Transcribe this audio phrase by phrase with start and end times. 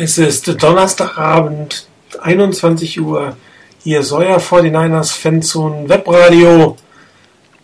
[0.00, 1.88] Es ist Donnerstagabend,
[2.20, 3.36] 21 Uhr.
[3.82, 6.76] Hier Sawyer 49ers Fanzone Webradio.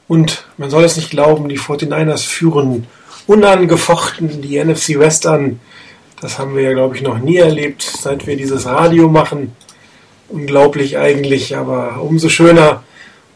[0.09, 2.89] Und man soll es nicht glauben, die 49ers führen
[3.29, 5.61] unangefochten die NFC West an.
[6.21, 9.53] Das haben wir ja, glaube ich, noch nie erlebt, seit wir dieses Radio machen.
[10.29, 12.83] Unglaublich eigentlich, aber umso schöner.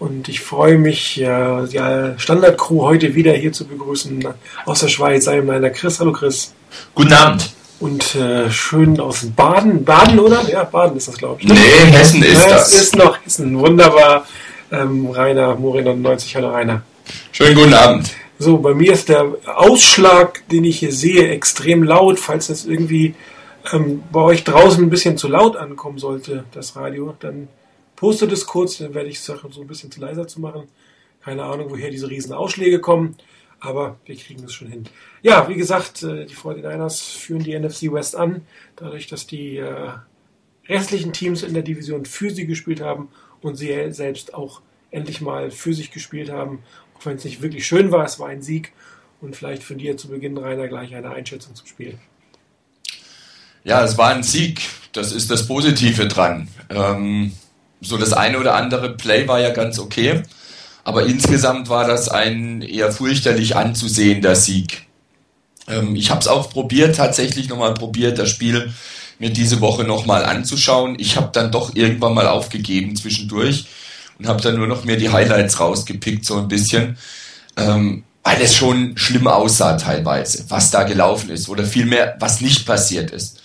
[0.00, 4.26] Und ich freue mich, ja, die Standardcrew heute wieder hier zu begrüßen
[4.66, 5.28] aus der Schweiz.
[5.28, 6.00] Einmal Chris.
[6.00, 6.52] Hallo Chris.
[6.96, 7.57] Guten Abend.
[7.80, 9.84] Und äh, schön aus Baden.
[9.84, 10.43] Baden, oder?
[10.48, 11.48] Ja, Baden ist das, glaube ich.
[11.48, 12.72] Nee, Hessen ist das.
[12.72, 13.57] Es ist noch Hessen.
[13.57, 14.26] Wunderbar.
[14.72, 16.34] Ähm, Rainer, Morin 99.
[16.34, 16.82] Hallo Rainer.
[17.30, 18.11] Schönen guten Abend.
[18.40, 22.18] So, bei mir ist der Ausschlag, den ich hier sehe, extrem laut.
[22.18, 23.14] Falls das irgendwie
[23.72, 27.46] ähm, bei euch draußen ein bisschen zu laut ankommen sollte, das Radio, dann
[27.95, 30.64] postet es kurz, dann werde ich es so ein bisschen zu leiser zu machen.
[31.25, 33.17] Keine Ahnung, woher diese riesen Ausschläge kommen,
[33.61, 34.84] aber wir kriegen das schon hin.
[35.22, 38.42] Ja, wie gesagt, äh, die 49ers führen die NFC West an,
[38.77, 39.92] dadurch, dass die äh,
[40.69, 43.09] restlichen Teams in der Division für sie gespielt haben
[43.41, 46.61] und sie selbst auch endlich mal für sich gespielt haben.
[46.97, 48.73] Auch wenn es nicht wirklich schön war, es war ein Sieg.
[49.20, 51.98] Und vielleicht von dir zu Beginn, Rainer, gleich eine Einschätzung zum Spiel.
[53.64, 54.62] Ja, es war ein Sieg.
[54.92, 56.48] Das ist das Positive dran.
[56.70, 57.33] Ähm,
[57.81, 60.23] so das eine oder andere Play war ja ganz okay.
[60.89, 64.86] Aber insgesamt war das ein eher fürchterlich anzusehender Sieg.
[65.69, 68.72] Ähm, ich habe es auch probiert, tatsächlich nochmal probiert, das Spiel
[69.19, 70.97] mir diese Woche nochmal anzuschauen.
[70.98, 73.67] Ich habe dann doch irgendwann mal aufgegeben zwischendurch
[74.19, 76.97] und habe dann nur noch mir die Highlights rausgepickt, so ein bisschen,
[77.58, 82.64] ähm, weil es schon schlimm aussah teilweise, was da gelaufen ist oder vielmehr, was nicht
[82.64, 83.42] passiert ist.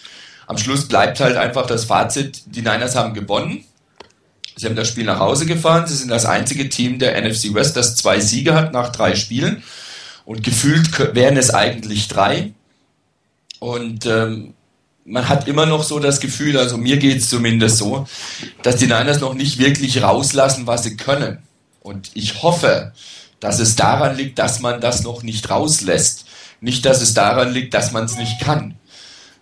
[0.48, 3.66] Am Schluss bleibt halt einfach das Fazit, die Niners haben gewonnen.
[4.56, 5.88] Sie haben das Spiel nach Hause gefahren.
[5.88, 9.64] Sie sind das einzige Team der NFC West, das zwei Siege hat nach drei Spielen.
[10.26, 12.54] Und gefühlt wären es eigentlich drei.
[13.60, 14.54] Und ähm,
[15.06, 18.08] man hat immer noch so das Gefühl, also mir geht es zumindest so,
[18.62, 21.40] dass die Niners noch nicht wirklich rauslassen, was sie können.
[21.82, 22.94] Und ich hoffe,
[23.40, 26.26] dass es daran liegt, dass man das noch nicht rauslässt.
[26.62, 28.76] Nicht, dass es daran liegt, dass man es nicht kann.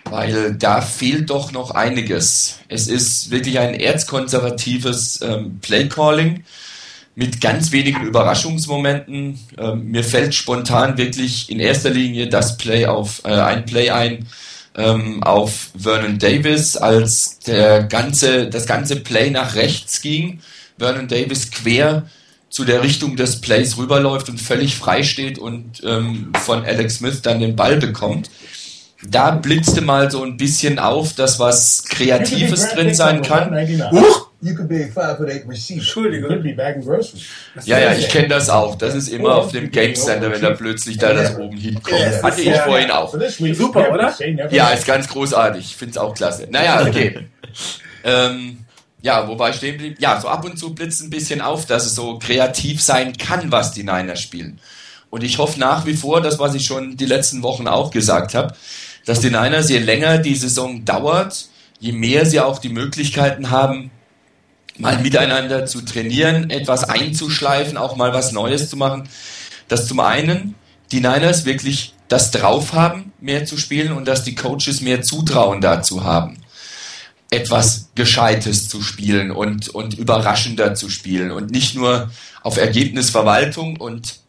[0.06, 2.60] Weil da fehlt doch noch einiges.
[2.68, 6.44] Es ist wirklich ein erzkonservatives ähm, Playcalling
[7.16, 9.40] mit ganz wenigen Überraschungsmomenten.
[9.58, 14.28] Ähm, mir fällt spontan wirklich in erster Linie das Play auf äh, ein Play ein
[14.76, 20.40] ähm, auf Vernon Davis, als der ganze das ganze Play nach rechts ging.
[20.78, 22.08] Vernon Davis quer
[22.50, 27.22] zu der Richtung des Plays rüberläuft und völlig frei steht und ähm, von Alex Smith
[27.22, 28.30] dann den Ball bekommt
[29.04, 33.52] da blitzte mal so ein bisschen auf, dass was Kreatives drin sein kann.
[33.92, 34.32] Huch!
[35.78, 36.44] Entschuldigung.
[37.66, 38.76] Ja, ja, ich kenne das auch.
[38.76, 42.24] Das ist immer auf dem Game Center, wenn da plötzlich da das oben hinkommt.
[42.24, 43.16] Hatte ich vorhin auch.
[43.54, 44.14] Super, oder?
[44.50, 45.64] Ja, ist ganz großartig.
[45.64, 46.48] Ich finde es auch klasse.
[46.50, 47.28] Naja, okay.
[48.04, 48.66] ähm,
[49.04, 49.98] ja, wo war ich stehen geblieben?
[50.00, 53.52] Ja, so ab und zu blitzt ein bisschen auf, dass es so kreativ sein kann,
[53.52, 54.60] was die Niners spielen.
[55.12, 58.34] Und ich hoffe nach wie vor, das, was ich schon die letzten Wochen auch gesagt
[58.34, 58.56] habe,
[59.06, 61.48] dass die Niners, je länger die Saison dauert,
[61.80, 63.92] je mehr sie auch die Möglichkeiten haben,
[64.78, 69.10] mal miteinander zu trainieren, etwas einzuschleifen, auch mal was Neues zu machen,
[69.68, 70.56] dass zum einen
[70.92, 75.62] die Niners wirklich das drauf haben, mehr zu spielen und dass die Coaches mehr Zutrauen
[75.62, 76.38] dazu haben,
[77.30, 82.12] etwas Gescheites zu spielen und, und überraschender zu spielen und nicht nur
[82.44, 84.21] auf Ergebnisverwaltung und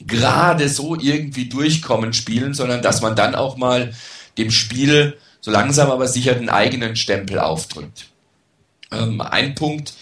[0.00, 3.92] gerade so irgendwie durchkommen spielen, sondern dass man dann auch mal
[4.38, 8.06] dem Spiel so langsam aber sicher den eigenen Stempel aufdrückt.
[8.92, 9.94] Ähm, ein Punkt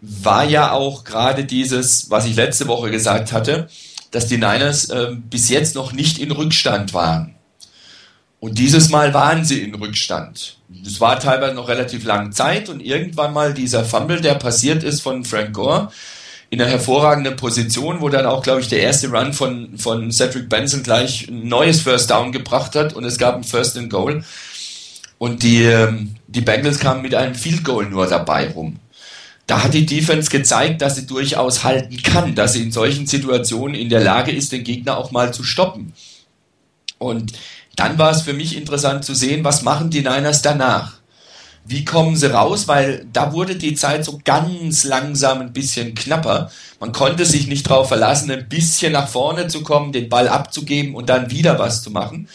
[0.00, 3.68] war ja auch gerade dieses, was ich letzte Woche gesagt hatte,
[4.10, 7.34] dass die Niners äh, bis jetzt noch nicht in Rückstand waren.
[8.40, 10.58] Und dieses Mal waren sie in Rückstand.
[10.84, 15.00] Es war teilweise noch relativ lange Zeit und irgendwann mal dieser Fumble, der passiert ist
[15.00, 15.90] von Frank Gore,
[16.54, 20.48] in einer hervorragenden Position, wo dann auch, glaube ich, der erste Run von, von Cedric
[20.48, 24.22] Benson gleich ein neues First Down gebracht hat und es gab ein First and Goal.
[25.18, 28.76] Und die, ähm, die Bengals kamen mit einem Field Goal nur dabei rum.
[29.48, 33.74] Da hat die Defense gezeigt, dass sie durchaus halten kann, dass sie in solchen Situationen
[33.74, 35.92] in der Lage ist, den Gegner auch mal zu stoppen.
[36.98, 37.32] Und
[37.74, 41.00] dann war es für mich interessant zu sehen, was machen die Niners danach
[41.66, 46.50] wie kommen sie raus, weil da wurde die Zeit so ganz langsam ein bisschen knapper.
[46.78, 50.94] Man konnte sich nicht darauf verlassen, ein bisschen nach vorne zu kommen, den Ball abzugeben
[50.94, 52.28] und dann wieder was zu machen.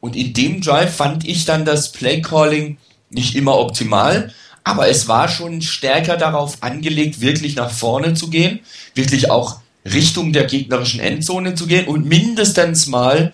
[0.00, 2.78] Und in dem Drive fand ich dann das Playcalling
[3.10, 4.32] nicht immer optimal,
[4.64, 8.60] aber es war schon stärker darauf angelegt, wirklich nach vorne zu gehen,
[8.94, 13.32] wirklich auch Richtung der gegnerischen Endzone zu gehen und mindestens mal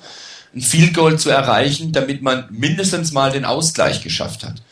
[0.54, 4.62] ein Field Goal zu erreichen, damit man mindestens mal den Ausgleich geschafft hat.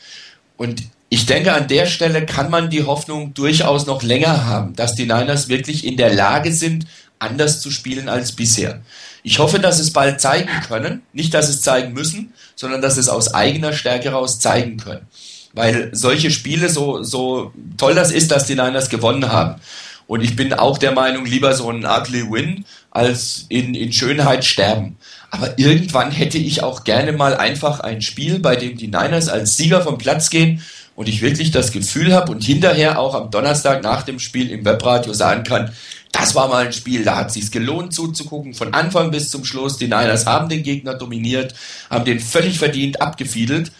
[0.57, 4.95] Und ich denke, an der Stelle kann man die Hoffnung durchaus noch länger haben, dass
[4.95, 6.87] die Niners wirklich in der Lage sind,
[7.19, 8.81] anders zu spielen als bisher.
[9.23, 11.03] Ich hoffe, dass es bald zeigen können.
[11.13, 15.07] Nicht, dass es zeigen müssen, sondern dass es aus eigener Stärke heraus zeigen können.
[15.53, 19.61] Weil solche Spiele, so, so toll das ist, dass die Niners gewonnen haben.
[20.07, 24.45] Und ich bin auch der Meinung, lieber so ein ugly Win als in, in Schönheit
[24.45, 24.97] sterben.
[25.31, 29.57] Aber irgendwann hätte ich auch gerne mal einfach ein Spiel, bei dem die Niners als
[29.57, 30.63] Sieger vom Platz gehen
[30.95, 34.65] und ich wirklich das Gefühl habe und hinterher auch am Donnerstag nach dem Spiel im
[34.65, 35.73] Webradio sagen kann,
[36.13, 39.45] das war mal ein Spiel, da hat es sich gelohnt zuzugucken, von Anfang bis zum
[39.45, 39.77] Schluss.
[39.77, 41.55] Die Niners haben den Gegner dominiert,
[41.91, 43.71] haben den völlig verdient abgefiedelt.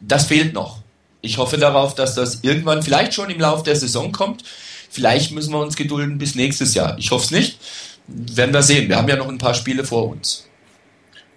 [0.00, 0.78] Das fehlt noch.
[1.20, 4.44] Ich hoffe darauf, dass das irgendwann vielleicht schon im Laufe der Saison kommt.
[4.88, 6.96] Vielleicht müssen wir uns gedulden bis nächstes Jahr.
[6.98, 7.58] Ich hoffe es nicht.
[8.06, 8.88] Werden wir sehen.
[8.88, 10.47] Wir haben ja noch ein paar Spiele vor uns.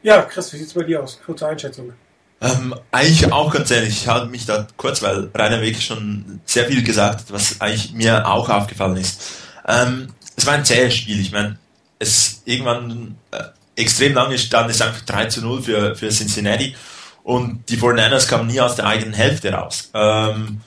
[0.03, 1.19] Ja, Chris, wie sieht es bei dir aus?
[1.25, 1.94] Kurze Einschätzung.
[2.42, 6.65] Ähm, eigentlich auch ganz ehrlich, ich halte mich da kurz, weil Rainer Weg schon sehr
[6.65, 9.21] viel gesagt hat, was eigentlich mir auch aufgefallen ist.
[9.68, 11.59] Ähm, es war ein zähes Spiel, ich meine,
[12.00, 13.44] es irgendwann äh,
[13.75, 16.75] extrem lange stand es einfach 3 zu 0 für, für Cincinnati
[17.24, 19.92] und die 49ers kamen nie aus der eigenen Hälfte raus.
[19.94, 20.62] Ähm,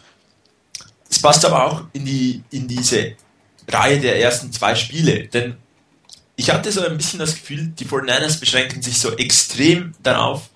[1.11, 3.17] es passt aber auch in, die, in diese
[3.69, 5.57] Reihe der ersten zwei Spiele, denn
[6.37, 10.49] ich hatte so ein bisschen das Gefühl, die 49ers beschränken sich so extrem darauf,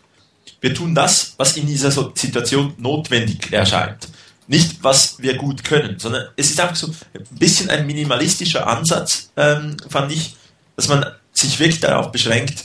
[0.61, 4.09] wir tun das, was in dieser Situation notwendig erscheint.
[4.49, 9.31] Nicht, was wir gut können, sondern es ist einfach so ein bisschen ein minimalistischer Ansatz,
[9.37, 10.35] ähm, fand ich,
[10.75, 12.65] dass man sich wirklich darauf beschränkt,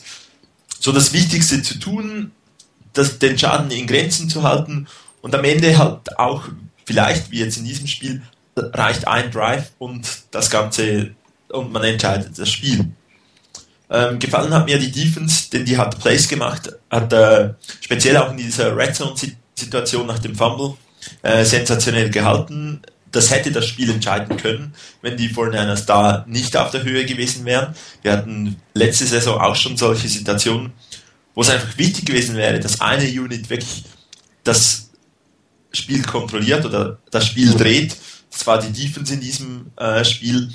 [0.79, 2.31] so das Wichtigste zu tun,
[2.93, 4.87] das, den Schaden in Grenzen zu halten
[5.21, 6.45] und am Ende halt auch,
[6.85, 8.23] vielleicht wie jetzt in diesem Spiel,
[8.55, 11.11] reicht ein Drive und das Ganze
[11.49, 12.91] und man entscheidet das Spiel.
[13.93, 18.31] Ähm, gefallen hat mir die Defense, denn die hat Plays gemacht, hat äh, speziell auch
[18.31, 19.13] in dieser Red Zone
[19.55, 20.73] Situation nach dem Fumble
[21.21, 22.81] äh, sensationell gehalten.
[23.11, 24.73] Das hätte das Spiel entscheiden können,
[25.03, 27.75] wenn die 49ers da nicht auf der Höhe gewesen wären.
[28.01, 30.73] Wir hatten letzte Saison auch schon solche Situationen,
[31.35, 33.83] wo es einfach wichtig gewesen wäre, dass eine Unit wirklich
[34.43, 34.89] das
[35.71, 37.95] Spiel kontrolliert oder das Spiel dreht.
[38.31, 40.49] Das war die Defense in diesem äh, Spiel.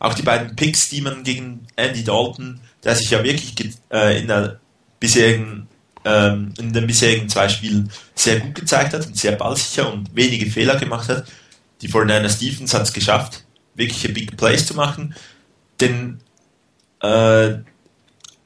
[0.00, 3.54] Auch die beiden Picks, die man gegen Andy Dalton der sich ja wirklich
[3.92, 4.60] äh, in, der
[4.98, 5.68] bisherigen,
[6.04, 10.50] ähm, in den bisherigen zwei Spielen sehr gut gezeigt hat und sehr ballsicher und wenige
[10.50, 11.24] Fehler gemacht hat.
[11.82, 13.44] Die 49 Stevens hat es geschafft,
[13.74, 15.14] wirkliche Big Plays zu machen,
[15.80, 16.20] den,
[17.00, 17.54] äh,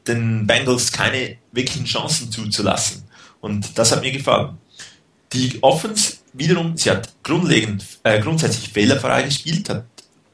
[0.07, 3.05] den Bengals keine wirklichen Chancen zuzulassen.
[3.41, 4.59] Und das hat mir gefallen.
[5.33, 9.85] Die Offense wiederum, sie hat grundlegend, äh, grundsätzlich fehlerfrei gespielt, hat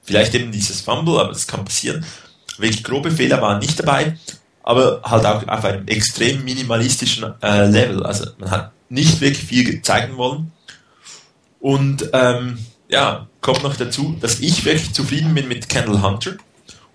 [0.03, 2.05] vielleicht eben dieses Fumble, aber das kann passieren,
[2.59, 4.17] Wirklich grobe Fehler waren nicht dabei,
[4.63, 8.05] aber halt auch auf einem extrem minimalistischen äh, Level.
[8.05, 10.53] Also man hat nicht wirklich viel zeigen wollen.
[11.61, 12.59] Und ähm,
[12.89, 16.33] ja, kommt noch dazu, dass ich wirklich zufrieden bin mit Kendall Hunter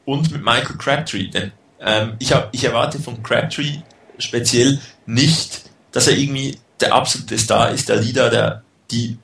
[0.05, 1.27] und mit Michael Crabtree.
[1.27, 3.79] Denn ähm, ich, hab, ich erwarte von Crabtree
[4.17, 9.17] speziell nicht, dass er irgendwie der absolute Star ist, der Leader, der die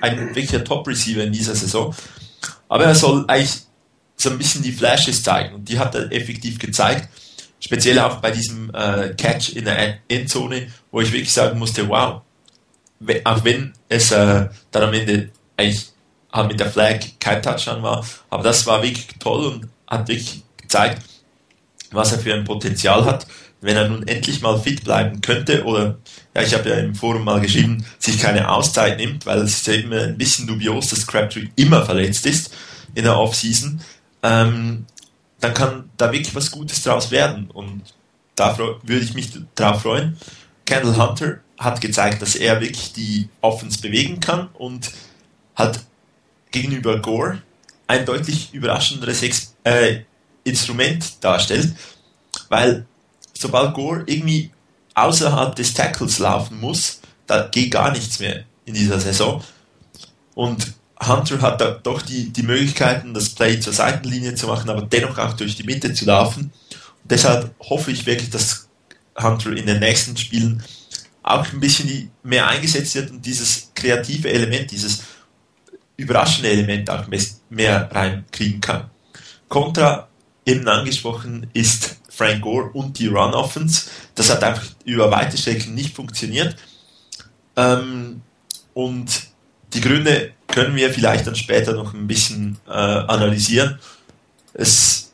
[0.00, 1.92] ein wirklicher Top-Receiver in dieser Saison.
[2.68, 3.62] Aber er soll eigentlich
[4.20, 5.54] so ein bisschen die Flashes zeigen.
[5.54, 7.08] Und die hat er effektiv gezeigt.
[7.60, 12.22] Speziell auch bei diesem äh, Catch in der Endzone, wo ich wirklich sagen musste, wow,
[13.24, 15.90] auch wenn es äh, dann am Ende eigentlich
[16.32, 20.42] halt mit der Flag kein Touchdown war, aber das war wirklich toll und hat wirklich
[20.56, 21.02] gezeigt,
[21.90, 23.26] was er für ein Potenzial hat,
[23.60, 25.98] wenn er nun endlich mal fit bleiben könnte oder,
[26.34, 29.66] ja, ich habe ja im Forum mal geschrieben, sich keine Auszeit nimmt, weil es ist
[29.66, 32.54] ja immer ein bisschen dubios, dass Crabtree immer verletzt ist
[32.94, 33.80] in der Offseason
[34.22, 34.86] ähm,
[35.40, 37.50] dann kann da wirklich was Gutes draus werden.
[37.50, 37.82] Und
[38.36, 40.16] da würde ich mich darauf freuen.
[40.66, 44.92] Kendall Hunter hat gezeigt, dass er wirklich die Offense bewegen kann und
[45.54, 45.80] hat
[46.50, 47.42] gegenüber Gore
[47.86, 50.00] ein deutlich überraschenderes Ex äh,
[50.44, 51.74] Instrument darstellt,
[52.48, 52.86] weil
[53.34, 54.50] sobald Gore irgendwie
[54.94, 59.42] außerhalb des Tackles laufen muss, da geht gar nichts mehr in dieser Saison.
[60.34, 60.72] Und
[61.02, 65.18] Hunter hat da doch die, die Möglichkeiten, das Play zur Seitenlinie zu machen, aber dennoch
[65.18, 66.52] auch durch die Mitte zu laufen.
[67.02, 68.68] Und deshalb hoffe ich wirklich, dass
[69.20, 70.62] Hunter in den nächsten Spielen
[71.22, 75.02] auch ein bisschen mehr eingesetzt wird und dieses kreative Element, dieses
[75.96, 77.06] überraschende Element auch
[77.50, 78.90] mehr reinkriegen kann.
[79.48, 80.08] Contra,
[80.46, 83.88] eben angesprochen, ist Frank Gore und die Run Offense.
[84.14, 86.56] Das hat einfach über weite Strecken nicht funktioniert.
[87.56, 88.22] Ähm,
[88.74, 89.29] und
[89.72, 93.78] die Gründe können wir vielleicht dann später noch ein bisschen äh, analysieren.
[94.52, 95.12] Es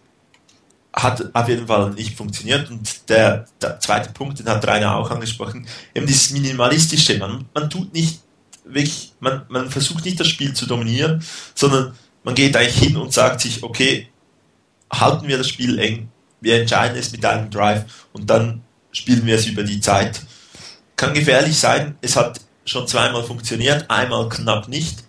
[0.93, 2.71] hat auf jeden Fall nicht funktioniert.
[2.71, 7.19] Und der, der zweite Punkt, den hat Rainer auch angesprochen, eben dieses Minimalistische.
[7.19, 8.21] Man, man tut nicht
[8.65, 11.23] wirklich, man, man versucht nicht das Spiel zu dominieren,
[11.55, 11.95] sondern
[12.25, 14.09] man geht eigentlich hin und sagt sich, okay,
[14.91, 16.09] halten wir das Spiel eng,
[16.41, 20.23] wir entscheiden es mit einem Drive und dann spielen wir es über die Zeit.
[20.97, 25.05] Kann gefährlich sein, es hat schon zweimal funktioniert, einmal knapp nicht.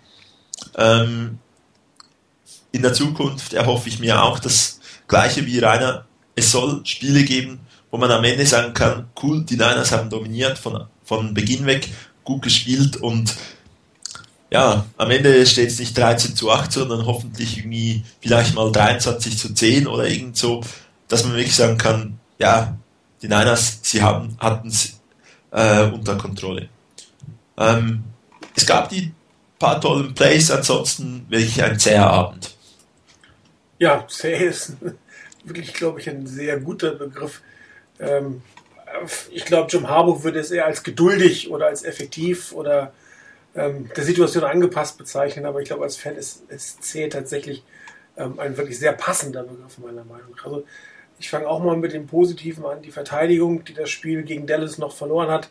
[0.76, 1.38] Ähm,
[2.72, 6.06] in der Zukunft erhoffe ich mir auch das Gleiche wie Rainer.
[6.34, 7.60] Es soll Spiele geben,
[7.90, 11.88] wo man am Ende sagen kann, cool, die Niners haben dominiert von, von Beginn weg,
[12.24, 13.34] gut gespielt und
[14.50, 19.36] ja, am Ende steht es nicht 13 zu 8, sondern hoffentlich irgendwie vielleicht mal 23
[19.36, 20.62] zu 10 oder irgend so,
[21.06, 22.78] dass man wirklich sagen kann, ja,
[23.20, 25.00] die Niners, sie hatten es
[25.50, 26.68] äh, unter Kontrolle.
[27.58, 28.04] Ähm,
[28.56, 29.12] es gab die
[29.58, 32.54] paar tollen Plays, ansonsten wirklich ein zäher Abend.
[33.78, 34.76] Ja, zäh ist
[35.44, 37.42] wirklich, glaube ich, ein sehr guter Begriff.
[37.98, 38.42] Ähm,
[39.30, 42.92] ich glaube, Jim Harbaugh würde es eher als geduldig oder als effektiv oder
[43.54, 47.62] ähm, der Situation angepasst bezeichnen, aber ich glaube, als Fan ist, ist zäh tatsächlich
[48.16, 50.44] ähm, ein wirklich sehr passender Begriff, meiner Meinung nach.
[50.44, 50.64] Also,
[51.18, 52.80] ich fange auch mal mit dem Positiven an.
[52.82, 55.50] Die Verteidigung, die das Spiel gegen Dallas noch verloren hat,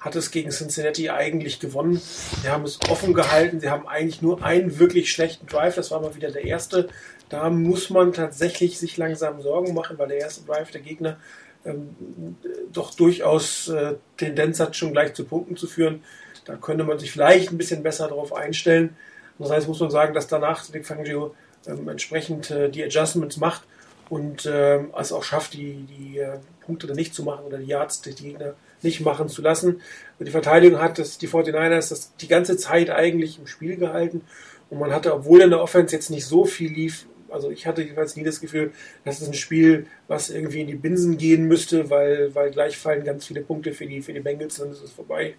[0.00, 2.00] hat es gegen Cincinnati eigentlich gewonnen.
[2.42, 3.60] Sie haben es offen gehalten.
[3.60, 5.74] Sie haben eigentlich nur einen wirklich schlechten Drive.
[5.74, 6.88] Das war mal wieder der erste.
[7.28, 11.18] Da muss man tatsächlich sich langsam Sorgen machen, weil der erste Drive der Gegner
[11.64, 12.36] ähm,
[12.72, 16.04] doch durchaus äh, Tendenz hat, schon gleich zu Punkten zu führen.
[16.44, 18.96] Da könnte man sich vielleicht ein bisschen besser darauf einstellen.
[19.38, 21.34] Das heißt, muss man sagen, dass danach Vic Fangio
[21.66, 23.62] ähm, entsprechend äh, die Adjustments macht
[24.08, 27.66] und äh, es auch schafft, die, die äh, Punkte dann nicht zu machen oder die
[27.66, 28.54] Yards die Gegner
[28.86, 29.82] nicht machen zu lassen.
[30.18, 34.22] Die Verteidigung hat das, die 49ers das die ganze Zeit eigentlich im Spiel gehalten
[34.70, 37.82] und man hatte, obwohl in der Offense jetzt nicht so viel lief, also ich hatte
[37.82, 38.72] jedenfalls nie das Gefühl,
[39.04, 43.04] das ist ein Spiel, was irgendwie in die Binsen gehen müsste, weil, weil gleich fallen
[43.04, 45.34] ganz viele Punkte für die, für die Bengals, dann ist es vorbei.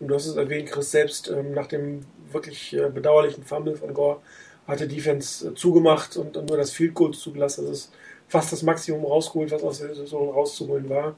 [0.00, 2.00] Und du hast es erwähnt, Chris selbst ähm, nach dem
[2.32, 4.20] wirklich äh, bedauerlichen Fumble von Gore
[4.66, 7.66] hat die Defense äh, zugemacht und, und, nur das Field Goal zugelassen.
[7.66, 7.92] Das ist
[8.28, 11.16] fast das Maximum rausgeholt, was aus der Saison rauszuholen war.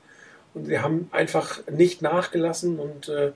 [0.54, 3.32] Und sie haben einfach nicht nachgelassen und äh,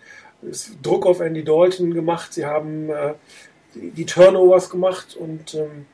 [0.83, 2.35] Druck auf Andy Dalton gemacht.
[2.35, 3.15] Sie haben äh,
[3.75, 5.87] die, Turnovers gemacht und ähm,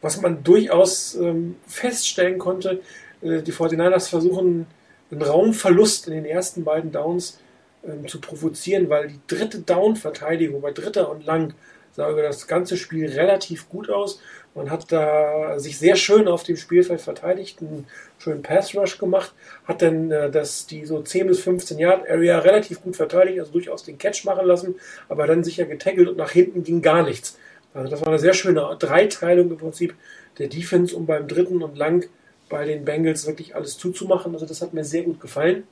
[0.00, 2.80] was man durchaus ähm, feststellen konnte,
[3.22, 4.66] äh, die 49ers versuchen
[5.10, 7.38] einen Raumverlust in den ersten beiden Downs
[7.84, 11.54] ähm, zu provozieren, weil die dritte Down-Verteidigung bei dritter und lang
[11.92, 14.20] sah über das ganze Spiel relativ gut aus.
[14.56, 17.86] Man hat da sich sehr schön auf dem Spielfeld verteidigt, einen
[18.18, 19.34] schönen Pass-Rush gemacht,
[19.66, 23.52] hat dann äh, das, die so 10 bis 15 Yard Area relativ gut verteidigt, also
[23.52, 24.76] durchaus den Catch machen lassen,
[25.10, 27.38] aber dann sicher getaggelt und nach hinten ging gar nichts.
[27.74, 29.94] Also das war eine sehr schöne Dreiteilung im Prinzip
[30.38, 32.08] der Defense, um beim dritten und lang
[32.48, 34.32] bei den Bengals wirklich alles zuzumachen.
[34.32, 35.64] Also das hat mir sehr gut gefallen.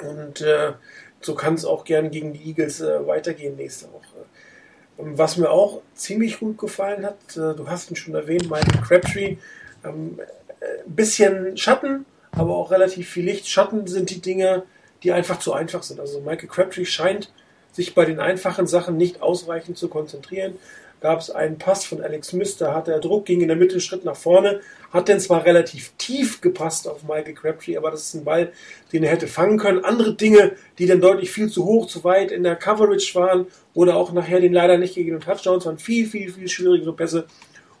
[0.00, 0.72] Und äh,
[1.20, 4.07] so kann es auch gern gegen die Eagles äh, weitergehen nächste Woche.
[5.00, 9.36] Was mir auch ziemlich gut gefallen hat, äh, du hast ihn schon erwähnt, Michael Crabtree,
[9.84, 10.18] ähm,
[10.60, 13.48] äh, bisschen Schatten, aber auch relativ viel Licht.
[13.48, 14.64] Schatten sind die Dinge,
[15.04, 16.00] die einfach zu einfach sind.
[16.00, 17.30] Also Michael Crabtree scheint
[17.72, 20.54] sich bei den einfachen Sachen nicht ausreichend zu konzentrieren
[21.00, 23.80] gab es einen Pass von Alex Smith, da hat der Druck, ging in der Mitte
[23.80, 24.60] Schritt nach vorne,
[24.92, 28.52] hat denn zwar relativ tief gepasst auf Michael Crabtree, aber das ist ein Ball,
[28.92, 29.84] den er hätte fangen können.
[29.84, 33.96] Andere Dinge, die dann deutlich viel zu hoch, zu weit in der Coverage waren oder
[33.96, 37.26] auch nachher den leider nicht gegebenen Touchdowns, waren viel, viel, viel schwierigere Pässe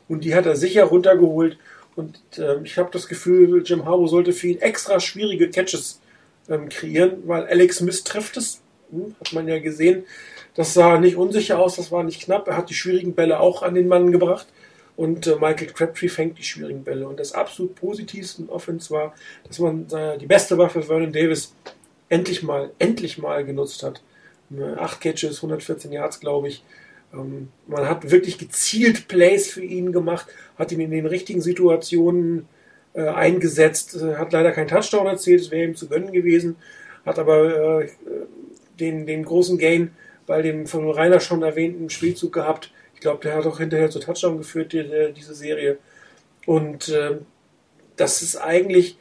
[0.08, 1.58] und die hat er sicher runtergeholt.
[1.96, 6.00] Und äh, ich habe das Gefühl, Jim Harbaugh sollte viel extra schwierige Catches
[6.48, 8.60] ähm, kreieren, weil Alex Smith trifft es,
[8.90, 10.04] hm, hat man ja gesehen.
[10.58, 12.48] Das sah nicht unsicher aus, das war nicht knapp.
[12.48, 14.48] Er hat die schwierigen Bälle auch an den Mann gebracht.
[14.96, 17.06] Und äh, Michael Crabtree fängt die schwierigen Bälle.
[17.06, 19.14] Und das absolut positivste in Offense war,
[19.46, 21.54] dass man äh, die beste Waffe Vernon Davis
[22.08, 24.02] endlich mal, endlich mal genutzt hat.
[24.50, 26.64] Äh, acht Catches, 114 Yards, glaube ich.
[27.14, 30.26] Ähm, man hat wirklich gezielt Plays für ihn gemacht,
[30.58, 32.48] hat ihn in den richtigen Situationen
[32.94, 36.56] äh, eingesetzt, äh, hat leider keinen Touchdown erzielt, es wäre ihm zu gönnen gewesen,
[37.06, 37.90] hat aber äh,
[38.80, 39.92] den, den großen Gain
[40.28, 42.70] bei dem von Rainer schon erwähnten Spielzug gehabt.
[42.94, 45.78] Ich glaube, der hat auch hinterher zu Touchdown geführt, die, diese Serie.
[46.46, 47.16] Und äh,
[47.96, 48.96] das ist eigentlich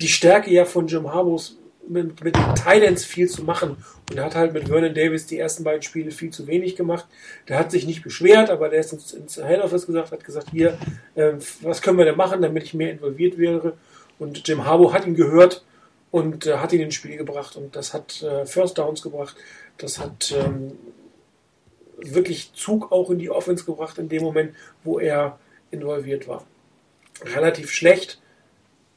[0.00, 3.76] die Stärke ja von Jim Harbos, mit, mit den Titans viel zu machen.
[4.10, 7.06] Und er hat halt mit Vernon Davis die ersten beiden Spiele viel zu wenig gemacht.
[7.48, 10.50] Der hat sich nicht beschwert, aber der ist ins, ins Head Office gesagt, hat gesagt,
[10.50, 10.78] hier,
[11.14, 13.74] äh, was können wir denn machen, damit ich mehr involviert wäre.
[14.18, 15.64] Und Jim Harbaugh hat ihn gehört
[16.10, 17.56] und äh, hat ihn ins Spiel gebracht.
[17.56, 19.36] Und das hat äh, First Downs gebracht.
[19.78, 20.72] Das hat ähm,
[21.98, 24.54] wirklich Zug auch in die Offense gebracht in dem Moment,
[24.84, 25.38] wo er
[25.70, 26.44] involviert war.
[27.22, 28.20] Relativ schlecht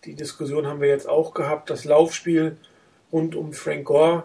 [0.05, 2.57] die Diskussion haben wir jetzt auch gehabt, das Laufspiel
[3.11, 4.23] rund um Frank Gore.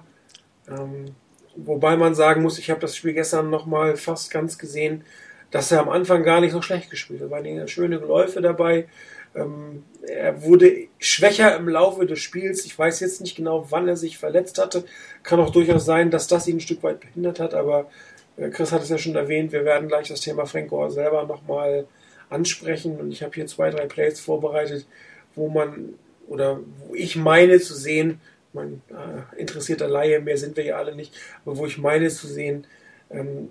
[0.68, 1.14] Ähm,
[1.56, 5.04] wobei man sagen muss, ich habe das Spiel gestern nochmal fast ganz gesehen,
[5.50, 7.28] dass er am Anfang gar nicht so schlecht gespielt hat.
[7.28, 8.86] Da waren schöne Läufe dabei.
[9.34, 12.64] Ähm, er wurde schwächer im Laufe des Spiels.
[12.64, 14.84] Ich weiß jetzt nicht genau, wann er sich verletzt hatte.
[15.22, 17.90] Kann auch durchaus sein, dass das ihn ein Stück weit behindert hat, aber
[18.36, 21.24] äh, Chris hat es ja schon erwähnt, wir werden gleich das Thema Frank Gore selber
[21.24, 21.86] nochmal
[22.30, 24.86] ansprechen und ich habe hier zwei, drei Plays vorbereitet,
[25.34, 25.94] wo man
[26.26, 28.20] oder wo ich meine zu sehen,
[28.52, 31.12] mein äh, interessierter Laie, mehr sind wir ja alle nicht,
[31.44, 32.66] aber wo ich meine zu sehen,
[33.10, 33.48] ähm,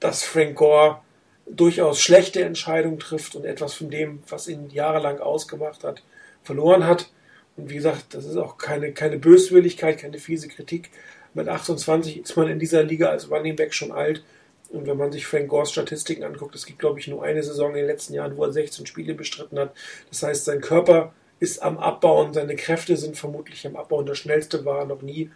[0.00, 1.00] dass Frank Gore
[1.46, 6.02] durchaus schlechte Entscheidungen trifft und etwas von dem, was ihn jahrelang ausgemacht hat,
[6.42, 7.10] verloren hat.
[7.56, 10.90] Und wie gesagt, das ist auch keine, keine Böswilligkeit, keine fiese Kritik.
[11.34, 14.22] Mit 28 ist man in dieser Liga als Running Back schon alt.
[14.70, 17.70] Und wenn man sich Frank Gores Statistiken anguckt, es gibt, glaube ich, nur eine Saison
[17.70, 19.72] in den letzten Jahren, wo er 16 Spiele bestritten hat.
[20.10, 23.98] Das heißt, sein Körper ist am Abbau und seine Kräfte sind vermutlich am Abbau.
[23.98, 25.30] Und das schnellste war er noch nie.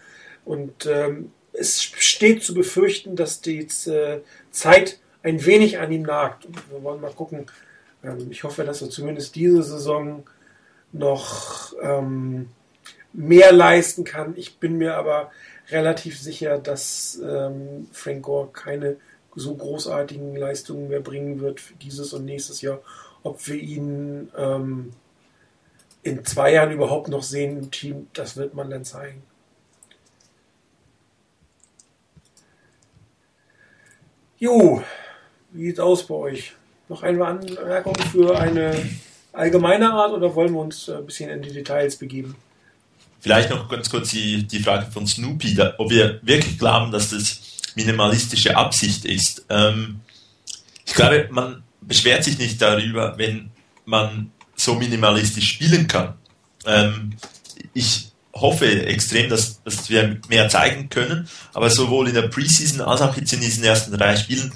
[0.45, 4.99] Und ähm, es steht zu befürchten, dass die äh, Zeit
[5.29, 6.47] ein wenig an ihm nagt.
[6.71, 7.47] Wir wollen mal gucken.
[8.03, 10.25] Ähm, ich hoffe, dass er zumindest diese Saison
[10.93, 12.49] noch ähm,
[13.13, 14.35] mehr leisten kann.
[14.37, 15.31] Ich bin mir aber
[15.71, 18.97] relativ sicher, dass ähm, Frank Gore keine
[19.35, 22.81] so großartigen Leistungen mehr bringen wird für dieses und nächstes Jahr.
[23.23, 24.93] Ob wir ihn ähm,
[26.03, 29.23] in zwei Jahren überhaupt noch sehen im Team, das wird man dann zeigen.
[34.39, 34.83] Jo,
[35.53, 36.53] wie sieht's aus bei euch?
[36.89, 38.75] Noch eine Anmerkung für eine
[39.33, 42.35] allgemeine Art oder wollen wir uns ein bisschen in die Details begeben?
[43.21, 47.11] Vielleicht noch ganz kurz die, die Frage von Snoopy, da, ob wir wirklich glauben, dass
[47.11, 47.41] das
[47.75, 49.45] minimalistische Absicht ist.
[49.49, 50.01] Ähm,
[50.87, 53.51] ich glaube, man beschwert sich nicht darüber, wenn
[53.85, 56.15] man so minimalistisch spielen kann.
[56.65, 57.15] Ähm,
[57.75, 63.03] ich hoffe extrem, dass, dass wir mehr zeigen können, aber sowohl in der Preseason als
[63.03, 64.53] auch jetzt in diesen ersten drei Spielen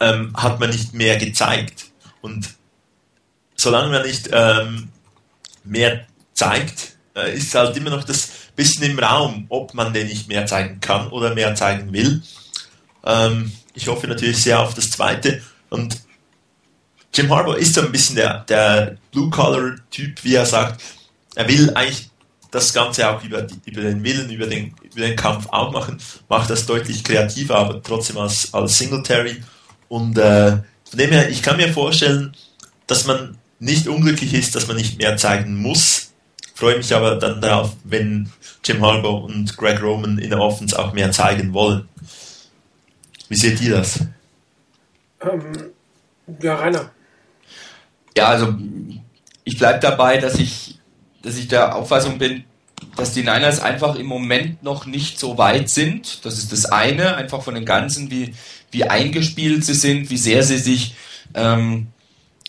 [0.00, 1.86] ähm, hat man nicht mehr gezeigt.
[2.20, 2.50] Und
[3.54, 4.88] solange man nicht ähm,
[5.64, 10.28] mehr zeigt, äh, ist halt immer noch das bisschen im Raum, ob man den nicht
[10.28, 12.22] mehr zeigen kann oder mehr zeigen will.
[13.04, 15.40] Ähm, ich hoffe natürlich sehr auf das zweite.
[15.70, 15.98] Und
[17.14, 20.82] Jim Harbour ist so ein bisschen der, der Blue-Collar-Typ, wie er sagt.
[21.34, 22.10] Er will eigentlich
[22.50, 25.98] das Ganze auch über, die, über den Willen, über den, über den Kampf auch machen,
[26.28, 29.42] macht das deutlich kreativer, aber trotzdem als, als Singletary.
[29.90, 30.52] Und äh,
[30.88, 32.32] von dem her, ich kann mir vorstellen,
[32.86, 36.12] dass man nicht unglücklich ist, dass man nicht mehr zeigen muss.
[36.54, 38.30] Freue mich aber dann darauf, wenn
[38.64, 41.88] Jim Harbour und Greg Roman in der Offense auch mehr zeigen wollen.
[43.28, 43.98] Wie seht ihr das?
[45.22, 45.72] Ähm,
[46.40, 46.92] ja, Rainer.
[48.16, 48.54] Ja, also
[49.42, 50.78] ich bleibe dabei, dass ich,
[51.22, 52.44] dass ich der Auffassung bin,
[52.96, 56.24] dass die Niners einfach im Moment noch nicht so weit sind.
[56.24, 58.34] Das ist das eine, einfach von den Ganzen, wie,
[58.70, 60.94] wie eingespielt sie sind, wie sehr sie sich
[61.34, 61.88] ähm,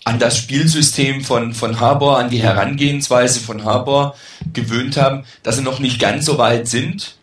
[0.04, 4.16] an das Spielsystem von, von Harbour, an die Herangehensweise von Harbour
[4.52, 7.16] gewöhnt haben, dass sie noch nicht ganz so weit sind.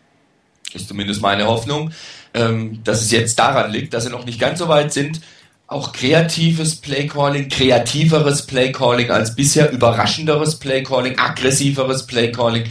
[0.72, 1.92] Ist zumindest meine Hoffnung,
[2.32, 5.20] ähm, dass es jetzt daran liegt, dass sie noch nicht ganz so weit sind.
[5.66, 12.64] Auch kreatives Playcalling, kreativeres Playcalling als bisher, überraschenderes Playcalling, aggressiveres Playcalling,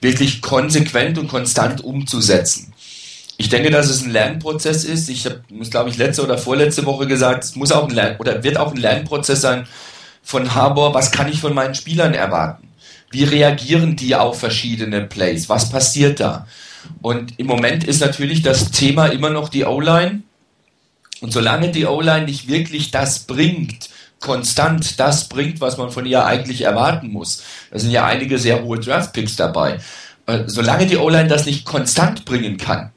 [0.00, 2.72] wirklich konsequent und konstant umzusetzen.
[3.38, 5.08] Ich denke, dass es ein Lernprozess ist.
[5.08, 8.42] Ich habe glaube ich, letzte oder vorletzte Woche gesagt, es muss auch ein Lern oder
[8.42, 9.66] wird auch ein Lernprozess sein
[10.22, 10.94] von Harbour.
[10.94, 12.68] Was kann ich von meinen Spielern erwarten?
[13.10, 15.48] Wie reagieren die auf verschiedene Plays?
[15.48, 16.46] Was passiert da?
[17.02, 20.22] Und im Moment ist natürlich das Thema immer noch die O-Line.
[21.20, 26.24] Und solange die O-Line nicht wirklich das bringt, konstant das bringt, was man von ihr
[26.24, 29.78] eigentlich erwarten muss, da sind ja einige sehr hohe Draft-Picks dabei,
[30.26, 32.92] äh, solange die O-Line das nicht konstant bringen kann,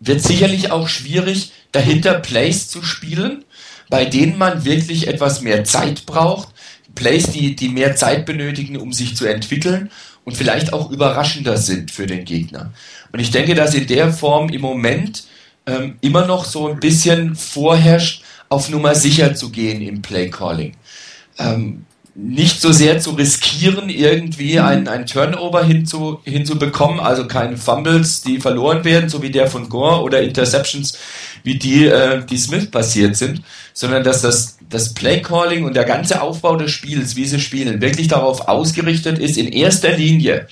[0.00, 3.44] wird sicherlich auch schwierig, dahinter Plays zu spielen,
[3.88, 6.48] bei denen man wirklich etwas mehr Zeit braucht,
[6.94, 9.90] Plays, die, die mehr Zeit benötigen, um sich zu entwickeln
[10.24, 12.72] und vielleicht auch überraschender sind für den Gegner.
[13.12, 15.24] Und ich denke, dass in der Form im Moment
[15.66, 20.72] ähm, immer noch so ein bisschen vorherrscht, auf Nummer sicher zu gehen im Playcalling.
[21.38, 21.84] Ähm,
[22.18, 28.40] nicht so sehr zu riskieren, irgendwie ein, ein Turnover hinzu, hinzubekommen, also keine Fumbles, die
[28.40, 30.98] verloren werden, so wie der von Gore oder Interceptions,
[31.42, 33.42] wie die, äh, die Smith passiert sind,
[33.74, 38.08] sondern dass das, das Playcalling und der ganze Aufbau des Spiels, wie sie spielen, wirklich
[38.08, 40.48] darauf ausgerichtet ist, in erster Linie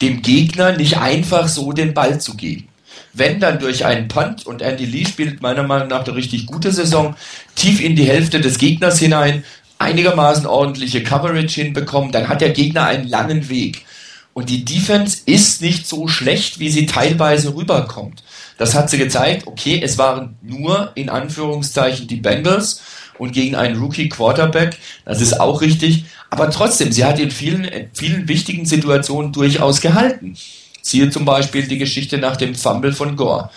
[0.00, 2.68] dem Gegner nicht einfach so den Ball zu geben.
[3.12, 6.72] Wenn dann durch einen Punt und Andy Lee spielt meiner Meinung nach eine richtig gute
[6.72, 7.16] Saison,
[7.54, 9.44] tief in die Hälfte des Gegners hinein,
[9.78, 13.84] einigermaßen ordentliche Coverage hinbekommen, dann hat der Gegner einen langen Weg.
[14.32, 18.22] Und die Defense ist nicht so schlecht, wie sie teilweise rüberkommt.
[18.58, 19.46] Das hat sie gezeigt.
[19.46, 22.82] Okay, es waren nur in Anführungszeichen die Bengals
[23.18, 24.76] und gegen einen Rookie Quarterback.
[25.04, 26.04] Das ist auch richtig.
[26.28, 30.36] Aber trotzdem, sie hat in vielen, in vielen wichtigen Situationen durchaus gehalten.
[30.82, 33.50] Siehe zum Beispiel die Geschichte nach dem Fumble von Gore.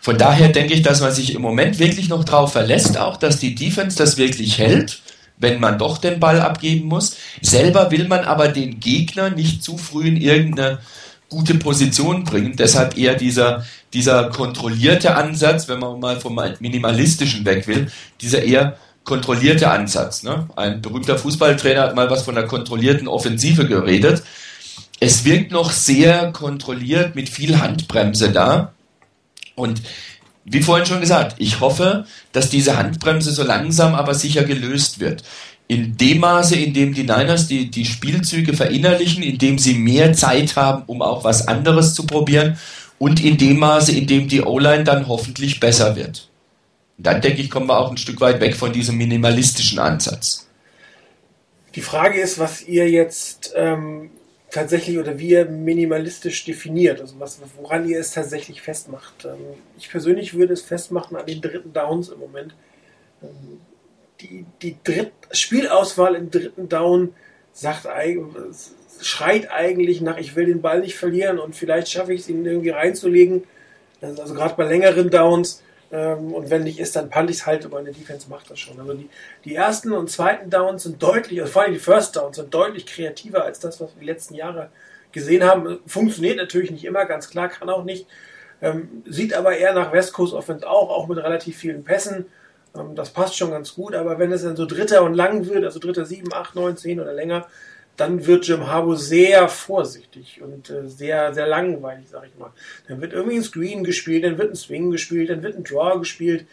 [0.00, 3.38] Von daher denke ich, dass man sich im Moment wirklich noch darauf verlässt, auch dass
[3.38, 5.02] die Defense das wirklich hält,
[5.40, 7.16] wenn man doch den Ball abgeben muss.
[7.40, 10.78] Selber will man aber den Gegner nicht zu früh in irgendeine
[11.28, 12.56] gute Position bringen.
[12.56, 18.76] Deshalb eher dieser, dieser kontrollierte Ansatz, wenn man mal vom Minimalistischen weg will, dieser eher
[19.04, 20.22] kontrollierte Ansatz.
[20.22, 20.48] Ne?
[20.56, 24.22] Ein berühmter Fußballtrainer hat mal was von einer kontrollierten Offensive geredet.
[24.98, 28.72] Es wirkt noch sehr kontrolliert mit viel Handbremse da.
[29.54, 29.80] Und
[30.52, 35.22] wie vorhin schon gesagt, ich hoffe, dass diese Handbremse so langsam aber sicher gelöst wird.
[35.68, 40.12] In dem Maße, in dem die Niners die, die Spielzüge verinnerlichen, in dem sie mehr
[40.12, 42.58] Zeit haben, um auch was anderes zu probieren
[42.98, 46.28] und in dem Maße, in dem die O-Line dann hoffentlich besser wird.
[46.98, 50.48] Und dann denke ich, kommen wir auch ein Stück weit weg von diesem minimalistischen Ansatz.
[51.76, 54.10] Die Frage ist, was ihr jetzt ähm,
[54.50, 59.24] tatsächlich oder wie ihr minimalistisch definiert, also was, woran ihr es tatsächlich festmacht.
[59.24, 59.38] Ähm,
[59.78, 62.54] ich persönlich würde es festmachen an den dritten Downs im Moment.
[63.22, 63.60] Ähm,
[64.20, 67.14] die, die Dritt Spielauswahl im dritten Down
[67.52, 67.86] sagt
[69.00, 72.44] schreit eigentlich nach, ich will den Ball nicht verlieren und vielleicht schaffe ich es, ihn
[72.44, 73.44] irgendwie reinzulegen.
[74.00, 75.62] Also, also gerade bei längeren Downs.
[75.92, 78.60] Ähm, und wenn nicht ist, dann punt ich es halt, aber eine Defense macht das
[78.60, 78.78] schon.
[78.78, 79.08] Also die,
[79.44, 82.86] die ersten und zweiten Downs sind deutlich, also vor allem die First Downs sind deutlich
[82.86, 84.70] kreativer als das, was wir die letzten Jahre
[85.12, 85.80] gesehen haben.
[85.86, 88.06] Funktioniert natürlich nicht immer, ganz klar, kann auch nicht.
[88.62, 92.26] Ähm, sieht aber eher nach West Coast Offense auch, auch mit relativ vielen Pässen.
[92.76, 95.64] Ähm, das passt schon ganz gut, aber wenn es dann so dritter und lang wird,
[95.64, 97.46] also dritter sieben, acht, neun, zehn oder länger,
[98.00, 102.52] dann wird Jim Harbour sehr vorsichtig und äh, sehr, sehr langweilig, sag ich mal.
[102.88, 105.98] Dann wird irgendwie ein Screen gespielt, dann wird ein Swing gespielt, dann wird ein Draw
[105.98, 106.46] gespielt.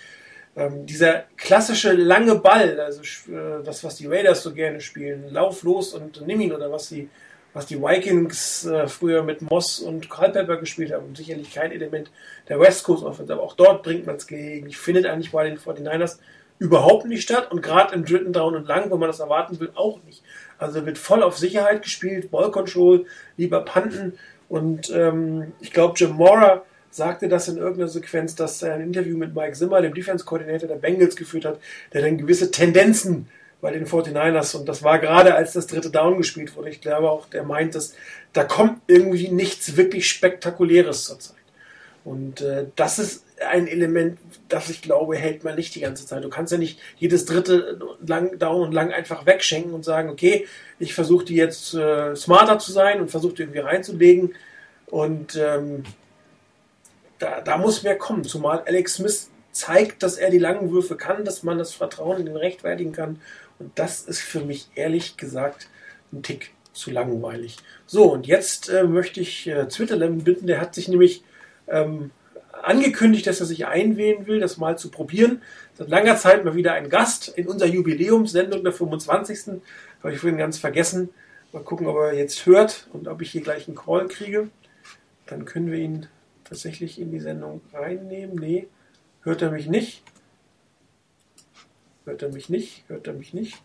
[0.58, 5.64] Ähm, dieser klassische lange Ball, also äh, das, was die Raiders so gerne spielen, Lauf
[5.64, 7.10] los und nimm ihn oder was die,
[7.54, 12.12] was die Vikings äh, früher mit Moss und Culpepper gespielt haben, sicherlich kein Element
[12.50, 14.68] der West Coast Offense, aber auch dort bringt man es gegen.
[14.68, 16.18] Ich finde eigentlich bei den 49ers
[16.60, 19.72] überhaupt nicht statt und gerade im dritten Down und lang, wo man das erwarten will,
[19.76, 20.24] auch nicht.
[20.60, 23.06] Also wird voll auf Sicherheit gespielt, Ball Control,
[23.38, 24.14] lieber Panten.
[24.50, 29.18] Und ähm, ich glaube, Jim Mora sagte das in irgendeiner Sequenz, dass er ein Interview
[29.18, 31.60] mit Mike Zimmer, dem Defense-Koordinator der Bengals, geführt hat,
[31.94, 33.28] der dann gewisse Tendenzen
[33.62, 36.70] bei den 49ers und das war gerade als das dritte Down gespielt wurde.
[36.70, 37.94] Ich glaube auch, der meint, dass
[38.34, 41.36] da kommt irgendwie nichts wirklich Spektakuläres zurzeit.
[42.04, 44.18] Und äh, das ist ein Element,
[44.50, 46.24] das ich glaube, hält man nicht die ganze Zeit.
[46.24, 50.48] Du kannst ja nicht jedes dritte lang, down und lang einfach wegschenken und sagen, okay,
[50.80, 54.36] ich versuche die jetzt äh, smarter zu sein und versuche die irgendwie reinzulegen.
[54.88, 55.84] Und ähm,
[57.20, 58.24] da, da muss mehr kommen.
[58.24, 62.26] Zumal Alex Smith zeigt, dass er die langen Würfe kann, dass man das Vertrauen in
[62.26, 63.22] den rechtfertigen kann.
[63.60, 65.68] Und das ist für mich ehrlich gesagt
[66.14, 67.58] ein Tick zu langweilig.
[67.86, 71.24] So, und jetzt äh, möchte ich äh, Twitterlem bitten, der hat sich nämlich
[71.68, 72.12] ähm,
[72.64, 75.42] angekündigt, dass er sich einwählen will, das mal zu probieren.
[75.76, 79.62] Seit langer Zeit mal wieder ein Gast in unserer Jubiläumssendung der 25.
[80.04, 81.10] Habe ich vorhin ganz vergessen.
[81.52, 84.50] Mal gucken, ob er jetzt hört und ob ich hier gleich einen Call kriege.
[85.26, 86.08] Dann können wir ihn
[86.44, 88.36] tatsächlich in die Sendung reinnehmen.
[88.36, 88.68] Nee,
[89.22, 90.04] hört er mich nicht.
[92.06, 92.84] Hört er mich nicht?
[92.88, 93.62] Hört er mich nicht?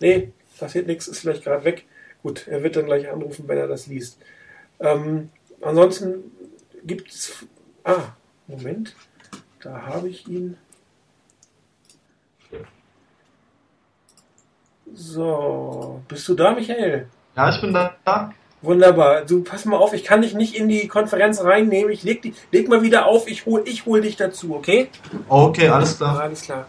[0.00, 1.84] Nee, passiert nichts, ist vielleicht gerade weg.
[2.22, 4.18] Gut, er wird dann gleich anrufen, wenn er das liest.
[4.80, 6.24] Ähm, ansonsten
[6.84, 7.46] gibt es.
[7.84, 8.14] Ah,
[8.46, 8.94] Moment.
[9.62, 10.56] Da habe ich ihn.
[14.92, 17.08] So, bist du da, Michael?
[17.36, 18.34] Ja, ich bin da.
[18.62, 19.24] Wunderbar.
[19.24, 21.90] Du pass mal auf, ich kann dich nicht in die Konferenz reinnehmen.
[21.92, 24.88] Ich leg, die, leg mal wieder auf, ich hol, ich hol dich dazu, okay?
[25.28, 26.20] Okay, alles klar.
[26.20, 26.66] Alles klar.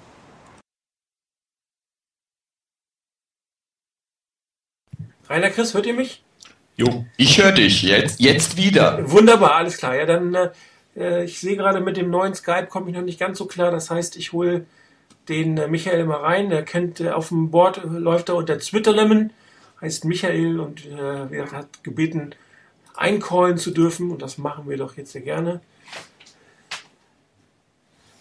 [5.30, 6.24] Rainer Chris, hört ihr mich?
[6.82, 9.12] Jo, ich höre dich jetzt, jetzt wieder.
[9.12, 9.96] Wunderbar, alles klar.
[9.96, 10.36] Ja, dann,
[10.96, 13.70] äh, ich sehe gerade mit dem neuen Skype komme ich noch nicht ganz so klar.
[13.70, 14.66] Das heißt, ich hole
[15.30, 16.50] den äh, Michael mal rein.
[16.50, 19.30] Der kennt äh, auf dem Board äh, läuft er unter Twitterlemon,
[19.80, 22.34] heißt Michael und äh, hat gebeten,
[22.96, 25.62] eincallen zu dürfen und das machen wir doch jetzt sehr gerne.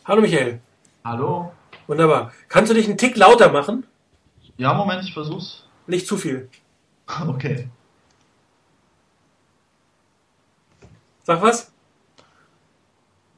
[0.04, 0.60] Hallo Michael.
[1.02, 1.50] Hallo.
[1.86, 2.34] Wunderbar.
[2.50, 3.86] Kannst du dich einen Tick lauter machen?
[4.58, 5.64] Ja, Moment, ich versuch's.
[5.86, 6.50] Nicht zu viel.
[7.26, 7.70] Okay.
[11.30, 11.70] Sag was?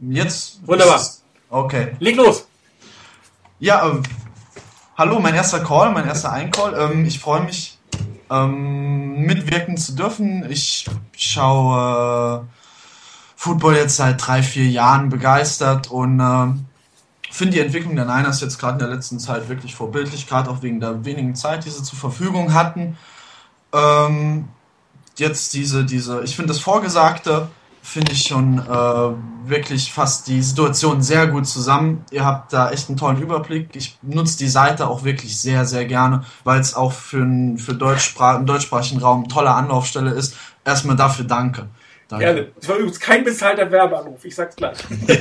[0.01, 0.67] Jetzt.
[0.67, 0.99] Wunderbar.
[1.51, 1.95] Okay.
[1.99, 2.47] Leg los.
[3.59, 4.03] Ja, ähm,
[4.97, 6.73] hallo, mein erster Call, mein erster Eincall.
[6.73, 7.77] Ähm, ich freue mich,
[8.31, 10.51] ähm, mitwirken zu dürfen.
[10.51, 12.57] Ich schaue äh,
[13.37, 16.47] Football jetzt seit drei, vier Jahren begeistert und äh,
[17.31, 20.63] finde die Entwicklung der Niners jetzt gerade in der letzten Zeit wirklich vorbildlich, gerade auch
[20.63, 22.97] wegen der wenigen Zeit, die sie zur Verfügung hatten.
[23.75, 24.49] Ähm,
[25.19, 27.51] jetzt diese, diese, ich finde das Vorgesagte,
[27.83, 32.05] finde ich schon äh, wirklich fast die Situation sehr gut zusammen.
[32.13, 33.75] Ihr habt da echt einen tollen Überblick.
[33.75, 37.75] Ich nutze die Seite auch wirklich sehr, sehr gerne, weil es auch für, ein, für
[37.75, 40.37] Deutschsprach, einen deutschsprachigen Raum eine tolle Anlaufstelle ist.
[40.65, 41.69] Erstmal dafür danke.
[42.07, 42.25] danke.
[42.25, 42.53] Gerne.
[42.55, 44.79] Das war übrigens kein bezahlter Werbeanruf, ich sag's gleich.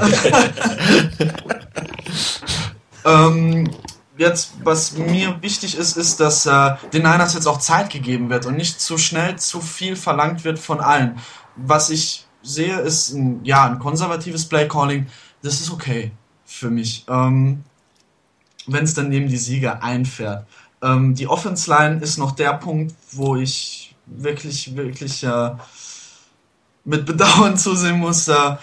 [3.05, 3.71] ähm,
[4.17, 8.45] jetzt, was mir wichtig ist, ist, dass äh, den Niners jetzt auch Zeit gegeben wird
[8.45, 11.17] und nicht zu schnell zu viel verlangt wird von allen.
[11.55, 15.07] Was ich sehe, ist ein, ja, ein konservatives Playcalling.
[15.41, 16.11] Das ist okay
[16.45, 17.05] für mich.
[17.07, 17.63] Ähm,
[18.67, 20.45] Wenn es dann neben die Sieger einfährt.
[20.81, 25.51] Ähm, die Offense Line ist noch der Punkt, wo ich wirklich, wirklich äh,
[26.85, 28.55] mit Bedauern zusehen muss, äh,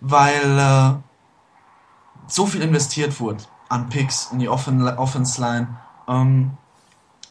[0.00, 0.94] weil äh,
[2.28, 5.68] so viel investiert wurde an Picks in die Offen Offense Line.
[6.08, 6.52] Ähm,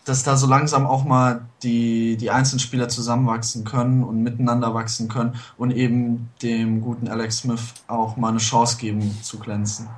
[0.05, 5.09] dass da so langsam auch mal die, die einzelnen Spieler zusammenwachsen können und miteinander wachsen
[5.09, 9.89] können und eben dem guten Alex Smith auch mal eine Chance geben zu glänzen.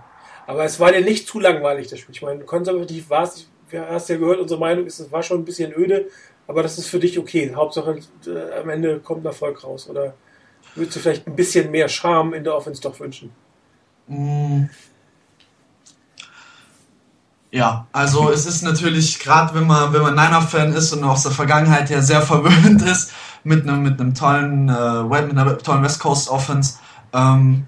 [0.48, 2.16] Aber es war dir nicht zu langweilig, das Spiel.
[2.16, 5.46] Ich meine, konservativ war es, hast ja gehört, unsere Meinung ist, es war schon ein
[5.46, 6.08] bisschen öde,
[6.48, 7.54] aber das ist für dich okay.
[7.54, 9.90] Hauptsache äh, am Ende kommt ein Erfolg raus.
[9.90, 10.14] Oder
[10.76, 13.32] würdest du vielleicht ein bisschen mehr Charme in der Offense doch wünschen?
[14.08, 14.68] Mm.
[17.58, 21.32] Ja, also es ist natürlich, gerade wenn man, wenn man Niner-Fan ist und aus der
[21.32, 23.12] Vergangenheit her sehr verwöhnt ist,
[23.44, 26.76] mit einem, mit einem tollen, äh, mit einer tollen West Coast Offense,
[27.14, 27.66] ähm,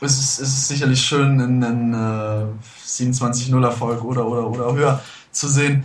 [0.00, 5.00] ist es, ist es sicherlich schön, einen, einen äh, 27-0-Erfolg oder, oder, oder höher
[5.32, 5.84] zu sehen.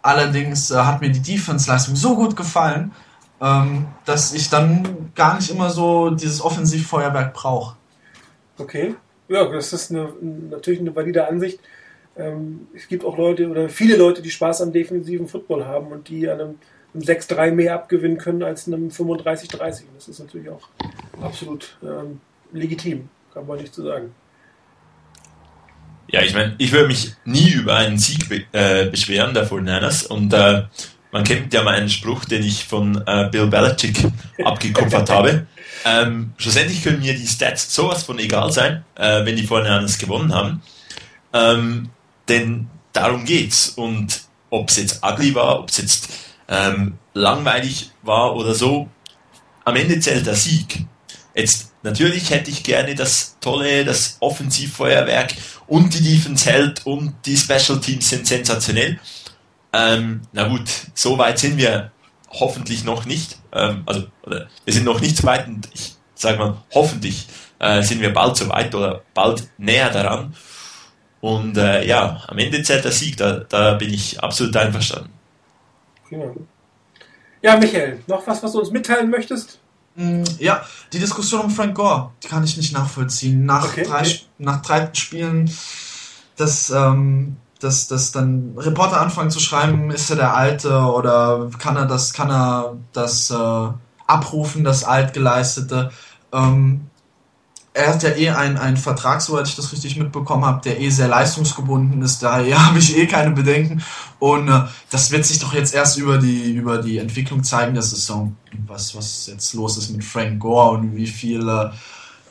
[0.00, 2.92] Allerdings äh, hat mir die Defense-Leistung so gut gefallen,
[3.40, 7.74] ähm, dass ich dann gar nicht immer so dieses Offensivfeuerwerk brauche.
[8.56, 8.94] Okay,
[9.26, 10.10] ja, das ist eine,
[10.48, 11.58] natürlich eine valide Ansicht
[12.18, 16.08] ähm, es gibt auch Leute oder viele Leute, die Spaß am defensiven Football haben und
[16.08, 16.58] die an einem,
[16.94, 19.82] einem 6-3 mehr abgewinnen können als einem 35-30.
[19.94, 20.68] Das ist natürlich auch
[21.22, 22.20] absolut ähm,
[22.52, 24.12] legitim, kann man nicht zu sagen.
[26.10, 30.06] Ja, ich meine, ich würde mich nie über einen Sieg be äh, beschweren der 49ers
[30.06, 30.62] und äh,
[31.12, 33.98] man kennt ja meinen Spruch, den ich von äh, Bill Belichick
[34.44, 35.46] abgekupfert habe.
[35.84, 40.34] Ähm, schlussendlich können mir die Stats sowas von egal sein, äh, wenn die 49ers gewonnen
[40.34, 40.62] haben.
[41.32, 41.90] Ähm,
[42.28, 43.70] denn darum geht's.
[43.70, 46.08] Und ob es jetzt ugly war, ob es jetzt
[46.48, 48.88] ähm, langweilig war oder so,
[49.64, 50.86] am Ende zählt der Sieg.
[51.34, 55.34] Jetzt natürlich hätte ich gerne das tolle, das Offensivfeuerwerk
[55.66, 58.98] und die Defense hält und die Special Teams sind sensationell.
[59.72, 61.92] Ähm, na gut, so weit sind wir
[62.30, 63.36] hoffentlich noch nicht.
[63.52, 67.26] Ähm, also wir sind noch nicht so weit und ich sage mal, hoffentlich
[67.58, 70.34] äh, sind wir bald so weit oder bald näher daran.
[71.20, 75.10] Und äh, ja, am Ende zählt der Sieg, da, da bin ich absolut einverstanden.
[76.08, 76.34] Genau.
[77.42, 79.58] Ja, Michael, noch was, was du uns mitteilen möchtest?
[79.96, 83.44] Mm, ja, die Diskussion um Frank Gore, die kann ich nicht nachvollziehen.
[83.44, 84.20] Nach, okay, drei, okay.
[84.38, 85.50] nach drei Spielen,
[86.36, 91.76] dass, ähm, dass, dass dann Reporter anfangen zu schreiben, ist er der Alte oder kann
[91.76, 93.68] er das, kann er das äh,
[94.06, 95.90] abrufen, das Altgeleistete.
[96.32, 96.88] Ähm,
[97.78, 100.90] er hat ja eh einen, einen Vertrag, soweit ich das richtig mitbekommen habe, der eh
[100.90, 102.20] sehr leistungsgebunden ist.
[102.22, 103.82] Daher habe ich eh keine Bedenken.
[104.18, 107.84] Und äh, das wird sich doch jetzt erst über die, über die Entwicklung zeigen der
[107.84, 108.36] Saison,
[108.66, 111.70] was, was jetzt los ist mit Frank Gore und wie viel äh,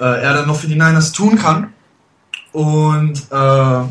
[0.03, 1.73] äh er dann noch für die Niners tun kann.
[2.51, 3.81] Und äh,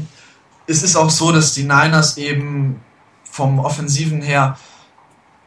[0.67, 2.81] es ist auch so, dass die Niners eben
[3.25, 4.59] vom Offensiven her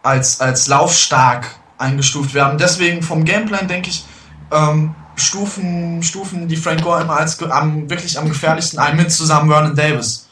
[0.02, 2.58] als, als laufstark eingestuft werden.
[2.58, 4.06] Deswegen vom Gameplan denke ich,
[4.52, 9.50] ähm, stufen, stufen die Frank Gore immer als am, wirklich am gefährlichsten ein, mit zusammen
[9.50, 10.28] Vernon Davis.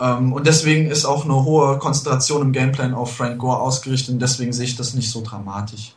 [0.00, 4.20] Ähm, und deswegen ist auch eine hohe Konzentration im Gameplan auf Frank Gore ausgerichtet und
[4.20, 5.94] deswegen sehe ich das nicht so dramatisch.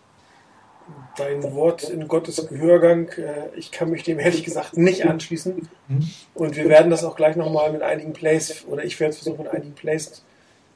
[1.15, 5.69] Dein Wort in Gottes Gehörgang, äh, ich kann mich dem ehrlich gesagt nicht anschließen.
[5.87, 6.09] Mhm.
[6.33, 9.43] Und wir werden das auch gleich nochmal mit einigen Plays, oder ich werde es versuchen,
[9.43, 10.23] mit einigen Plays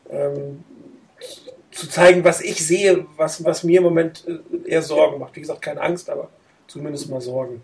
[0.09, 0.63] ähm,
[1.71, 5.35] zu zeigen, was ich sehe, was, was mir im Moment äh, eher Sorgen macht.
[5.35, 6.29] Wie gesagt, keine Angst, aber
[6.67, 7.61] zumindest mal sorgen.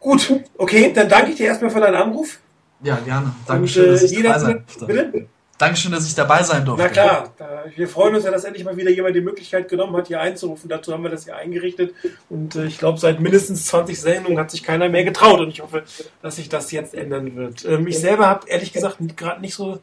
[0.00, 2.40] Gut, okay, dann danke ich dir erstmal für deinen Anruf.
[2.82, 3.34] Ja, gerne.
[3.46, 5.28] Dankeschön, Und, äh, dass ich dabei sein Bitte?
[5.62, 6.82] Dankeschön, dass ich dabei sein durfte.
[6.82, 7.32] Na klar,
[7.76, 10.68] wir freuen uns ja, dass endlich mal wieder jemand die Möglichkeit genommen hat, hier einzurufen.
[10.68, 11.94] Dazu haben wir das hier eingerichtet.
[12.28, 15.38] Und äh, ich glaube, seit mindestens 20 Sendungen hat sich keiner mehr getraut.
[15.38, 15.84] Und ich hoffe,
[16.20, 17.64] dass sich das jetzt ändern wird.
[17.64, 19.78] Ähm, ich selber habe ehrlich gesagt gerade nicht so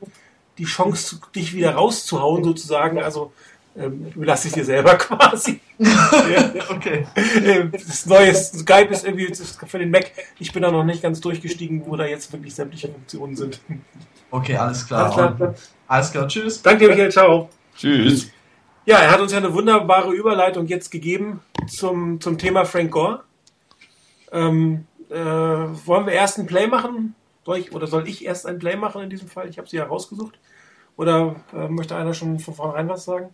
[0.58, 3.02] die Chance, dich wieder rauszuhauen, sozusagen.
[3.02, 3.32] Also
[3.76, 5.60] ähm, überlasse ich dir selber quasi.
[5.78, 7.06] ja, okay.
[7.44, 9.34] Ähm, das neue Skype ist irgendwie
[9.68, 10.12] für den Mac.
[10.40, 13.62] Ich bin da noch nicht ganz durchgestiegen, wo da jetzt wirklich sämtliche Funktionen sind.
[14.32, 15.06] Okay, alles klar.
[15.06, 15.56] Alles klar,
[15.88, 16.28] alles klar.
[16.28, 16.62] tschüss.
[16.62, 17.50] Danke, Michael, ciao.
[17.76, 18.32] Tschüss.
[18.86, 23.24] Ja, er hat uns ja eine wunderbare Überleitung jetzt gegeben zum, zum Thema Frank Gore.
[24.32, 27.16] Ähm, äh, wollen wir erst ein Play machen?
[27.46, 29.50] Soll ich, oder soll ich erst ein Play machen in diesem Fall?
[29.50, 30.40] Ich habe sie ja rausgesucht.
[30.98, 33.30] Oder äh, möchte einer schon von vornherein was sagen?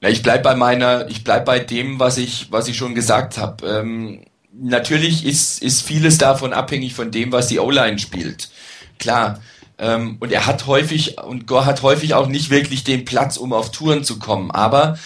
[0.00, 3.36] Ja, ich bleib bei meiner, ich bleib bei dem, was ich, was ich schon gesagt
[3.38, 3.66] habe.
[3.66, 8.50] Ähm, natürlich ist, ist vieles davon abhängig von dem, was die O-Line spielt.
[8.98, 9.40] Klar.
[9.78, 13.52] Ähm, und er hat häufig, und Gore hat häufig auch nicht wirklich den Platz, um
[13.52, 14.50] auf Touren zu kommen.
[14.50, 14.98] Aber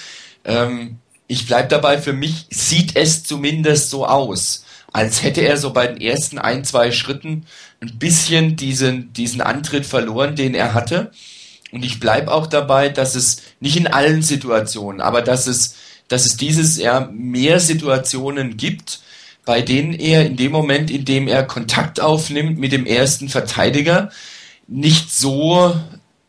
[0.44, 5.72] ähm, ich bleib dabei, für mich sieht es zumindest so aus, als hätte er so
[5.72, 7.46] bei den ersten ein, zwei Schritten
[7.80, 11.12] ein bisschen diesen, diesen Antritt verloren, den er hatte.
[11.72, 15.74] Und ich bleib auch dabei, dass es nicht in allen Situationen, aber dass es,
[16.06, 19.00] dass es dieses Jahr mehr Situationen gibt,
[19.44, 24.10] bei denen er in dem Moment, in dem er Kontakt aufnimmt mit dem ersten Verteidiger,
[24.68, 25.74] nicht so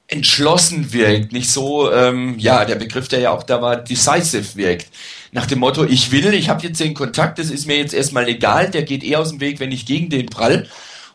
[0.08, 4.88] entschlossen wirkt, nicht so, ähm, ja, der Begriff, der ja auch da war, decisive wirkt.
[5.32, 8.27] Nach dem Motto, ich will, ich habe jetzt den Kontakt, das ist mir jetzt erstmal
[8.27, 10.67] egal, der geht eher aus dem Weg, wenn ich gegen den prall.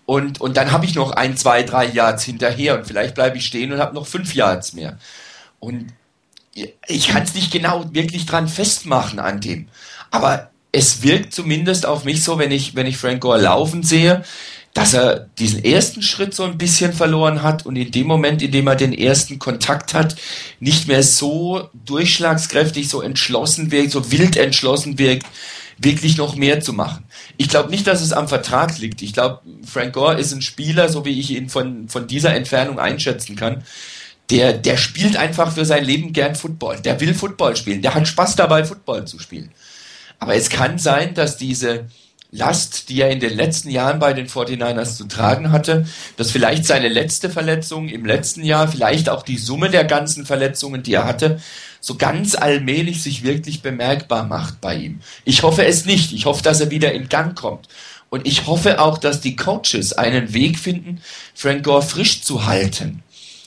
[0.09, 3.45] Und, und dann habe ich noch ein, zwei, drei Yards hinterher und vielleicht bleibe ich
[3.45, 4.97] stehen und habe noch fünf Yards mehr.
[5.61, 5.89] Und
[6.87, 9.69] ich kann es nicht genau wirklich dran festmachen an dem.
[10.11, 14.25] Aber es wirkt zumindest auf mich so, wenn ich, wenn ich Frank Gore laufen sehe,
[14.73, 18.51] dass er diesen ersten Schritt so ein bisschen verloren hat und in dem Moment, in
[18.51, 20.17] dem er den ersten Kontakt hat,
[20.59, 25.27] nicht mehr so durchschlagskräftig, so entschlossen wirkt, so wild entschlossen wirkt,
[25.79, 27.05] wirklich noch mehr zu machen.
[27.37, 29.01] Ich glaube nicht, dass es am Vertrag liegt.
[29.03, 32.79] Ich glaube, Frank Gore ist ein Spieler, so wie ich ihn von, von dieser Entfernung
[32.79, 33.65] einschätzen kann.
[34.31, 36.81] Der, der spielt einfach für sein Leben gern Football.
[36.81, 37.81] Der will Football spielen.
[37.81, 39.51] Der hat Spaß dabei, Football zu spielen.
[40.19, 41.87] Aber es kann sein, dass diese,
[42.31, 45.87] Last, die er in den letzten Jahren bei den 49ers zu tragen hatte,
[46.19, 50.83] dass vielleicht seine letzte Verletzung im letzten Jahr, vielleicht auch die Summe der ganzen Verletzungen,
[50.83, 51.41] die er hatte,
[51.81, 55.01] so ganz allmählich sich wirklich bemerkbar macht bei ihm.
[55.25, 56.13] Ich hoffe es nicht.
[56.13, 57.69] Ich hoffe, dass er wieder in Gang kommt.
[58.11, 61.01] Und ich hoffe auch, dass die Coaches einen Weg finden,
[61.35, 63.03] Frank Gore frisch zu halten,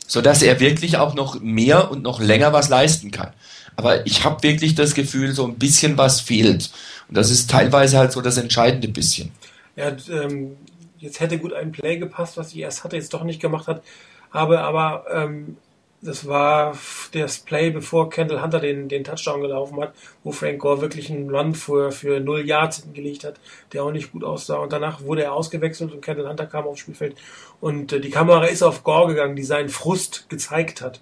[0.08, 3.34] sodass er wirklich auch noch mehr und noch länger was leisten kann.
[3.76, 6.72] Aber ich habe wirklich das Gefühl, so ein bisschen was fehlt.
[7.08, 9.32] Und das ist teilweise halt so das entscheidende bisschen.
[9.76, 10.58] Ja, ähm,
[11.00, 13.84] jetzt hätte gut ein Play gepasst, was ich erst hatte, jetzt doch nicht gemacht hat.
[14.32, 15.58] Habe aber, ähm,
[16.02, 16.78] das war
[17.12, 21.30] das Play, bevor Kendall Hunter den, den Touchdown gelaufen hat, wo Frank Gore wirklich einen
[21.30, 23.36] Run für, für null Yards gelegt hat,
[23.72, 24.58] der auch nicht gut aussah.
[24.58, 27.16] Und danach wurde er ausgewechselt und Kendall Hunter kam aufs Spielfeld.
[27.60, 31.02] Und äh, die Kamera ist auf Gore gegangen, die seinen Frust gezeigt hat.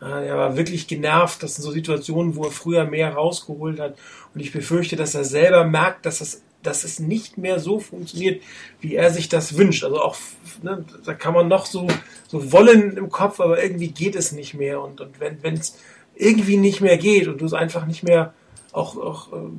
[0.00, 1.42] Er war wirklich genervt.
[1.42, 3.96] Das sind so Situationen, wo er früher mehr rausgeholt hat.
[4.34, 8.42] Und ich befürchte, dass er selber merkt, dass es, dass es nicht mehr so funktioniert,
[8.80, 9.84] wie er sich das wünscht.
[9.84, 10.16] Also auch,
[10.62, 11.86] ne, da kann man noch so,
[12.28, 14.82] so wollen im Kopf, aber irgendwie geht es nicht mehr.
[14.82, 15.78] Und, und wenn es
[16.14, 18.34] irgendwie nicht mehr geht und du es einfach nicht mehr
[18.72, 19.50] auch, auch äh,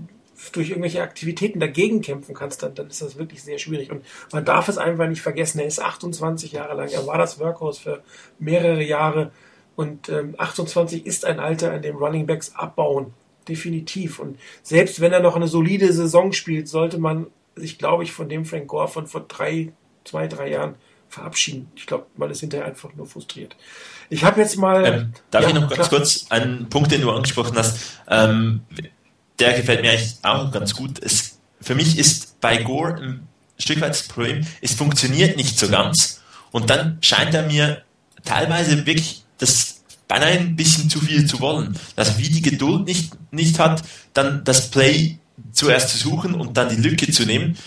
[0.53, 3.91] durch irgendwelche Aktivitäten dagegen kämpfen kannst, dann, dann ist das wirklich sehr schwierig.
[3.91, 5.59] Und man darf es einfach nicht vergessen.
[5.59, 6.89] Er ist 28 Jahre lang.
[6.89, 8.01] Er war das Workhouse für
[8.39, 9.31] mehrere Jahre.
[9.75, 13.13] Und ähm, 28 ist ein Alter, an dem Running Backs abbauen.
[13.47, 14.19] Definitiv.
[14.19, 18.29] Und selbst wenn er noch eine solide Saison spielt, sollte man sich, glaube ich, von
[18.29, 19.71] dem Frank Gore von vor drei,
[20.03, 20.75] zwei, drei Jahren
[21.09, 21.71] verabschieden.
[21.75, 23.55] Ich glaube, man ist hinterher einfach nur frustriert.
[24.09, 24.85] Ich habe jetzt mal.
[24.85, 27.99] Ähm, darf ja, ich noch ganz kurz einen Punkt, den du angesprochen hast?
[28.07, 28.61] Ähm,
[29.39, 30.99] der gefällt mir eigentlich auch ganz gut.
[31.01, 35.67] Es, für mich ist bei Gore ein Stück weit das Problem, es funktioniert nicht so
[35.69, 36.21] ganz.
[36.51, 37.83] Und dann scheint er mir
[38.25, 41.77] teilweise wirklich das beinahe ein bisschen zu viel zu wollen.
[41.95, 45.17] Dass wie die Geduld nicht, nicht hat, dann das Play
[45.51, 47.57] zuerst zu suchen und dann die Lücke zu nehmen.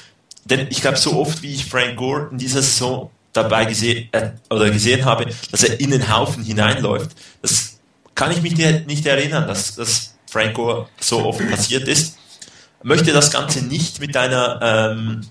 [0.44, 4.30] Denn ich glaube, so oft wie ich Frank Gore in dieser Saison dabei gesehen, äh,
[4.50, 7.10] oder gesehen habe, dass er in den Haufen hineinläuft,
[7.42, 7.78] das
[8.14, 8.56] kann ich mich
[8.86, 12.18] nicht erinnern, dass, dass Frank Gore so oft passiert ist.
[12.82, 15.22] Möchte das Ganze nicht mit einer ähm,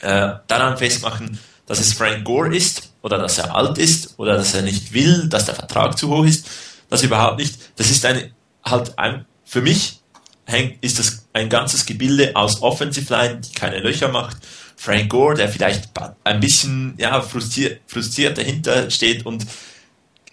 [0.00, 4.54] äh, daran festmachen, dass es Frank Gore ist, oder dass er alt ist oder dass
[4.54, 6.46] er nicht will, dass der Vertrag zu hoch ist.
[6.88, 7.56] Das überhaupt nicht.
[7.76, 8.32] Das ist eine,
[8.64, 10.00] halt ein, für mich
[10.44, 14.38] hängt, ist das ein ganzes Gebilde aus Offensive Line, die keine Löcher macht,
[14.76, 15.90] Frank Gore, der vielleicht
[16.24, 19.46] ein bisschen ja, frustriert, frustriert dahinter steht und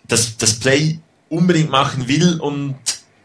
[0.08, 1.00] das, das Play
[1.30, 2.78] unbedingt machen will und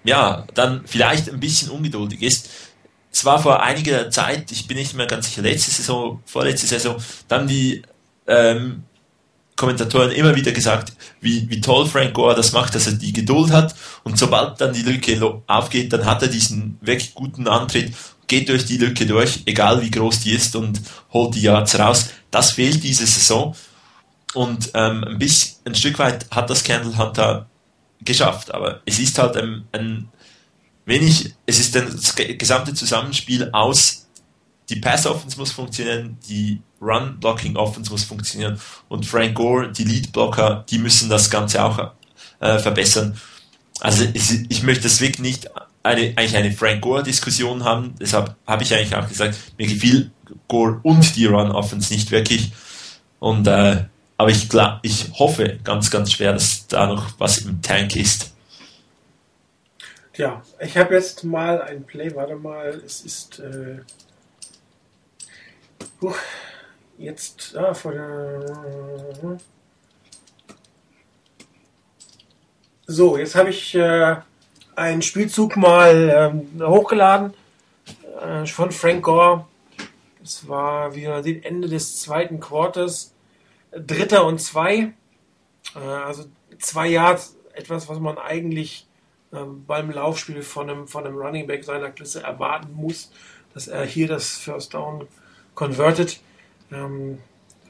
[0.05, 2.51] ja, dann vielleicht ein bisschen ungeduldig ist.
[3.13, 6.97] Es war vor einiger Zeit, ich bin nicht mehr ganz sicher, letzte Saison, vorletzte Saison,
[7.29, 7.83] dann die
[8.27, 8.85] ähm,
[9.63, 13.53] Kommentatoren immer wieder gesagt, wie, wie toll Frank Gore das macht, dass er die Geduld
[13.53, 13.77] hat.
[14.03, 17.95] Und sobald dann die Lücke aufgeht, dann hat er diesen wirklich guten Antritt,
[18.27, 20.81] geht durch die Lücke durch, egal wie groß die ist und
[21.13, 22.09] holt die Yards raus.
[22.33, 23.55] Das fehlt diese Saison.
[24.35, 27.47] Und ähm, ein bisschen, ein Stück weit hat das Candle Hunter
[28.01, 30.09] geschafft, aber es ist halt ein, ein
[30.87, 34.02] wenig, es ist das gesamte Zusammenspiel aus,
[34.73, 38.59] die Pass-Offense muss funktionieren, die Run-Blocking-Offense muss funktionieren
[38.89, 41.93] und Frank Gore, die Lead-Blocker, die müssen das Ganze auch
[42.41, 43.17] äh, verbessern.
[43.81, 45.51] Also ich, ich möchte deswegen nicht
[45.83, 50.11] eine, eigentlich eine Frank Gore-Diskussion haben, deshalb habe ich eigentlich auch gesagt, mir gefiel
[50.49, 52.53] Gore und die Run-Offense nicht wirklich
[53.19, 53.85] und äh,
[54.17, 58.33] aber ich, glaub, ich hoffe ganz, ganz schwer, dass da noch was im Tank ist.
[60.17, 63.81] Ja, ich habe jetzt mal ein Play, warte mal, es ist äh,
[66.03, 66.13] uh,
[66.99, 69.39] jetzt ah, von der,
[72.87, 74.17] so, jetzt habe ich äh,
[74.77, 77.35] einen Spielzug mal ähm, hochgeladen
[78.21, 79.47] äh, von Frank Gore.
[80.23, 83.13] Es war, wie man sieht, Ende des zweiten Quarters.
[83.73, 84.93] Dritter und zwei.
[85.75, 86.25] Äh, also
[86.59, 88.87] zwei Yards, etwas, was man eigentlich
[89.33, 93.11] ähm, beim Laufspiel von einem, von einem Running Back seiner Klasse erwarten muss,
[93.55, 95.09] dass er hier das First Down
[95.55, 96.21] convertet.
[96.71, 97.19] Ähm,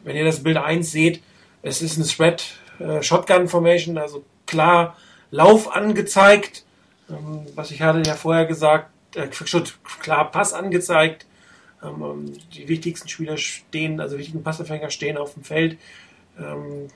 [0.05, 1.23] wenn ihr das Bild 1 seht,
[1.63, 2.45] es ist ein Spread
[2.79, 4.97] äh, Shotgun Formation, also klar
[5.31, 6.65] Lauf angezeigt.
[7.09, 9.29] Ähm, was ich hatte ja vorher gesagt, äh,
[10.01, 11.27] klar Pass angezeigt.
[11.83, 15.79] Ähm, die wichtigsten Spieler stehen, also wichtigen Passempfänger stehen auf dem Feld.
[16.39, 16.89] Ähm,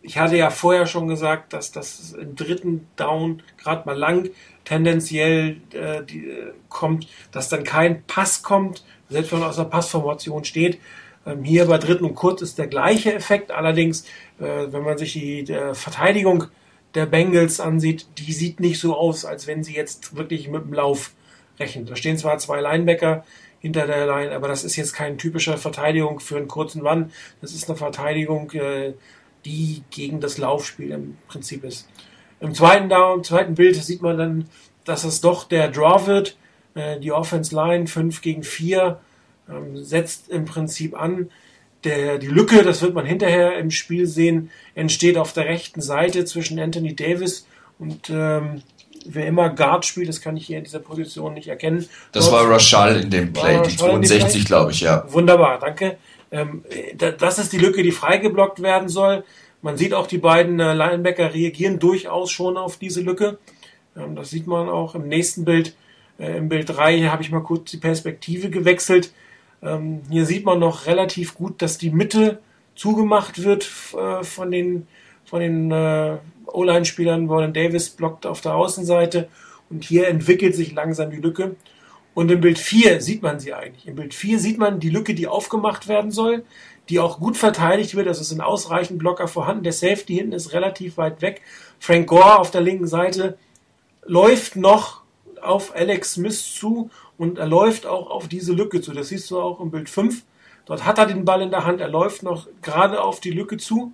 [0.00, 4.30] ich hatte ja vorher schon gesagt, dass das im dritten Down gerade mal lang
[4.64, 9.64] tendenziell äh, die, äh, kommt, dass dann kein Pass kommt, selbst wenn man aus der
[9.64, 10.78] Passformation steht.
[11.26, 13.50] Ähm, hier bei dritten und kurz ist der gleiche Effekt.
[13.50, 14.04] Allerdings,
[14.38, 16.44] äh, wenn man sich die Verteidigung
[16.94, 20.74] der Bengals ansieht, die sieht nicht so aus, als wenn sie jetzt wirklich mit dem
[20.74, 21.12] Lauf
[21.58, 21.86] rechnen.
[21.86, 23.24] Da stehen zwar zwei Linebacker,
[23.62, 24.32] hinter der Line.
[24.34, 27.12] Aber das ist jetzt keine typische Verteidigung für einen kurzen Run.
[27.40, 28.92] Das ist eine Verteidigung, äh,
[29.44, 31.88] die gegen das Laufspiel im Prinzip ist.
[32.42, 34.48] Im zweiten Down, im zweiten Bild sieht man dann,
[34.84, 36.36] dass es doch der Draw wird.
[36.74, 38.98] Äh, die Offense Line 5 gegen 4
[39.48, 41.30] ähm, setzt im Prinzip an.
[41.84, 46.24] Der, die Lücke, das wird man hinterher im Spiel sehen, entsteht auf der rechten Seite
[46.24, 47.46] zwischen Anthony Davis
[47.78, 48.62] und ähm,
[49.04, 51.88] wer immer Guard spielt, das kann ich hier in dieser Position nicht erkennen.
[52.12, 55.04] Das Dort war Rashal in dem Play, die 62, glaube ich, ja.
[55.12, 55.96] Wunderbar, danke.
[56.30, 56.64] Ähm,
[57.18, 59.24] das ist die Lücke, die freigeblockt werden soll.
[59.62, 63.38] Man sieht auch, die beiden äh, Linebacker reagieren durchaus schon auf diese Lücke.
[63.96, 65.76] Ähm, das sieht man auch im nächsten Bild.
[66.18, 69.12] Äh, Im Bild 3 habe ich mal kurz die Perspektive gewechselt.
[69.62, 72.40] Ähm, hier sieht man noch relativ gut, dass die Mitte
[72.74, 74.88] zugemacht wird äh, von den,
[75.24, 75.72] von den
[76.46, 77.28] O-Line-Spielern.
[77.28, 79.28] Warren Davis blockt auf der Außenseite
[79.70, 81.54] und hier entwickelt sich langsam die Lücke.
[82.14, 83.86] Und im Bild 4 sieht man sie eigentlich.
[83.86, 86.44] Im Bild 4 sieht man die Lücke, die aufgemacht werden soll,
[86.88, 88.08] die auch gut verteidigt wird.
[88.08, 89.64] Also es sind ausreichend Blocker vorhanden.
[89.64, 91.42] Der Safety hinten ist relativ weit weg.
[91.78, 93.38] Frank Gore auf der linken Seite
[94.04, 95.02] läuft noch
[95.40, 98.92] auf Alex Smith zu und er läuft auch auf diese Lücke zu.
[98.92, 100.22] Das siehst du auch im Bild 5.
[100.66, 101.80] Dort hat er den Ball in der Hand.
[101.80, 103.92] Er läuft noch gerade auf die Lücke zu.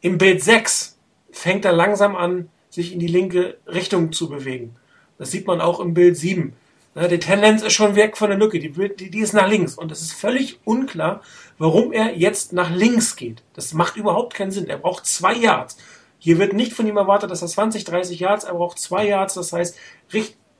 [0.00, 0.98] Im Bild 6
[1.30, 4.76] fängt er langsam an, sich in die linke Richtung zu bewegen.
[5.18, 6.54] Das sieht man auch im Bild 7.
[6.96, 9.74] Die Tendenz ist schon weg von der Lücke, die, die, die ist nach links.
[9.74, 11.22] Und es ist völlig unklar,
[11.58, 13.42] warum er jetzt nach links geht.
[13.54, 14.68] Das macht überhaupt keinen Sinn.
[14.68, 15.76] Er braucht zwei Yards.
[16.24, 19.34] Hier wird nicht von ihm erwartet, dass er 20, 30 Yards, er braucht zwei Yards,
[19.34, 19.76] das heißt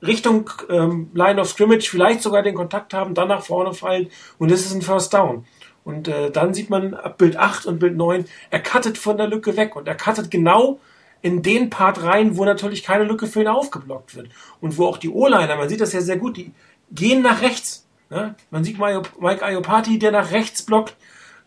[0.05, 4.51] Richtung ähm, Line of Scrimmage, vielleicht sogar den Kontakt haben, dann nach vorne fallen und
[4.51, 5.47] das ist ein First Down.
[5.83, 9.27] Und äh, dann sieht man ab Bild 8 und Bild 9, er cuttet von der
[9.27, 10.79] Lücke weg und er cuttet genau
[11.25, 14.29] in den Part rein, wo natürlich keine Lücke für ihn aufgeblockt wird.
[14.61, 16.51] Und wo auch die O-Liner, man sieht das ja sehr gut, die
[16.91, 17.87] gehen nach rechts.
[18.11, 18.35] Ne?
[18.51, 20.95] Man sieht Mike Iopati, der nach rechts blockt.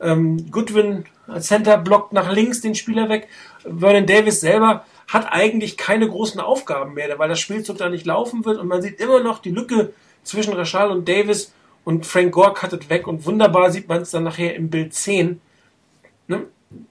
[0.00, 1.04] Ähm, Goodwin
[1.38, 3.28] Center blockt nach links den Spieler weg.
[3.62, 8.44] Vernon Davis selber hat eigentlich keine großen Aufgaben mehr, weil das Spielzug da nicht laufen
[8.44, 9.92] wird und man sieht immer noch die Lücke
[10.24, 11.52] zwischen Rashal und Davis
[11.84, 15.40] und Frank Gore cuttet weg und wunderbar sieht man es dann nachher im Bild 10.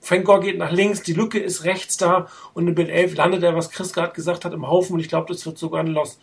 [0.00, 3.42] Frank Gore geht nach links, die Lücke ist rechts da und im Bild 11 landet
[3.42, 5.88] er, was Chris gerade gesagt hat, im Haufen und ich glaube, das wird sogar ein
[5.88, 6.18] Loss.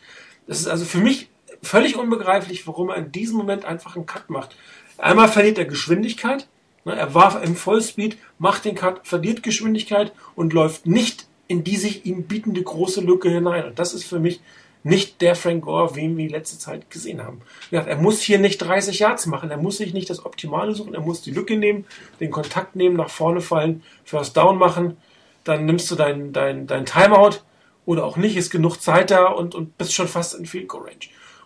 [0.47, 1.29] Das ist also für mich
[1.61, 4.55] völlig unbegreiflich, warum er in diesem Moment einfach einen Cut macht.
[4.97, 6.47] Einmal verliert er Geschwindigkeit,
[6.83, 11.77] ne, er war im Vollspeed, macht den Cut, verliert Geschwindigkeit und läuft nicht in die
[11.77, 13.65] sich ihm bietende große Lücke hinein.
[13.65, 14.41] Und das ist für mich
[14.85, 17.41] nicht der Frank Gore, wen wir letzte Zeit gesehen haben.
[17.71, 21.01] Er muss hier nicht 30 Yards machen, er muss sich nicht das Optimale suchen, er
[21.01, 21.85] muss die Lücke nehmen,
[22.19, 24.97] den Kontakt nehmen, nach vorne fallen, First Down machen,
[25.43, 27.37] dann nimmst du dein, dein, dein Timeout
[27.87, 30.83] oder auch nicht, ist genug Zeit da und, und bist schon fast in Field Goal
[30.83, 30.95] Range.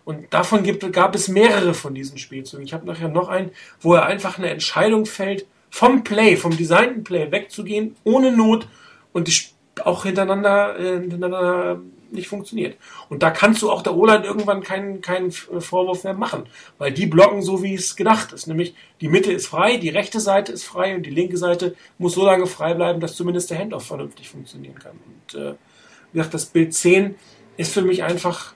[0.04, 2.64] Und davon gibt, gab es mehrere von diesen Spielzügen.
[2.66, 7.04] Ich habe nachher noch einen, wo er einfach eine Entscheidung fällt, vom Play, vom designten
[7.04, 8.68] Play wegzugehen, ohne Not
[9.12, 9.34] und die
[9.82, 11.80] auch hintereinander, äh, hintereinander
[12.12, 12.76] nicht funktioniert.
[13.08, 16.44] Und da kannst du auch der O-Line irgendwann keinen, keinen Vorwurf mehr machen,
[16.78, 18.46] weil die blocken so, wie es gedacht ist.
[18.46, 22.14] Nämlich die Mitte ist frei, die rechte Seite ist frei und die linke Seite muss
[22.14, 24.98] so lange frei bleiben, dass zumindest der Handoff vernünftig funktionieren kann.
[25.06, 25.54] Und äh,
[26.12, 27.14] wie gesagt, das Bild 10
[27.56, 28.54] ist für mich einfach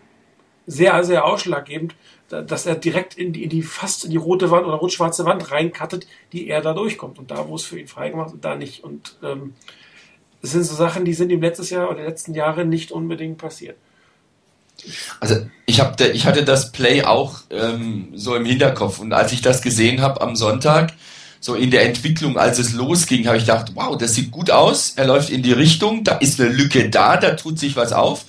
[0.66, 1.94] sehr, sehr ausschlaggebend,
[2.28, 5.50] dass er direkt in die, in die fast in die rote Wand oder rot-schwarze Wand
[5.50, 7.18] reinkattet, die er da durchkommt.
[7.18, 8.82] Und da, wo es für ihn freigemacht ist, da nicht.
[8.82, 9.54] Und ähm,
[10.44, 13.78] das sind so Sachen, die sind im letzten Jahr oder letzten Jahre nicht unbedingt passiert.
[15.18, 19.40] Also ich, hab ich hatte das Play auch ähm, so im Hinterkopf und als ich
[19.40, 20.92] das gesehen habe am Sonntag,
[21.40, 24.92] so in der Entwicklung, als es losging, habe ich gedacht, wow, das sieht gut aus,
[24.96, 28.26] er läuft in die Richtung, da ist eine Lücke da, da tut sich was auf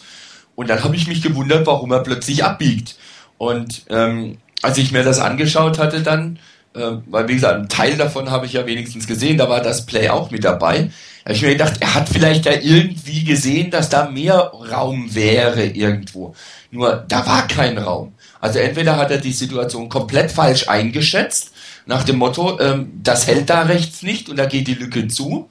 [0.55, 2.95] und dann habe ich mich gewundert, warum er plötzlich abbiegt.
[3.37, 6.39] Und ähm, als ich mir das angeschaut hatte dann,
[6.75, 9.85] äh, weil wie gesagt, einen Teil davon habe ich ja wenigstens gesehen, da war das
[9.85, 10.91] Play auch mit dabei,
[11.23, 15.13] da habe ich mir gedacht, er hat vielleicht da irgendwie gesehen, dass da mehr Raum
[15.15, 16.35] wäre irgendwo.
[16.71, 18.13] Nur da war kein Raum.
[18.39, 21.51] Also entweder hat er die Situation komplett falsch eingeschätzt,
[21.85, 25.49] nach dem Motto, ähm, das hält da rechts nicht und da geht die Lücke zu.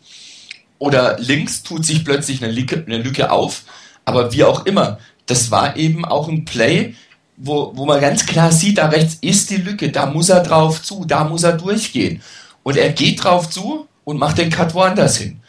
[0.79, 3.63] Oder links tut sich plötzlich eine Lücke, eine Lücke auf.
[4.05, 6.95] Aber wie auch immer, das war eben auch ein Play,
[7.37, 10.83] wo, wo man ganz klar sieht, da rechts ist die Lücke, da muss er drauf
[10.83, 12.23] zu, da muss er durchgehen.
[12.63, 15.41] Und er geht drauf zu und macht den Cut woanders hin.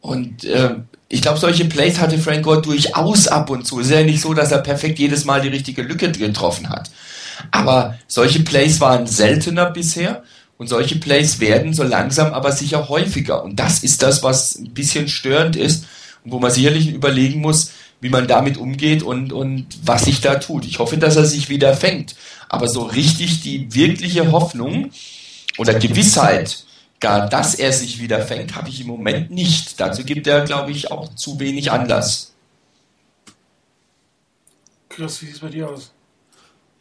[0.00, 0.76] Und äh,
[1.08, 3.80] ich glaube, solche Plays hatte Frank Gore durchaus ab und zu.
[3.80, 6.90] Es ist ja nicht so, dass er perfekt jedes Mal die richtige Lücke getroffen hat.
[7.50, 10.22] Aber solche Plays waren seltener bisher
[10.56, 13.42] und solche Plays werden so langsam aber sicher häufiger.
[13.42, 15.86] Und das ist das, was ein bisschen störend ist
[16.24, 20.36] und wo man sicherlich überlegen muss, wie man damit umgeht und, und was sich da
[20.36, 20.64] tut.
[20.64, 22.16] Ich hoffe, dass er sich wieder fängt.
[22.48, 24.90] Aber so richtig die wirkliche Hoffnung
[25.58, 26.64] oder Gewissheit,
[26.98, 29.78] gar dass er sich wieder fängt, habe ich im Moment nicht.
[29.80, 32.34] Dazu gibt er, glaube ich, auch zu wenig Anlass.
[34.88, 35.92] Chris, wie sieht es bei dir aus?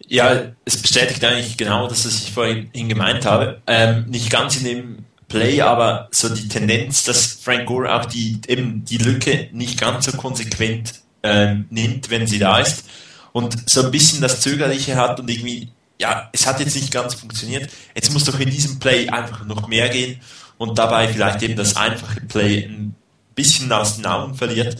[0.08, 3.62] Ja, es bestätigt eigentlich genau das, was ich vorhin gemeint habe.
[3.68, 8.42] Ähm, nicht ganz in dem Play, aber so die Tendenz, dass Frank Gore auch die,
[8.48, 12.86] eben die Lücke nicht ganz so konsequent ähm, nimmt, wenn sie da ist.
[13.32, 17.14] Und so ein bisschen das Zögerliche hat und irgendwie ja, es hat jetzt nicht ganz
[17.14, 17.70] funktioniert.
[17.94, 20.20] Jetzt muss doch in diesem Play einfach noch mehr gehen
[20.58, 22.96] und dabei vielleicht eben das einfache Play ein
[23.36, 24.78] bisschen aus den Augen verliert.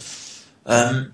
[0.66, 1.10] Ähm,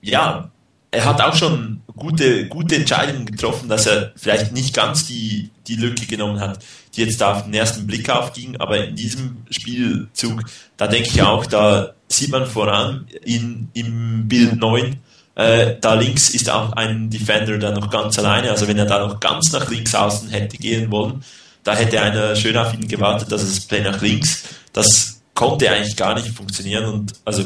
[0.00, 0.50] ja,
[0.90, 5.76] er hat auch schon gute, gute Entscheidungen getroffen, dass er vielleicht nicht ganz die, die
[5.76, 6.64] Lücke genommen hat,
[6.94, 10.42] die jetzt da auf den ersten Blick aufging, aber in diesem Spielzug,
[10.78, 14.96] da denke ich auch, da sieht man voran in, im Bild 9,
[15.36, 18.50] äh, da links ist auch ein Defender dann noch ganz alleine.
[18.50, 21.22] Also wenn er da noch ganz nach links außen hätte gehen wollen,
[21.62, 24.44] da hätte einer schön auf ihn gewartet, dass es Play nach links.
[24.72, 26.86] Das konnte eigentlich gar nicht funktionieren.
[26.86, 27.42] Und also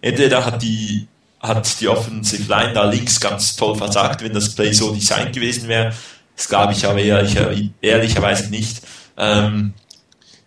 [0.00, 1.08] entweder hat die
[1.40, 5.66] hat die Offensive Line da links ganz toll versagt, wenn das Play so designt gewesen
[5.68, 5.92] wäre.
[6.36, 7.50] Das glaube ich aber ehrlicher,
[7.80, 8.82] ehrlicherweise nicht.
[9.16, 9.74] Ähm,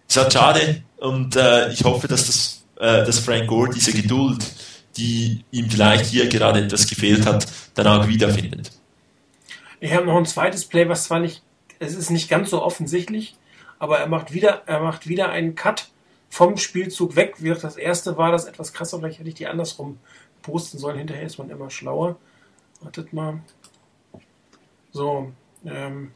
[0.08, 4.44] ist halt schade und äh, ich hoffe, dass das äh, dass Frank Gore diese Geduld
[4.98, 8.72] die ihm vielleicht hier gerade etwas gefehlt hat, dann auch wiederfindet.
[9.80, 11.44] Ich habe noch ein zweites Play, was zwar nicht,
[11.80, 13.36] es ist nicht ganz so offensichtlich,
[13.78, 15.90] aber er macht wieder, er macht wieder einen Cut
[16.30, 17.36] vom Spielzug weg.
[17.40, 20.00] Wie das erste war das etwas krasser, vielleicht hätte ich die andersrum
[20.42, 20.98] posten sollen.
[20.98, 22.16] Hinterher ist man immer schlauer.
[22.82, 23.42] Wartet mal.
[24.92, 25.32] So,
[25.66, 26.12] ähm,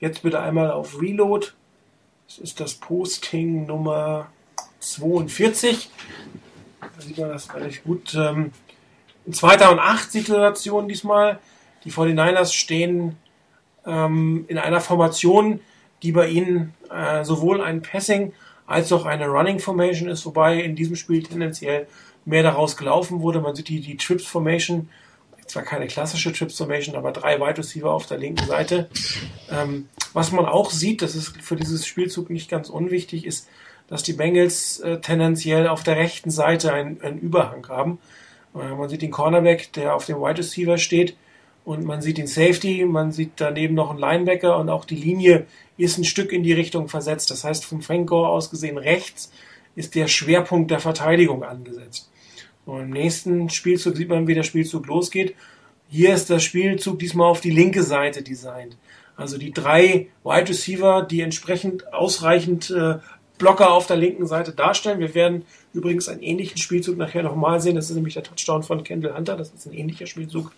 [0.00, 1.48] jetzt bitte einmal auf Reload.
[2.26, 4.30] Das ist das Posting Nummer
[4.92, 5.90] 42.
[6.80, 8.14] Da sieht man das relativ gut.
[8.14, 8.52] Ähm,
[9.26, 11.38] in zweiter und acht Situation diesmal.
[11.84, 13.16] Die 49ers stehen
[13.84, 15.60] ähm, in einer Formation,
[16.02, 18.32] die bei ihnen äh, sowohl ein Passing
[18.66, 21.86] als auch eine Running Formation ist, wobei in diesem Spiel tendenziell
[22.24, 23.40] mehr daraus gelaufen wurde.
[23.40, 24.88] Man sieht die, die Trips Formation,
[25.46, 28.88] zwar keine klassische Trips Formation, aber drei Wide Receiver auf der linken Seite.
[29.50, 33.48] Ähm, was man auch sieht, das ist für dieses Spielzug nicht ganz unwichtig, ist,
[33.88, 37.98] dass die Bengals äh, tendenziell auf der rechten Seite einen, einen Überhang haben.
[38.54, 41.16] Äh, man sieht den Cornerback, der auf dem Wide Receiver steht
[41.64, 45.46] und man sieht den Safety, man sieht daneben noch einen Linebacker und auch die Linie
[45.76, 47.30] ist ein Stück in die Richtung versetzt.
[47.30, 49.32] Das heißt, vom Frank Gore aus gesehen rechts
[49.74, 52.10] ist der Schwerpunkt der Verteidigung angesetzt.
[52.64, 55.34] Und im nächsten Spielzug sieht man, wie der Spielzug losgeht.
[55.88, 58.76] Hier ist der Spielzug diesmal auf die linke Seite designt.
[59.16, 62.96] Also die drei Wide Receiver, die entsprechend ausreichend äh,
[63.38, 64.98] Blocker auf der linken Seite darstellen.
[64.98, 67.76] Wir werden übrigens einen ähnlichen Spielzug nachher nochmal sehen.
[67.76, 69.36] Das ist nämlich der Touchdown von Kendall Hunter.
[69.36, 70.52] Das ist ein ähnlicher Spielzug.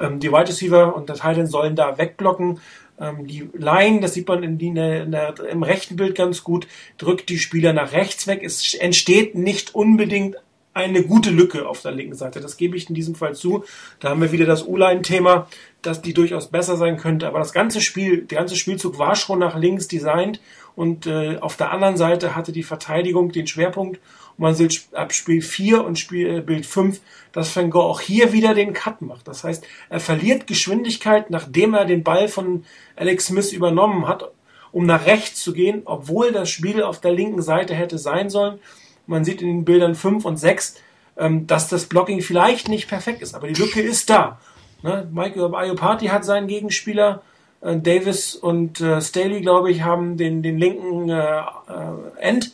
[0.00, 2.60] Ähm, die Wide Receiver und der Titan sollen da wegblocken.
[2.98, 6.66] Ähm, die Line, das sieht man in die, in der, im rechten Bild ganz gut,
[6.98, 8.42] drückt die Spieler nach rechts weg.
[8.42, 10.36] Es entsteht nicht unbedingt
[10.74, 12.40] eine gute Lücke auf der linken Seite.
[12.40, 13.64] Das gebe ich in diesem Fall zu.
[14.00, 15.48] Da haben wir wieder das U-Line-Thema,
[15.82, 17.28] dass die durchaus besser sein könnte.
[17.28, 20.40] Aber das ganze Spiel, der ganze Spielzug war schon nach links designt
[20.76, 24.00] und äh, auf der anderen Seite hatte die Verteidigung den Schwerpunkt
[24.36, 27.00] und man sieht ab Spiel 4 und Spiel, äh, Bild 5,
[27.32, 29.28] dass Van Gogh auch hier wieder den Cut macht.
[29.28, 32.64] Das heißt, er verliert Geschwindigkeit, nachdem er den Ball von
[32.96, 34.30] Alex Smith übernommen hat,
[34.72, 38.58] um nach rechts zu gehen, obwohl das Spiel auf der linken Seite hätte sein sollen.
[39.06, 40.76] Man sieht in den Bildern 5 und 6,
[41.16, 44.40] ähm, dass das Blocking vielleicht nicht perfekt ist, aber die Lücke ist da.
[44.82, 45.08] Ne?
[45.12, 47.22] Michael Ayopati hat seinen Gegenspieler,
[47.64, 52.52] Davis und äh, Staley, glaube ich, haben den, den linken äh, äh, End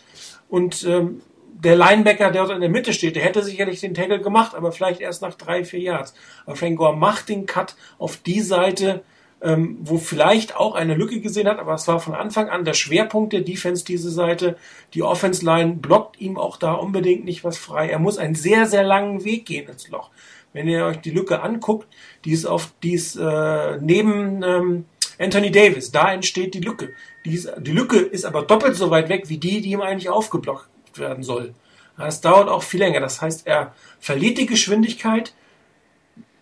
[0.48, 4.20] und ähm, der Linebacker, der dort in der Mitte steht, der hätte sicherlich den Tackle
[4.20, 6.14] gemacht, aber vielleicht erst nach drei, vier Yards.
[6.46, 9.02] Aber Frank Gore macht den Cut auf die Seite,
[9.42, 12.74] ähm, wo vielleicht auch eine Lücke gesehen hat, aber es war von Anfang an der
[12.74, 14.56] Schwerpunkt der Defense diese Seite.
[14.94, 17.88] Die Offense Line blockt ihm auch da unbedingt nicht was frei.
[17.88, 20.10] Er muss einen sehr, sehr langen Weg gehen ins Loch.
[20.52, 21.86] Wenn ihr euch die Lücke anguckt,
[22.24, 24.84] die ist auf, die ist äh, neben ähm,
[25.20, 26.94] Anthony Davis, da entsteht die Lücke.
[27.24, 30.68] Die, die Lücke ist aber doppelt so weit weg wie die, die ihm eigentlich aufgeblockt
[30.94, 31.54] werden soll.
[31.98, 33.00] Das dauert auch viel länger.
[33.00, 35.34] Das heißt, er verliert die Geschwindigkeit,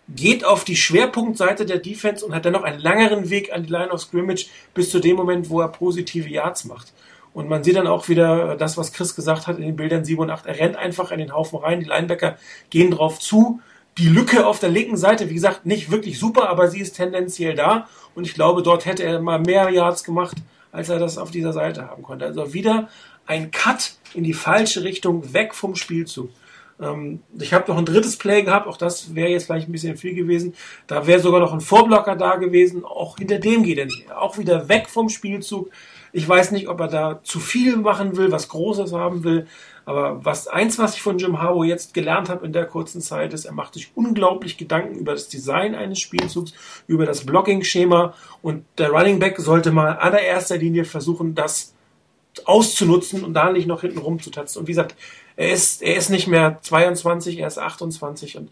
[0.07, 3.71] geht auf die Schwerpunktseite der Defense und hat dann noch einen langeren Weg an die
[3.71, 6.93] Line of Scrimmage bis zu dem Moment, wo er positive Yards macht.
[7.33, 10.19] Und man sieht dann auch wieder das, was Chris gesagt hat in den Bildern 7
[10.19, 10.45] und 8.
[10.45, 11.79] Er rennt einfach in den Haufen rein.
[11.79, 12.37] Die Linebacker
[12.69, 13.59] gehen drauf zu.
[13.99, 17.53] Die Lücke auf der linken Seite, wie gesagt, nicht wirklich super, aber sie ist tendenziell
[17.53, 17.89] da.
[18.15, 20.37] Und ich glaube, dort hätte er mal mehr Yards gemacht,
[20.71, 22.25] als er das auf dieser Seite haben konnte.
[22.25, 22.87] Also wieder
[23.25, 26.29] ein Cut in die falsche Richtung, weg vom Spielzug.
[26.81, 29.97] Ähm, ich habe noch ein drittes Play gehabt, auch das wäre jetzt vielleicht ein bisschen
[29.97, 30.53] viel gewesen.
[30.87, 34.09] Da wäre sogar noch ein Vorblocker da gewesen, auch hinter dem geht er nicht.
[34.13, 35.71] Auch wieder weg vom Spielzug.
[36.11, 39.47] Ich weiß nicht, ob er da zu viel machen will, was Großes haben will.
[39.85, 43.33] Aber was eins, was ich von Jim Harbaugh jetzt gelernt habe in der kurzen Zeit,
[43.33, 46.53] ist, er macht sich unglaublich Gedanken über das Design eines Spielzugs,
[46.87, 51.73] über das Blocking-Schema und der Running Back sollte mal an der erster Linie versuchen, das
[52.45, 54.59] auszunutzen und da nicht noch hinten rumzutatzen.
[54.59, 54.95] Und wie gesagt,
[55.35, 58.51] er ist, er ist nicht mehr 22, er ist 28 und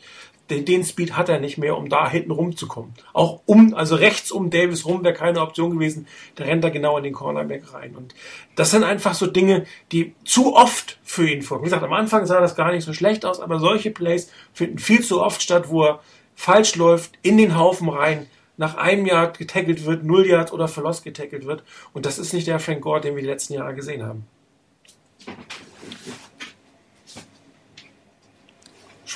[0.49, 2.93] den, Speed hat er nicht mehr, um da hinten rumzukommen.
[3.13, 6.07] Auch um, also rechts um Davis rum wäre keine Option gewesen.
[6.37, 7.95] Der rennt da genau in den Cornerback rein.
[7.95, 8.15] Und
[8.55, 11.65] das sind einfach so Dinge, die zu oft für ihn vorkommen.
[11.65, 14.79] Wie gesagt, am Anfang sah das gar nicht so schlecht aus, aber solche Plays finden
[14.79, 15.99] viel zu oft statt, wo er
[16.35, 18.27] falsch läuft, in den Haufen rein,
[18.57, 21.63] nach einem Jahr getackelt wird, null Yards oder verlost getackelt wird.
[21.93, 24.25] Und das ist nicht der Frank Gore, den wir die letzten Jahre gesehen haben.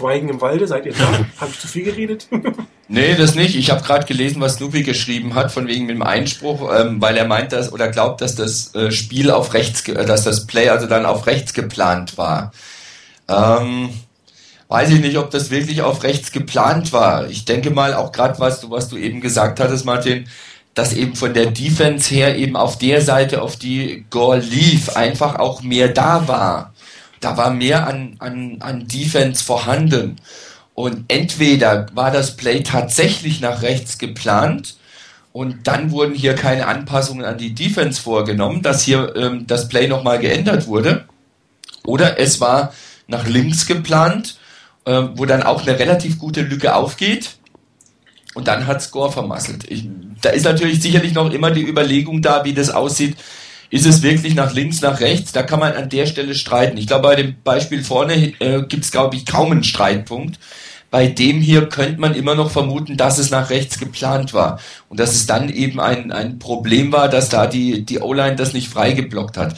[0.02, 1.12] Schweigen im Walde, seid ihr da?
[1.40, 2.28] Habe ich zu viel geredet?
[2.88, 3.56] nee, das nicht.
[3.56, 7.16] Ich habe gerade gelesen, was Snoopy geschrieben hat, von wegen mit dem Einspruch, ähm, weil
[7.18, 10.70] er meint, dass oder glaubt, dass das äh, Spiel auf rechts, äh, dass das Play
[10.70, 12.52] also dann auf rechts geplant war.
[13.28, 13.92] Ähm,
[14.70, 17.30] weiß ich nicht, ob das wirklich auf rechts geplant war.
[17.30, 20.26] Ich denke mal auch gerade, was du, was du eben gesagt hattest, Martin,
[20.74, 25.36] dass eben von der Defense her eben auf der Seite, auf die Gore lief, einfach
[25.36, 26.71] auch mehr da war.
[27.22, 30.18] Da war mehr an, an, an Defense vorhanden.
[30.74, 34.76] Und entweder war das Play tatsächlich nach rechts geplant
[35.32, 39.88] und dann wurden hier keine Anpassungen an die Defense vorgenommen, dass hier ähm, das Play
[39.88, 41.06] nochmal geändert wurde.
[41.86, 42.74] Oder es war
[43.08, 44.38] nach links geplant
[44.86, 47.38] äh, wo dann auch eine relativ gute Lücke aufgeht.
[48.34, 49.70] Und dann hat Score vermasselt.
[49.70, 49.88] Ich,
[50.22, 53.18] da ist natürlich sicherlich noch immer die Überlegung da, wie das aussieht.
[53.72, 55.32] Ist es wirklich nach links, nach rechts?
[55.32, 56.78] Da kann man an der Stelle streiten.
[56.78, 60.40] Ich glaube, bei dem Beispiel vorne äh, gibt es, glaube ich, kaum einen Streitpunkt.
[60.90, 64.60] Bei dem hier könnte man immer noch vermuten, dass es nach rechts geplant war.
[64.90, 68.52] Und dass es dann eben ein, ein Problem war, dass da die, die O-Line das
[68.52, 69.56] nicht freigeblockt hat.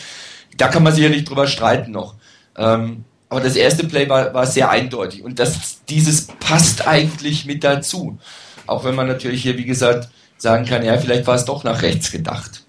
[0.57, 2.14] Da kann man sicherlich drüber streiten noch.
[2.55, 5.24] Ähm, aber das erste Play war, war sehr eindeutig.
[5.24, 8.20] Und das, dieses passt eigentlich mit dazu.
[8.68, 11.82] Auch wenn man natürlich hier, wie gesagt, sagen kann, ja, vielleicht war es doch nach
[11.82, 12.62] rechts gedacht.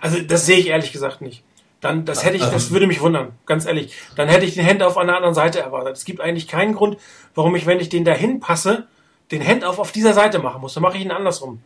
[0.00, 1.42] Also das sehe ich ehrlich gesagt nicht.
[1.80, 3.94] Dann, das hätte ich, das würde mich wundern, ganz ehrlich.
[4.16, 5.96] Dann hätte ich den Händler auf einer anderen Seite erwartet.
[5.96, 6.98] Es gibt eigentlich keinen Grund,
[7.36, 8.88] warum ich, wenn ich den dahin passe,
[9.30, 10.74] den Handoff auf dieser Seite machen muss.
[10.74, 11.60] Dann mache ich ihn andersrum.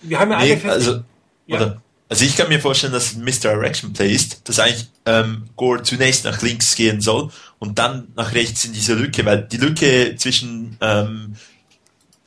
[0.00, 0.74] Wir haben ja nee, alle fest.
[0.74, 1.00] Also,
[1.46, 1.76] ja.
[2.08, 6.24] Also ich kann mir vorstellen, dass ein Misdirection Play ist, dass eigentlich ähm, Gore zunächst
[6.24, 10.78] nach links gehen soll und dann nach rechts in diese Lücke, weil die Lücke zwischen
[10.80, 11.34] ähm,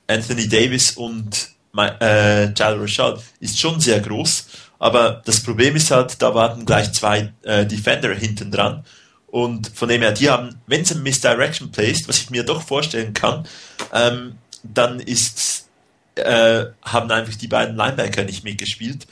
[0.05, 4.47] Anthony Davis und äh, Jal Rashad ist schon sehr groß,
[4.81, 8.83] aber das Problem ist halt, da warten gleich zwei äh, Defender hinten dran
[9.27, 12.63] und von dem her, die haben, wenn es ein Misdirection ist, was ich mir doch
[12.63, 13.47] vorstellen kann,
[13.93, 15.69] ähm, dann ist,
[16.15, 19.05] äh, haben einfach die beiden Linebacker nicht mitgespielt.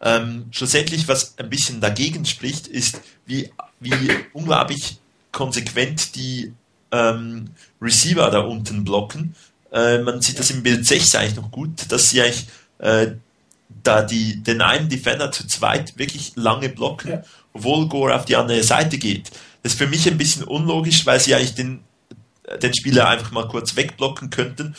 [0.00, 4.98] Ähm, schlussendlich, was ein bisschen dagegen spricht, ist, wie, wie unglaublich
[5.32, 6.54] konsequent die
[6.92, 7.50] ähm,
[7.82, 9.36] Receiver da unten blocken.
[9.70, 12.48] Äh, man sieht das im Bild 6 eigentlich noch gut, dass sie eigentlich
[12.78, 13.08] äh,
[13.82, 17.22] da die, den einen Defender zu zweit wirklich lange blocken, ja.
[17.52, 19.30] obwohl Gore auf die andere Seite geht.
[19.62, 21.80] Das ist für mich ein bisschen unlogisch, weil sie eigentlich den,
[22.62, 24.74] den Spieler einfach mal kurz wegblocken könnten,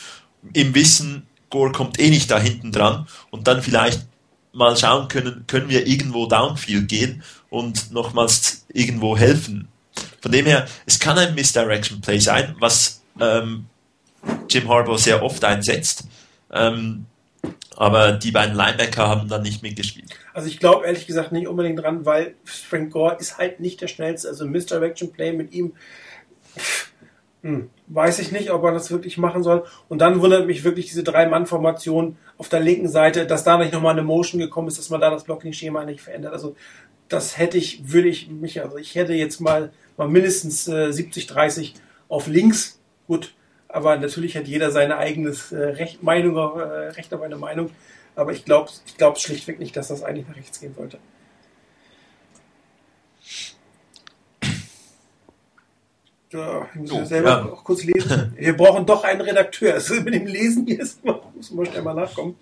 [0.52, 4.06] im Wissen, Gore kommt eh nicht da hinten dran und dann vielleicht
[4.52, 9.68] mal schauen können, können wir irgendwo downfield gehen und nochmals irgendwo helfen.
[10.20, 13.66] Von dem her, es kann ein Misdirection Play sein, was ähm,
[14.48, 16.04] Jim Harbaugh sehr oft einsetzt.
[16.50, 17.06] Ähm,
[17.76, 20.10] aber die beiden Linebacker haben dann nicht mitgespielt.
[20.34, 23.88] Also ich glaube ehrlich gesagt nicht unbedingt dran, weil Frank Gore ist halt nicht der
[23.88, 24.28] schnellste.
[24.28, 25.72] Also Misdirection Play mit ihm
[27.42, 29.64] hm, weiß ich nicht, ob er das wirklich machen soll.
[29.88, 33.92] Und dann wundert mich wirklich diese Drei-Mann-Formation auf der linken Seite, dass da nicht nochmal
[33.92, 36.32] eine Motion gekommen ist, dass man da das Blocking-Schema nicht verändert.
[36.32, 36.54] Also
[37.08, 41.26] das hätte ich, würde ich mich, also ich hätte jetzt mal, mal mindestens äh, 70,
[41.26, 41.74] 30
[42.08, 42.80] auf links.
[43.08, 43.34] Gut,
[43.72, 47.70] aber natürlich hat jeder seine eigene äh, Recht, Meinung, äh, Recht auf eine Meinung.
[48.14, 50.98] Aber ich glaube ich glaub schlichtweg nicht, dass das eigentlich nach rechts gehen sollte.
[56.32, 57.44] Ja, ich muss so, selber ja.
[57.44, 58.32] auch kurz lesen.
[58.36, 59.74] Wir brauchen doch einen Redakteur.
[59.74, 62.36] Also mit dem Lesen hier ist, muss man schnell mal nachkommen.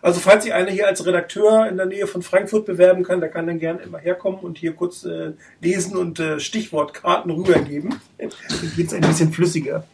[0.00, 3.30] Also falls sich einer hier als Redakteur in der Nähe von Frankfurt bewerben kann, der
[3.30, 8.00] kann dann gerne immer herkommen und hier kurz äh, lesen und äh, Stichwortkarten rübergeben.
[8.18, 8.30] Dann
[8.76, 9.84] geht es ein bisschen flüssiger.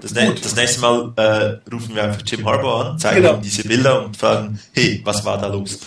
[0.00, 3.34] Das, ne das nächste Mal äh, rufen wir einfach Jim Harbour an, zeigen genau.
[3.34, 5.78] ihm diese Bilder und fragen, hey, was war da los?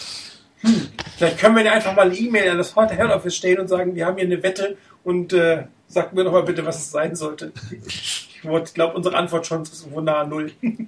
[0.62, 0.88] Hm,
[1.18, 3.96] vielleicht können wir ja einfach mal eine E-Mail an das Head Office stellen und sagen,
[3.96, 7.16] wir haben hier eine Wette und äh, sagt mir doch mal bitte, was es sein
[7.16, 7.52] sollte.
[7.86, 8.40] Ich
[8.74, 10.52] glaube, unsere Antwort schon ist irgendwo nahe Null.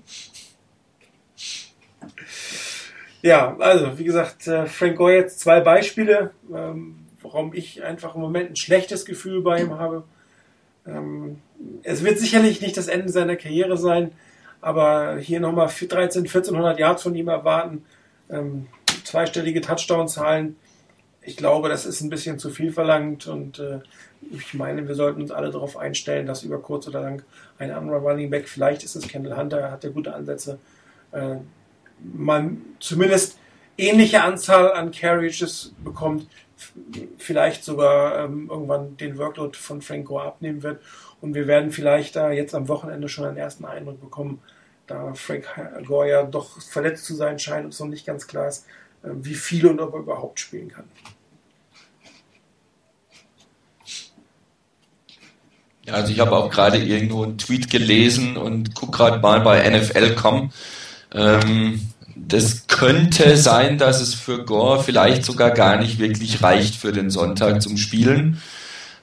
[3.22, 8.22] ja, also wie gesagt, äh, Frank Gore jetzt zwei Beispiele, ähm, warum ich einfach im
[8.22, 10.04] Moment ein schlechtes Gefühl bei ihm habe.
[10.88, 11.42] Ähm,
[11.84, 14.12] es wird sicherlich nicht das Ende seiner Karriere sein,
[14.62, 17.86] aber hier nochmal 13, 1400 Yards von ihm erwarten,
[18.30, 18.68] ähm,
[19.04, 20.56] zweistellige Touchdown-Zahlen.
[21.22, 23.80] Ich glaube, das ist ein bisschen zu viel verlangt und äh,
[24.32, 27.24] ich meine, wir sollten uns alle darauf einstellen, dass über kurz oder lang
[27.58, 30.60] ein anderer Running Back, vielleicht ist es Kendall Hunter, hat ja gute Ansätze,
[31.12, 31.36] äh,
[32.00, 33.38] man zumindest
[33.78, 36.28] ähnliche Anzahl an Carriages bekommt,
[37.18, 40.82] vielleicht sogar ähm, irgendwann den Workload von Franco abnehmen wird
[41.22, 44.42] und wir werden vielleicht da jetzt am Wochenende schon einen ersten Eindruck bekommen,
[44.88, 45.48] da Frank
[45.86, 48.66] Gore ja doch verletzt zu sein scheint und es noch nicht ganz klar ist,
[49.04, 50.86] äh, wie viel und ob er überhaupt spielen kann.
[55.86, 59.70] Ja, also ich habe auch gerade irgendwo einen Tweet gelesen und gucke gerade mal bei
[59.70, 60.52] NFL.com.
[61.14, 61.80] Ähm,
[62.16, 67.10] das könnte sein, dass es für Gore vielleicht sogar gar nicht wirklich reicht für den
[67.10, 68.42] Sonntag zum Spielen.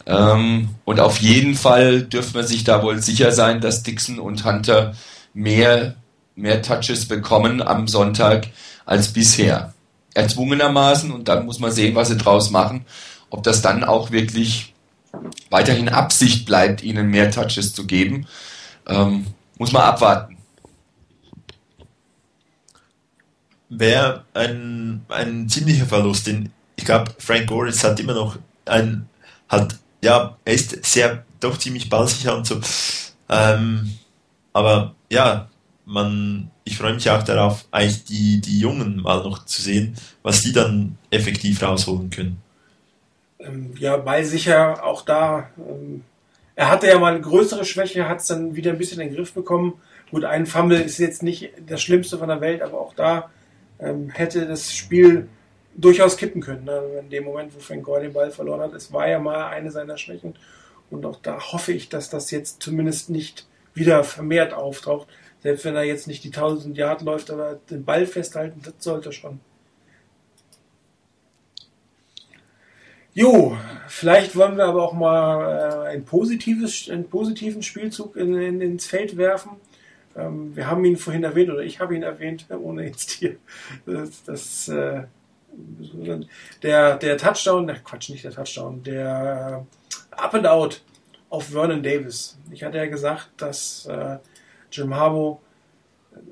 [0.06, 4.44] Ähm, und auf jeden Fall dürfen wir sich da wohl sicher sein, dass Dixon und
[4.44, 4.94] Hunter
[5.34, 5.94] mehr,
[6.34, 8.48] mehr Touches bekommen am Sonntag
[8.86, 9.74] als bisher.
[10.14, 12.84] Erzwungenermaßen und dann muss man sehen, was sie draus machen.
[13.30, 14.74] Ob das dann auch wirklich
[15.50, 18.26] weiterhin Absicht bleibt, ihnen mehr Touches zu geben,
[18.86, 19.26] ähm,
[19.58, 20.31] muss man abwarten.
[23.74, 29.08] Wäre ein, ein ziemlicher Verlust, denn ich glaube, Frank Goritz hat immer noch ein,
[29.48, 32.60] hat ja, er ist sehr, doch ziemlich ballsicher und so.
[33.28, 33.98] Ähm,
[34.52, 35.48] aber ja,
[35.84, 40.42] man, ich freue mich auch darauf, eigentlich die, die Jungen mal noch zu sehen, was
[40.42, 42.42] die dann effektiv rausholen können.
[43.38, 45.50] Ähm, ja, ballsicher auch da.
[45.56, 46.02] Ähm,
[46.54, 49.16] er hatte ja mal eine größere Schwäche, hat es dann wieder ein bisschen in den
[49.16, 49.74] Griff bekommen.
[50.10, 53.30] Gut, ein Fumble ist jetzt nicht das Schlimmste von der Welt, aber auch da
[53.82, 55.28] ähm, hätte das Spiel
[55.74, 56.64] durchaus kippen können.
[56.64, 56.82] Ne?
[57.00, 59.70] In dem Moment, wo Frank Gore den Ball verloren hat, es war ja mal eine
[59.70, 60.34] seiner Schwächen.
[60.90, 65.08] Und auch da hoffe ich, dass das jetzt zumindest nicht wieder vermehrt auftaucht.
[65.42, 69.12] Selbst wenn er jetzt nicht die 1000 Yard läuft, aber den Ball festhalten, das sollte
[69.12, 69.40] schon.
[73.14, 73.58] Jo,
[73.88, 78.86] vielleicht wollen wir aber auch mal äh, ein positives, einen positiven Spielzug in, in, ins
[78.86, 79.50] Feld werfen.
[80.16, 83.36] Ähm, wir haben ihn vorhin erwähnt, oder ich habe ihn erwähnt, ohne jetzt hier
[83.86, 85.02] das, das äh,
[86.62, 89.66] der, der Touchdown, ach Quatsch, nicht der Touchdown, der
[90.10, 90.82] Up and Out
[91.28, 92.38] auf Vernon Davis.
[92.50, 94.18] Ich hatte ja gesagt, dass äh,
[94.70, 95.40] Jim Harbaugh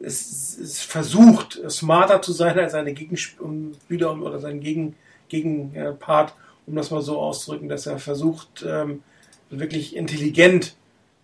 [0.02, 4.96] es, es, versucht, smarter zu sein als seine Gegenspieler oder sein Gegen,
[5.28, 6.34] Gegenpart,
[6.66, 9.02] um das mal so auszudrücken, dass er versucht, ähm,
[9.50, 10.76] wirklich intelligent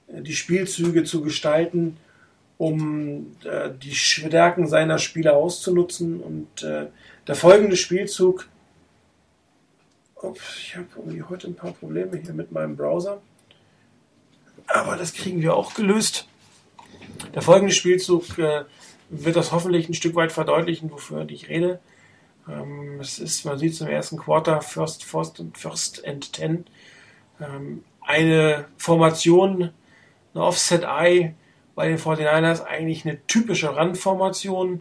[0.08, 1.96] äh, die Spielzüge zu gestalten,
[2.58, 6.20] um äh, die Stärken seiner Spieler auszunutzen.
[6.20, 6.86] Und äh,
[7.26, 8.48] der folgende Spielzug,
[10.16, 13.20] oh, ich habe irgendwie heute ein paar Probleme hier mit meinem Browser,
[14.66, 16.28] aber das kriegen wir auch gelöst.
[17.34, 18.64] Der folgende Spielzug äh,
[19.10, 21.80] wird das hoffentlich ein Stück weit verdeutlichen, wofür ich rede.
[22.48, 26.66] Ähm, es ist, man sieht es im ersten Quarter, First, First, First and Ten,
[27.40, 29.70] ähm, eine Formation,
[30.34, 31.34] eine Offset-Eye
[31.76, 34.80] bei den 49ers, eigentlich eine typische Run-Formation.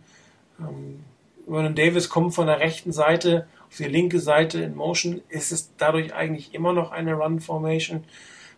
[0.60, 1.04] Ähm,
[1.46, 5.22] Vernon Davis kommt von der rechten Seite auf die linke Seite in Motion.
[5.30, 8.06] Ist es dadurch eigentlich immer noch eine Run-Formation?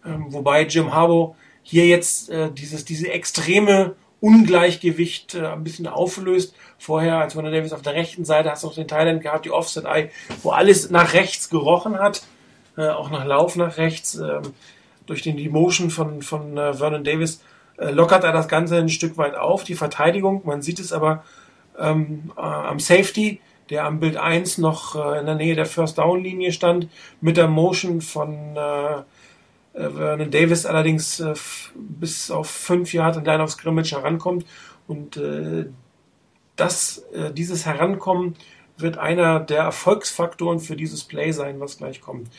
[0.06, 6.56] Ähm, wobei Jim Harbaugh hier jetzt äh, dieses, diese extreme Ungleichgewicht äh, ein bisschen auflöst.
[6.78, 9.52] Vorher, als Vernon Davis auf der rechten Seite, hast du auch den Thailand gehabt, die
[9.52, 10.12] Offset-Eye,
[10.44, 12.24] wo alles nach rechts gerochen hat,
[12.78, 14.16] äh, auch nach Lauf nach rechts.
[14.16, 14.54] Ähm,
[15.08, 17.42] durch den Demotion von, von äh, Vernon Davis
[17.78, 20.42] lockert er das Ganze ein Stück weit auf, die Verteidigung.
[20.46, 21.24] Man sieht es aber
[21.78, 25.98] ähm, äh, am Safety, der am Bild 1 noch äh, in der Nähe der First
[25.98, 26.90] Down Linie stand,
[27.22, 28.98] mit der Motion von äh,
[29.74, 31.34] äh Vernon Davis allerdings äh,
[31.76, 34.46] bis auf 5 Yard in Line of Scrimmage herankommt
[34.88, 35.66] und äh,
[36.56, 38.36] das, äh, dieses Herankommen
[38.78, 42.30] wird einer der Erfolgsfaktoren für dieses Play sein, was gleich kommt.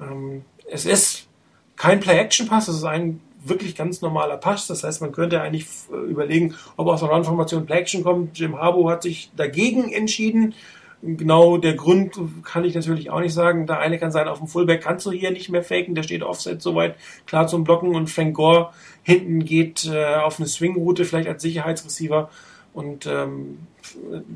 [0.00, 1.28] Ähm, es ist
[1.76, 4.66] kein Play-Action-Pass, es ist ein wirklich ganz normaler Pass.
[4.66, 8.38] Das heißt, man könnte eigentlich äh, überlegen, ob aus der Run-Formation Play-Action kommt.
[8.38, 10.54] Jim Harbour hat sich dagegen entschieden.
[11.00, 13.68] Genau der Grund kann ich natürlich auch nicht sagen.
[13.68, 16.24] Der eine kann sein, auf dem Fullback kannst du hier nicht mehr faken, der steht
[16.24, 18.72] Offset soweit klar zum Blocken und Frank Gore
[19.04, 22.30] hinten geht äh, auf eine Swing-Route, vielleicht als Sicherheitsreceiver.
[22.74, 23.60] Und ähm,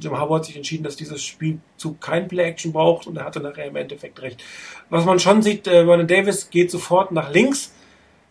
[0.00, 3.66] Jim Harbour hat sich entschieden, dass dieses Spielzug kein Play-Action braucht und er hatte nachher
[3.66, 4.42] im Endeffekt recht.
[4.88, 7.72] Was man schon sieht, äh, Vernon Davis geht sofort nach links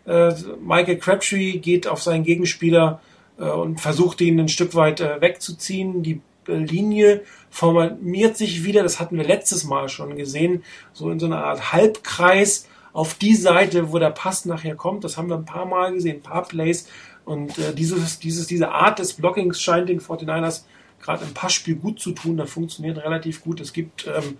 [0.04, 3.00] Michael Crabtree geht auf seinen Gegenspieler
[3.38, 6.02] äh, und versucht ihn ein Stück weit äh, wegzuziehen.
[6.02, 11.20] Die äh, Linie formiert sich wieder, das hatten wir letztes Mal schon gesehen, so in
[11.20, 15.04] so einer Art Halbkreis auf die Seite, wo der Pass nachher kommt.
[15.04, 16.88] Das haben wir ein paar Mal gesehen, ein paar Plays.
[17.24, 20.62] Und äh, dieses, dieses, diese Art des Blockings scheint den 49ers
[21.00, 22.36] gerade im Passspiel gut zu tun.
[22.36, 23.60] Das funktioniert relativ gut.
[23.60, 24.36] Es gibt ähm,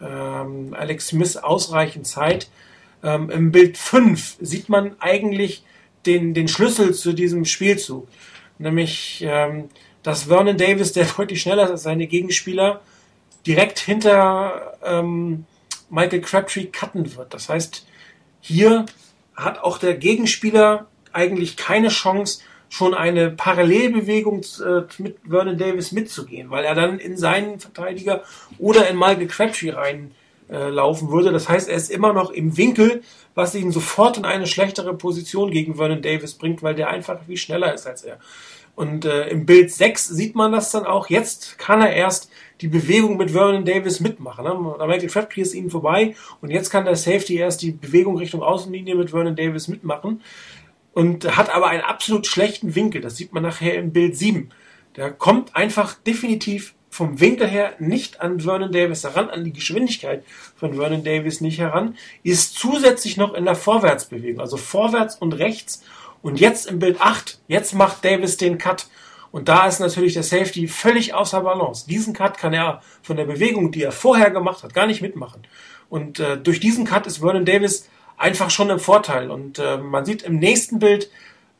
[0.00, 2.48] ähm, Alex Smith ausreichend Zeit,
[3.04, 5.62] ähm, Im Bild 5 sieht man eigentlich
[6.06, 8.08] den, den Schlüssel zu diesem Spielzug.
[8.58, 9.68] Nämlich, ähm,
[10.02, 12.80] dass Vernon Davis, der deutlich schneller ist als seine Gegenspieler,
[13.46, 15.44] direkt hinter ähm,
[15.90, 17.34] Michael Crabtree cutten wird.
[17.34, 17.86] Das heißt,
[18.40, 18.86] hier
[19.36, 22.40] hat auch der Gegenspieler eigentlich keine Chance,
[22.70, 28.24] schon eine Parallelbewegung äh, mit Vernon Davis mitzugehen, weil er dann in seinen Verteidiger
[28.58, 30.14] oder in Michael Crabtree rein
[30.50, 31.32] äh, laufen würde.
[31.32, 33.02] Das heißt, er ist immer noch im Winkel,
[33.34, 37.36] was ihn sofort in eine schlechtere Position gegen Vernon Davis bringt, weil der einfach viel
[37.36, 38.18] schneller ist als er.
[38.76, 41.08] Und äh, im Bild 6 sieht man das dann auch.
[41.08, 42.28] Jetzt kann er erst
[42.60, 44.44] die Bewegung mit Vernon Davis mitmachen.
[44.44, 44.54] Ne?
[44.86, 48.96] Michael Crabtree ist ihnen vorbei und jetzt kann der Safety erst die Bewegung Richtung Außenlinie
[48.96, 50.22] mit Vernon Davis mitmachen
[50.92, 53.00] und hat aber einen absolut schlechten Winkel.
[53.00, 54.50] Das sieht man nachher im Bild 7.
[54.96, 60.22] Der kommt einfach definitiv vom Winkel her nicht an Vernon Davis heran, an die Geschwindigkeit
[60.54, 65.82] von Vernon Davis nicht heran, ist zusätzlich noch in der Vorwärtsbewegung, also vorwärts und rechts.
[66.22, 68.86] Und jetzt im Bild 8, jetzt macht Davis den Cut.
[69.32, 71.84] Und da ist natürlich der Safety völlig außer Balance.
[71.88, 75.42] Diesen Cut kann er von der Bewegung, die er vorher gemacht hat, gar nicht mitmachen.
[75.88, 79.32] Und äh, durch diesen Cut ist Vernon Davis einfach schon im Vorteil.
[79.32, 81.10] Und äh, man sieht im nächsten Bild,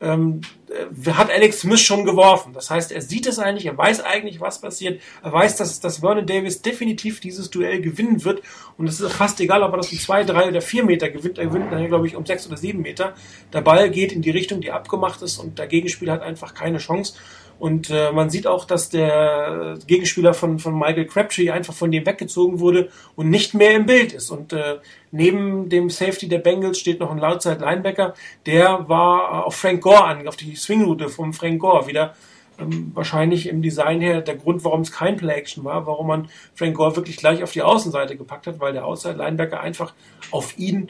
[0.01, 2.53] ähm, äh, hat Alex Smith schon geworfen.
[2.53, 5.01] Das heißt, er sieht es eigentlich, er weiß eigentlich, was passiert.
[5.23, 8.41] Er weiß, dass, dass Vernon Davis definitiv dieses Duell gewinnen wird.
[8.77, 11.37] Und es ist fast egal, ob er das um zwei, drei oder vier Meter gewinnt.
[11.37, 13.15] Er gewinnt dann, glaube ich, um sechs oder sieben Meter.
[13.53, 16.79] Der Ball geht in die Richtung, die abgemacht ist und der Gegenspieler hat einfach keine
[16.79, 17.13] Chance.
[17.57, 22.05] Und äh, man sieht auch, dass der Gegenspieler von, von Michael Crabtree einfach von dem
[22.05, 24.29] weggezogen wurde und nicht mehr im Bild ist.
[24.29, 24.77] Und äh,
[25.11, 28.13] neben dem Safety der Bengals steht noch ein Lautzeit Linebacker.
[28.45, 32.13] Der war auf Frank Gore an, auf die Swingroute vom Frank Gore wieder
[32.59, 36.75] ähm, wahrscheinlich im Design her der Grund, warum es kein Play-Action war, warum man Frank
[36.75, 39.93] Gore wirklich gleich auf die Außenseite gepackt hat, weil der Outside-Linebacker einfach
[40.31, 40.89] auf ihn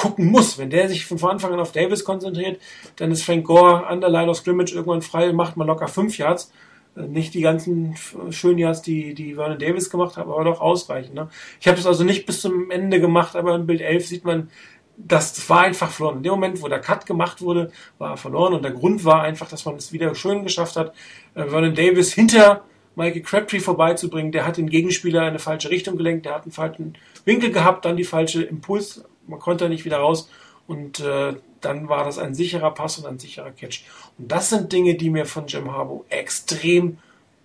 [0.00, 0.56] gucken muss.
[0.56, 2.58] Wenn der sich von Anfang an auf Davis konzentriert,
[2.96, 6.16] dann ist Frank Gore an der Line of Scrimmage irgendwann frei, macht mal locker fünf
[6.16, 6.50] Yards.
[6.96, 7.96] Äh, nicht die ganzen
[8.30, 11.14] schönen Yards, die, die Vernon Davis gemacht hat, aber doch ausreichend.
[11.14, 11.28] Ne?
[11.60, 14.48] Ich habe das also nicht bis zum Ende gemacht, aber im Bild 11 sieht man,
[14.96, 16.18] das war einfach verloren.
[16.18, 18.54] In dem Moment, wo der Cut gemacht wurde, war er verloren.
[18.54, 20.94] Und der Grund war einfach, dass man es wieder schön geschafft hat,
[21.34, 22.64] äh, Vernon Davis hinter
[22.96, 24.32] Michael Crabtree vorbeizubringen.
[24.32, 26.96] Der hat den Gegenspieler in eine falsche Richtung gelenkt, der hat einen falschen
[27.26, 30.28] Winkel gehabt, dann die falsche Impuls, man konnte nicht wieder raus.
[30.66, 33.84] Und äh, dann war das ein sicherer Pass und ein sicherer Catch.
[34.18, 36.98] Und das sind Dinge, die mir von Jim Harbaugh extrem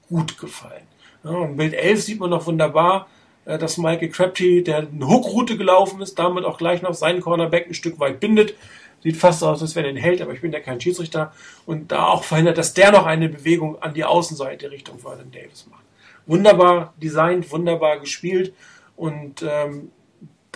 [0.09, 0.83] gut gefallen.
[1.23, 3.07] Ja, Im Bild 11 sieht man noch wunderbar,
[3.45, 7.67] äh, dass Michael Crabtree, der eine Hookroute gelaufen ist, damit auch gleich noch seinen Cornerback
[7.67, 8.53] ein Stück weit bindet.
[9.01, 11.33] Sieht fast aus, als wenn er ihn hält, aber ich bin ja kein Schiedsrichter.
[11.65, 15.67] Und da auch verhindert, dass der noch eine Bewegung an die Außenseite Richtung Vernon Davis
[15.69, 15.83] macht.
[16.27, 18.53] Wunderbar designt, wunderbar gespielt
[18.95, 19.91] und ähm,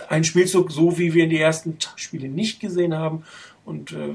[0.08, 3.24] ein Spielzug, so wie wir in die ersten Spiele nicht gesehen haben.
[3.64, 4.14] Und äh,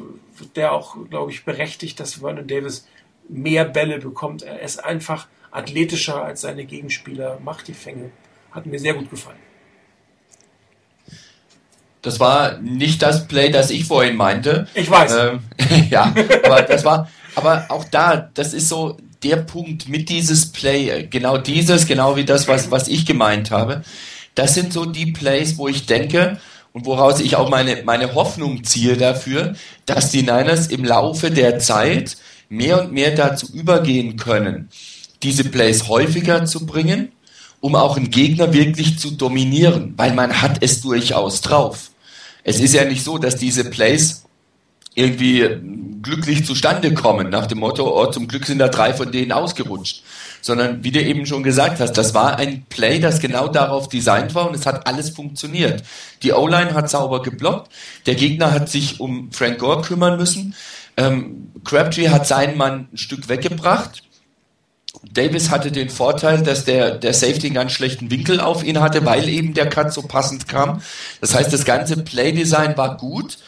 [0.56, 2.88] der auch, glaube ich, berechtigt, dass Vernon Davis
[3.30, 4.44] mehr Bälle bekommt.
[4.44, 8.12] Er ist einfach athletischer als seine Gegenspieler, macht die Fänge.
[8.52, 9.40] Hat mir sehr gut gefallen.
[12.02, 14.68] Das war nicht das Play, das ich vorhin meinte.
[14.76, 15.16] Ich weiß.
[15.16, 15.40] Ähm,
[15.90, 16.14] ja,
[16.44, 21.38] aber das war, aber auch da, das ist so der Punkt mit dieses Play, genau
[21.40, 23.84] dieses, genau wie das, was, was ich gemeint habe.
[24.36, 26.40] Das sind so die Plays, wo ich denke
[26.74, 29.56] und woraus ich auch meine, meine Hoffnung ziehe dafür,
[29.86, 32.18] dass die Niners im Laufe der Zeit
[32.50, 34.70] mehr und mehr dazu übergehen können,
[35.24, 37.12] diese Plays häufiger zu bringen
[37.66, 41.90] um auch einen Gegner wirklich zu dominieren, weil man hat es durchaus drauf.
[42.44, 44.26] Es ist ja nicht so, dass diese Plays
[44.94, 45.50] irgendwie
[46.04, 50.04] glücklich zustande kommen, nach dem Motto, oh, zum Glück sind da drei von denen ausgerutscht.
[50.46, 54.36] Sondern, wie du eben schon gesagt hast, das war ein Play, das genau darauf designt
[54.36, 55.82] war und es hat alles funktioniert.
[56.22, 57.72] Die O-Line hat sauber geblockt,
[58.06, 60.54] der Gegner hat sich um Frank Gore kümmern müssen,
[60.98, 64.04] ähm, Crabtree hat seinen Mann ein Stück weggebracht,
[65.12, 69.04] Davis hatte den Vorteil, dass der, der Safety einen ganz schlechten Winkel auf ihn hatte,
[69.04, 70.84] weil eben der Cut so passend kam.
[71.22, 73.40] Das heißt, das ganze Playdesign war gut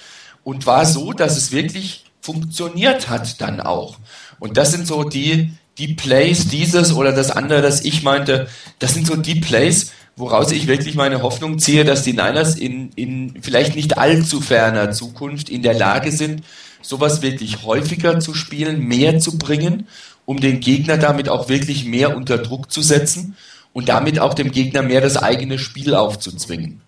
[0.44, 3.98] und war so, dass es wirklich funktioniert hat dann auch.
[4.40, 8.48] Und das sind so die, die Plays, dieses oder das andere, das ich meinte,
[8.80, 12.92] das sind so die Plays, woraus ich wirklich meine Hoffnung ziehe, dass die Niners in,
[12.96, 16.44] in vielleicht nicht allzu ferner Zukunft in der Lage sind,
[16.82, 19.88] sowas wirklich häufiger zu spielen, mehr zu bringen
[20.28, 23.38] um den Gegner damit auch wirklich mehr unter Druck zu setzen
[23.72, 26.82] und damit auch dem Gegner mehr das eigene Spiel aufzuzwingen.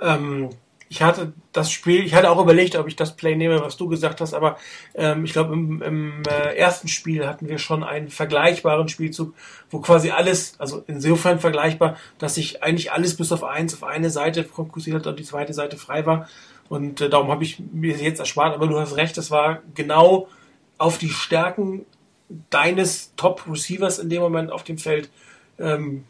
[0.00, 0.48] Ähm,
[0.88, 3.88] ich hatte das Spiel, ich hatte auch überlegt, ob ich das Play nehme, was du
[3.88, 4.58] gesagt hast, aber
[4.94, 9.34] ähm, ich glaube, im, im äh, ersten Spiel hatten wir schon einen vergleichbaren Spielzug,
[9.70, 14.10] wo quasi alles, also insofern vergleichbar, dass sich eigentlich alles bis auf eins auf eine
[14.10, 16.28] Seite fokussiert hat und die zweite Seite frei war.
[16.68, 20.28] Und äh, darum habe ich mir jetzt erspart, aber du hast recht, das war genau
[20.78, 21.86] auf die Stärken
[22.50, 25.10] deines Top-Receivers in dem Moment auf dem Feld
[25.58, 26.04] ähm,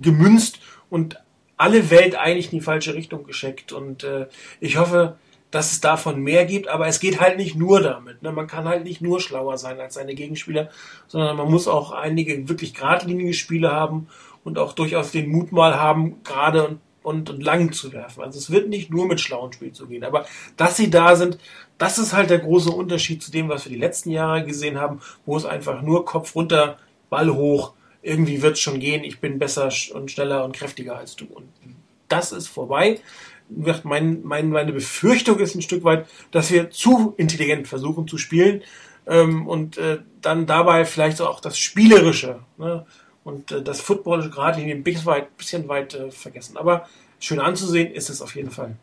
[0.00, 1.18] gemünzt und
[1.60, 3.72] alle Welt eigentlich in die falsche Richtung geschickt.
[3.72, 4.26] Und äh,
[4.60, 5.16] ich hoffe,
[5.50, 8.22] dass es davon mehr gibt, aber es geht halt nicht nur damit.
[8.22, 8.32] Ne?
[8.32, 10.70] Man kann halt nicht nur schlauer sein als seine Gegenspieler,
[11.06, 14.08] sondern man muss auch einige wirklich geradlinige Spiele haben
[14.42, 18.22] und auch durchaus den Mut mal haben, gerade und und, und lang zu werfen.
[18.22, 20.26] Also es wird nicht nur mit schlauen Spielen zu gehen, aber
[20.58, 21.38] dass sie da sind,
[21.78, 25.00] das ist halt der große Unterschied zu dem, was wir die letzten Jahre gesehen haben,
[25.24, 26.76] wo es einfach nur Kopf runter,
[27.08, 27.72] Ball hoch,
[28.02, 31.26] irgendwie wird es schon gehen, ich bin besser und schneller und kräftiger als du.
[31.26, 31.48] Und
[32.08, 33.00] das ist vorbei.
[33.82, 38.62] Mein, mein, meine Befürchtung ist ein Stück weit, dass wir zu intelligent versuchen zu spielen
[39.06, 42.86] ähm, und äh, dann dabei vielleicht auch das Spielerische ne,
[43.24, 46.56] und äh, das Football gerade ein bisschen weit, bisschen weit äh, vergessen.
[46.56, 46.88] Aber
[47.18, 48.76] schön anzusehen ist es auf jeden Fall.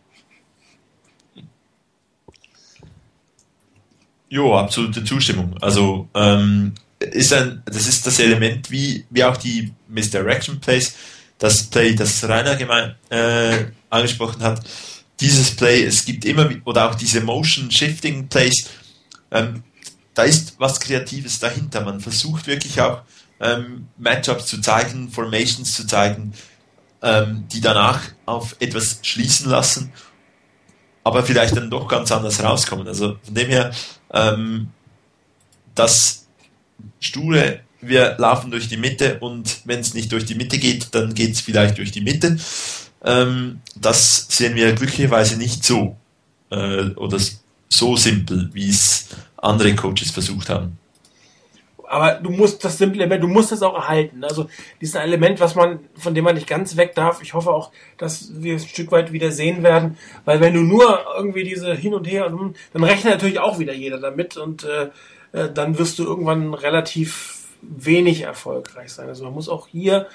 [4.30, 5.56] Jo, absolute Zustimmung.
[5.62, 10.94] Also ähm, ist ein, das ist das Element wie, wie auch die Misdirection Plays,
[11.38, 14.62] das Play, das Rainer gemein, äh, angesprochen hat.
[15.20, 18.70] Dieses Play, es gibt immer, oder auch diese Motion Shifting Plays,
[19.32, 19.64] ähm,
[20.14, 21.82] da ist was Kreatives dahinter.
[21.82, 23.02] Man versucht wirklich auch
[23.40, 26.34] ähm, Matchups zu zeigen, Formations zu zeigen,
[27.04, 29.92] ähm, die danach auf etwas schließen lassen,
[31.04, 32.88] aber vielleicht dann doch ganz anders rauskommen.
[32.88, 33.72] Also von dem her,
[34.12, 34.72] ähm,
[35.76, 36.27] das
[37.00, 41.14] Sture, wir laufen durch die Mitte und wenn es nicht durch die Mitte geht, dann
[41.14, 42.38] geht es vielleicht durch die Mitte.
[43.04, 45.96] Ähm, das sehen wir glücklicherweise nicht so
[46.50, 47.20] äh, oder
[47.70, 50.78] so simpel, wie es andere Coaches versucht haben
[51.88, 54.24] aber du musst das simple Element, du musst das auch erhalten.
[54.24, 54.50] Also
[54.82, 57.22] dieses Element, was man, von dem man nicht ganz weg darf.
[57.22, 60.62] Ich hoffe auch, dass wir es ein Stück weit wieder sehen werden, weil wenn du
[60.62, 62.32] nur irgendwie diese hin und her,
[62.74, 64.90] dann rechnet natürlich auch wieder jeder damit und äh,
[65.32, 69.08] äh, dann wirst du irgendwann relativ wenig erfolgreich sein.
[69.08, 70.08] Also man muss auch hier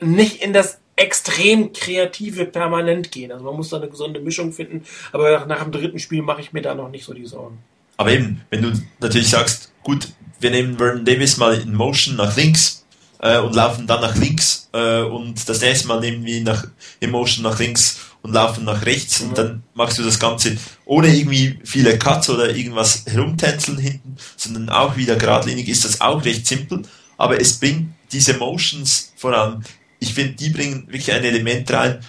[0.00, 3.30] nicht in das extrem kreative permanent gehen.
[3.30, 4.84] Also man muss da eine gesunde Mischung finden.
[5.12, 7.58] Aber nach dem dritten Spiel mache ich mir da noch nicht so die Sorgen.
[7.98, 10.08] Aber eben, wenn du natürlich sagst, gut,
[10.40, 12.84] wir nehmen Vernon Davis mal in Motion nach links
[13.20, 16.66] äh, und laufen dann nach links äh, und das nächste Mal nehmen wir ihn nach,
[17.00, 21.16] in Motion nach links und laufen nach rechts und dann machst du das Ganze ohne
[21.16, 26.44] irgendwie viele Cuts oder irgendwas herumtänzeln hinten, sondern auch wieder geradlinig ist das auch recht
[26.44, 26.82] simpel,
[27.16, 29.62] aber es bringt diese Motions vor allem,
[30.00, 32.00] ich finde, die bringen wirklich ein Element rein,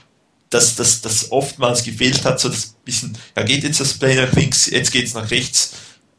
[0.49, 4.33] dass das, das oftmals gefehlt hat, so das bisschen, ja geht jetzt das Play nach
[4.33, 5.73] links, jetzt geht es nach rechts.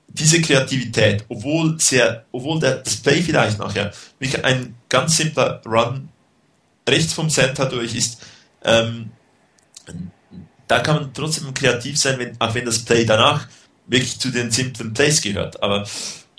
[0.06, 6.08] Diese Kreativität, obwohl sehr, obwohl der, das Play vielleicht nachher wirklich ein ganz simpler Run
[6.88, 8.18] rechts vom Center durch ist,
[8.64, 9.10] ähm,
[10.68, 13.48] da kann man trotzdem kreativ sein, wenn, auch wenn das Play danach
[13.86, 15.62] wirklich zu den simplen Plays gehört.
[15.62, 15.86] Aber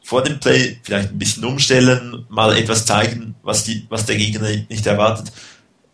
[0.03, 4.49] vor dem Play vielleicht ein bisschen umstellen, mal etwas zeigen, was, die, was der Gegner
[4.69, 5.31] nicht erwartet.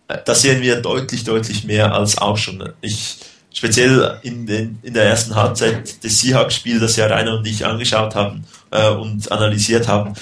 [0.08, 2.74] Äh, das sehen wir deutlich, deutlich mehr als auch schon.
[2.82, 3.18] Ich,
[3.54, 8.16] speziell in, den, in der ersten Halbzeit des Seahawks-Spiels, das ja Rainer und ich angeschaut
[8.16, 10.14] haben äh, und analysiert haben.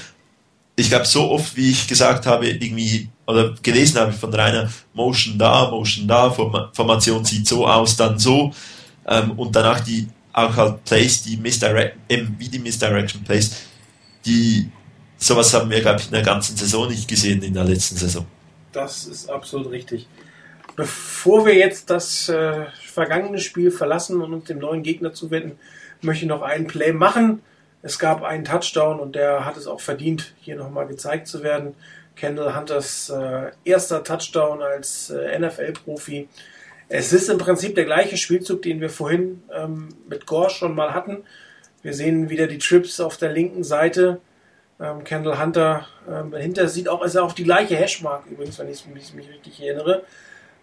[0.76, 5.38] Ich glaube, so oft, wie ich gesagt habe, irgendwie oder gelesen habe von Rainer, Motion
[5.38, 8.52] da, Motion da, Formation sieht so aus, dann so,
[9.08, 13.68] ähm, und danach die auch halt Plays, die Misdirect, wie die Misdirection Plays,
[14.26, 14.70] die
[15.18, 18.26] sowas haben wir, glaube ich, in der ganzen Saison nicht gesehen in der letzten Saison.
[18.72, 20.08] Das ist absolut richtig.
[20.76, 25.60] Bevor wir jetzt das äh, vergangene Spiel verlassen und uns dem neuen Gegner zuwenden,
[26.02, 27.42] möchte ich noch einen Play machen.
[27.84, 31.76] Es gab einen Touchdown und der hat es auch verdient, hier nochmal gezeigt zu werden.
[32.16, 36.28] Kendall Hunters äh, erster Touchdown als äh, NFL-Profi.
[36.90, 40.94] Es ist im Prinzip der gleiche Spielzug, den wir vorhin ähm, mit Gore schon mal
[40.94, 41.24] hatten.
[41.82, 44.22] Wir sehen wieder die Trips auf der linken Seite.
[44.80, 48.86] Ähm, Kendall Hunter ähm, dahinter sieht auch, ist auch die gleiche Hashmark übrigens, wenn ich
[48.88, 50.04] mich richtig erinnere.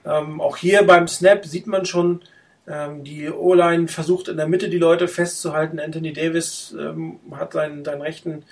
[0.04, 2.22] Ähm, auch hier beim Snap sieht man schon,
[2.68, 5.80] ähm, die O-Line versucht in der Mitte die Leute festzuhalten.
[5.80, 8.44] Anthony Davis ähm, hat seinen, seinen rechten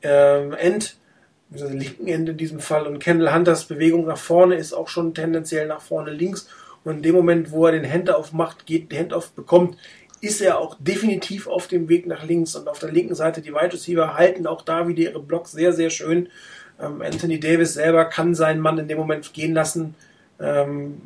[0.00, 1.03] End also
[1.50, 2.86] linken Ende in diesem Fall.
[2.86, 6.48] Und Kendall Hunters Bewegung nach vorne ist auch schon tendenziell nach vorne links.
[6.84, 9.78] Und in dem Moment, wo er den Handoff macht, geht, den Handoff bekommt,
[10.20, 12.56] ist er auch definitiv auf dem Weg nach links.
[12.56, 15.72] Und auf der linken Seite die Wide Receiver halten auch da wieder ihre Blocks sehr,
[15.72, 16.28] sehr schön.
[16.80, 19.94] Ähm, Anthony Davis selber kann seinen Mann in dem Moment gehen lassen,
[20.40, 21.02] ähm,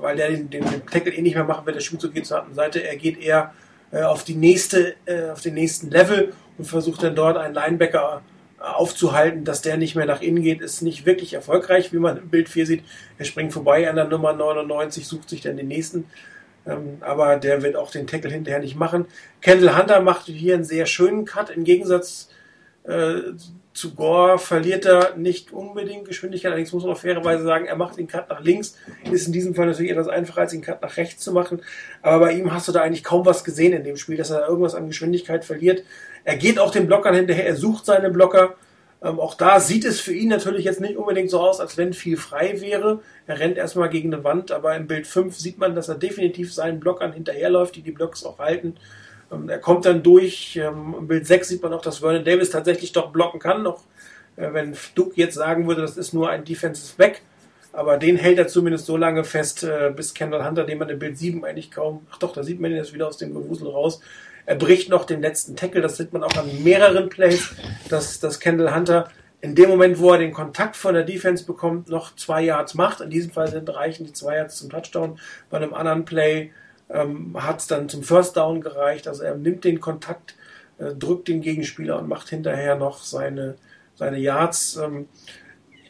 [0.00, 1.76] weil der den, den, den Tackle eh nicht mehr machen wird.
[1.76, 2.82] Der Spielzug geht zur anderen Seite.
[2.82, 3.52] Er geht eher
[3.90, 8.22] äh, auf die nächste, äh, auf den nächsten Level und versucht dann dort einen Linebacker
[8.60, 12.28] aufzuhalten, dass der nicht mehr nach innen geht, ist nicht wirklich erfolgreich, wie man im
[12.28, 12.84] Bild 4 sieht.
[13.18, 16.04] Er springt vorbei an der Nummer 99, sucht sich dann den nächsten.
[16.66, 19.06] Ähm, aber der wird auch den Tackle hinterher nicht machen.
[19.40, 21.48] Kendall Hunter macht hier einen sehr schönen Cut.
[21.50, 22.28] Im Gegensatz
[22.84, 23.32] äh,
[23.72, 26.50] zu Gore verliert er nicht unbedingt Geschwindigkeit.
[26.50, 28.76] Allerdings muss man auch fairerweise sagen, er macht den Cut nach links.
[29.10, 31.62] Ist in diesem Fall natürlich etwas einfacher, als den Cut nach rechts zu machen.
[32.02, 34.46] Aber bei ihm hast du da eigentlich kaum was gesehen in dem Spiel, dass er
[34.46, 35.82] irgendwas an Geschwindigkeit verliert.
[36.24, 38.54] Er geht auch den Blockern hinterher, er sucht seine Blocker.
[39.02, 41.94] Ähm, auch da sieht es für ihn natürlich jetzt nicht unbedingt so aus, als wenn
[41.94, 43.00] viel frei wäre.
[43.26, 46.52] Er rennt erstmal gegen eine Wand, aber im Bild 5 sieht man, dass er definitiv
[46.52, 48.76] seinen Blockern hinterherläuft, die die Blocks auch halten.
[49.32, 50.56] Ähm, er kommt dann durch.
[50.56, 53.62] Ähm, Im Bild 6 sieht man auch, dass Vernon Davis tatsächlich doch blocken kann.
[53.62, 53.84] Noch
[54.36, 57.22] äh, wenn Duke jetzt sagen würde, das ist nur ein Defensive Back.
[57.72, 60.98] Aber den hält er zumindest so lange fest, äh, bis Kendall Hunter, den man im
[60.98, 63.68] Bild 7 eigentlich kaum, ach doch, da sieht man ihn jetzt wieder aus dem Gewusel
[63.68, 64.00] raus,
[64.50, 65.80] er bricht noch den letzten Tackle.
[65.80, 67.54] Das sieht man auch an mehreren Plays,
[67.88, 69.08] dass, dass Kendall Hunter
[69.40, 73.00] in dem Moment, wo er den Kontakt von der Defense bekommt, noch zwei Yards macht.
[73.00, 75.20] In diesem Fall sind reichen die zwei Yards zum Touchdown.
[75.50, 76.50] Bei einem anderen Play
[76.88, 79.06] ähm, hat es dann zum First Down gereicht.
[79.06, 80.34] Also er nimmt den Kontakt,
[80.78, 83.54] äh, drückt den Gegenspieler und macht hinterher noch seine,
[83.94, 84.78] seine Yards.
[84.78, 85.06] Ähm,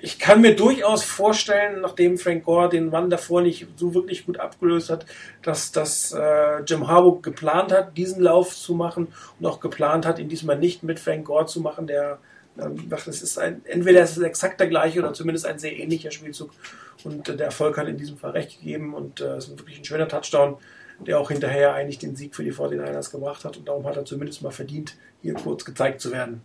[0.03, 4.39] ich kann mir durchaus vorstellen, nachdem Frank Gore den Mann davor nicht so wirklich gut
[4.39, 5.07] abgelöst hat,
[5.43, 9.09] dass, dass äh, Jim Harbaugh geplant hat, diesen Lauf zu machen
[9.39, 12.19] und auch geplant hat, ihn diesmal nicht mit Frank Gore zu machen, der
[12.59, 16.11] ähm, das ist ein, entweder ist es exakt der gleiche oder zumindest ein sehr ähnlicher
[16.11, 16.51] Spielzug
[17.05, 19.79] und äh, der Erfolg hat in diesem Fall recht gegeben und äh, es ist wirklich
[19.79, 20.57] ein schöner Touchdown,
[21.07, 24.05] der auch hinterher eigentlich den Sieg für die 49ers gebracht hat und darum hat er
[24.05, 26.43] zumindest mal verdient, hier kurz gezeigt zu werden.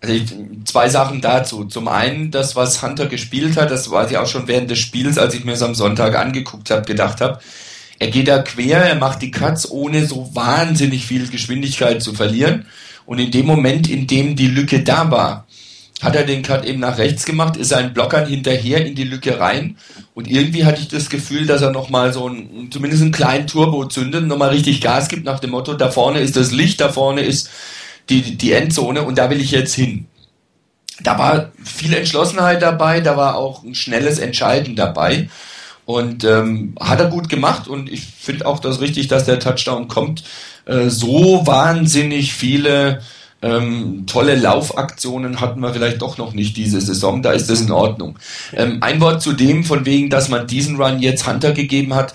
[0.00, 0.24] Also ich,
[0.64, 1.64] zwei Sachen dazu.
[1.64, 5.18] Zum einen, das, was Hunter gespielt hat, das war ich auch schon während des Spiels,
[5.18, 7.40] als ich mir es am Sonntag angeguckt habe, gedacht habe.
[7.98, 12.66] Er geht da quer, er macht die Cuts, ohne so wahnsinnig viel Geschwindigkeit zu verlieren.
[13.06, 15.48] Und in dem Moment, in dem die Lücke da war,
[16.00, 19.40] hat er den Cut eben nach rechts gemacht, ist seinen Blockern hinterher in die Lücke
[19.40, 19.76] rein
[20.14, 23.84] und irgendwie hatte ich das Gefühl, dass er nochmal so ein, zumindest einen kleinen Turbo
[23.86, 27.22] zündet, nochmal richtig Gas gibt nach dem Motto, da vorne ist das Licht, da vorne
[27.22, 27.50] ist
[28.10, 30.06] die, die Endzone und da will ich jetzt hin.
[31.00, 35.28] Da war viel Entschlossenheit dabei, da war auch ein schnelles Entscheiden dabei
[35.84, 39.88] und ähm, hat er gut gemacht und ich finde auch das richtig, dass der Touchdown
[39.88, 40.24] kommt.
[40.66, 43.00] Äh, so wahnsinnig viele
[43.40, 47.70] ähm, tolle Laufaktionen hatten wir vielleicht doch noch nicht diese Saison, da ist das in
[47.70, 48.18] Ordnung.
[48.52, 52.14] Ähm, ein Wort zu dem, von wegen, dass man diesen Run jetzt Hunter gegeben hat.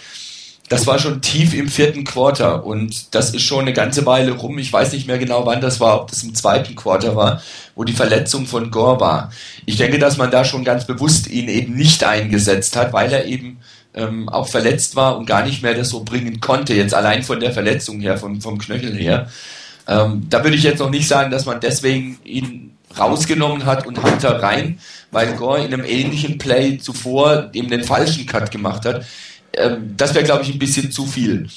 [0.70, 4.58] Das war schon tief im vierten Quarter und das ist schon eine ganze Weile rum.
[4.58, 7.42] Ich weiß nicht mehr genau, wann das war, ob das im zweiten Quarter war,
[7.76, 9.32] wo die Verletzung von Gore war.
[9.66, 13.26] Ich denke, dass man da schon ganz bewusst ihn eben nicht eingesetzt hat, weil er
[13.26, 13.60] eben
[13.94, 17.40] ähm, auch verletzt war und gar nicht mehr das so bringen konnte, jetzt allein von
[17.40, 19.30] der Verletzung her, vom, vom Knöchel her.
[19.88, 24.02] Ähm, da würde ich jetzt noch nicht sagen, dass man deswegen ihn rausgenommen hat und
[24.02, 24.80] Hunter rein,
[25.12, 29.06] weil Gore in einem ähnlichen Play zuvor eben den falschen Cut gemacht hat.
[29.56, 31.48] Ähm, das wäre, glaube ich, ein bisschen zu viel,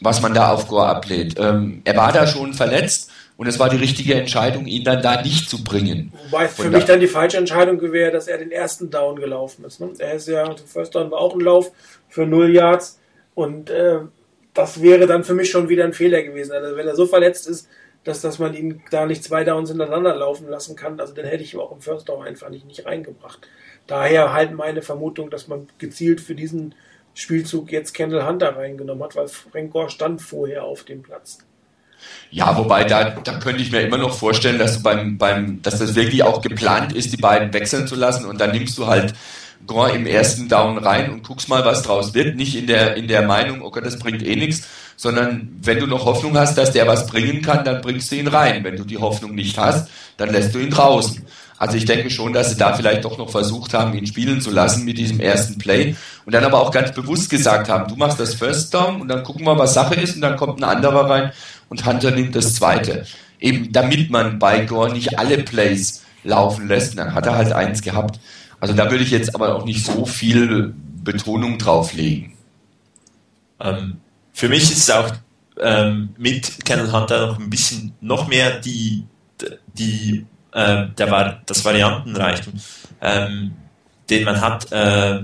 [0.00, 1.34] was man da auf Gore ablehnt.
[1.38, 5.22] Ähm, er war da schon verletzt und es war die richtige Entscheidung, ihn dann da
[5.22, 6.12] nicht zu bringen.
[6.30, 9.80] Wobei für mich dann die falsche Entscheidung wäre, dass er den ersten Down gelaufen ist.
[9.80, 9.90] Ne?
[9.98, 11.70] Er ist ja, der First Down war auch ein Lauf
[12.08, 12.98] für null Yards
[13.34, 14.00] und äh,
[14.54, 16.52] das wäre dann für mich schon wieder ein Fehler gewesen.
[16.52, 17.68] Also wenn er so verletzt ist,
[18.02, 21.44] dass, dass man ihn da nicht zwei Downs hintereinander laufen lassen kann, also dann hätte
[21.44, 23.46] ich ihn auch im First Down einfach nicht, nicht reingebracht.
[23.86, 26.74] Daher halt meine Vermutung, dass man gezielt für diesen
[27.18, 31.38] Spielzug jetzt Kendall Hunter reingenommen hat, weil Frank Gore stand vorher auf dem Platz.
[32.30, 35.80] Ja, wobei da, da könnte ich mir immer noch vorstellen, dass du beim, beim, dass
[35.80, 39.14] das wirklich auch geplant ist, die beiden wechseln zu lassen und dann nimmst du halt
[39.66, 42.36] Gore im ersten Down rein und guckst mal, was draus wird.
[42.36, 46.04] Nicht in der, in der Meinung, okay, das bringt eh nichts, sondern wenn du noch
[46.04, 48.62] Hoffnung hast, dass der was bringen kann, dann bringst du ihn rein.
[48.62, 51.26] Wenn du die Hoffnung nicht hast, dann lässt du ihn draußen.
[51.58, 54.50] Also ich denke schon, dass sie da vielleicht doch noch versucht haben, ihn spielen zu
[54.50, 58.20] lassen mit diesem ersten Play und dann aber auch ganz bewusst gesagt haben, du machst
[58.20, 61.10] das First Down und dann gucken wir, was Sache ist und dann kommt ein anderer
[61.10, 61.32] rein
[61.68, 63.06] und Hunter nimmt das zweite.
[63.40, 67.82] Eben damit man bei Gore nicht alle Plays laufen lässt, dann hat er halt eins
[67.82, 68.20] gehabt.
[68.60, 72.36] Also da würde ich jetzt aber auch nicht so viel Betonung drauf legen.
[73.60, 73.98] Ähm,
[74.32, 75.10] für mich ist es auch
[75.60, 79.04] ähm, mit Kennel Hunter noch ein bisschen noch mehr die,
[79.74, 82.54] die äh, der war das Variantenreichtum,
[83.00, 83.52] ähm,
[84.08, 85.20] den man hat äh,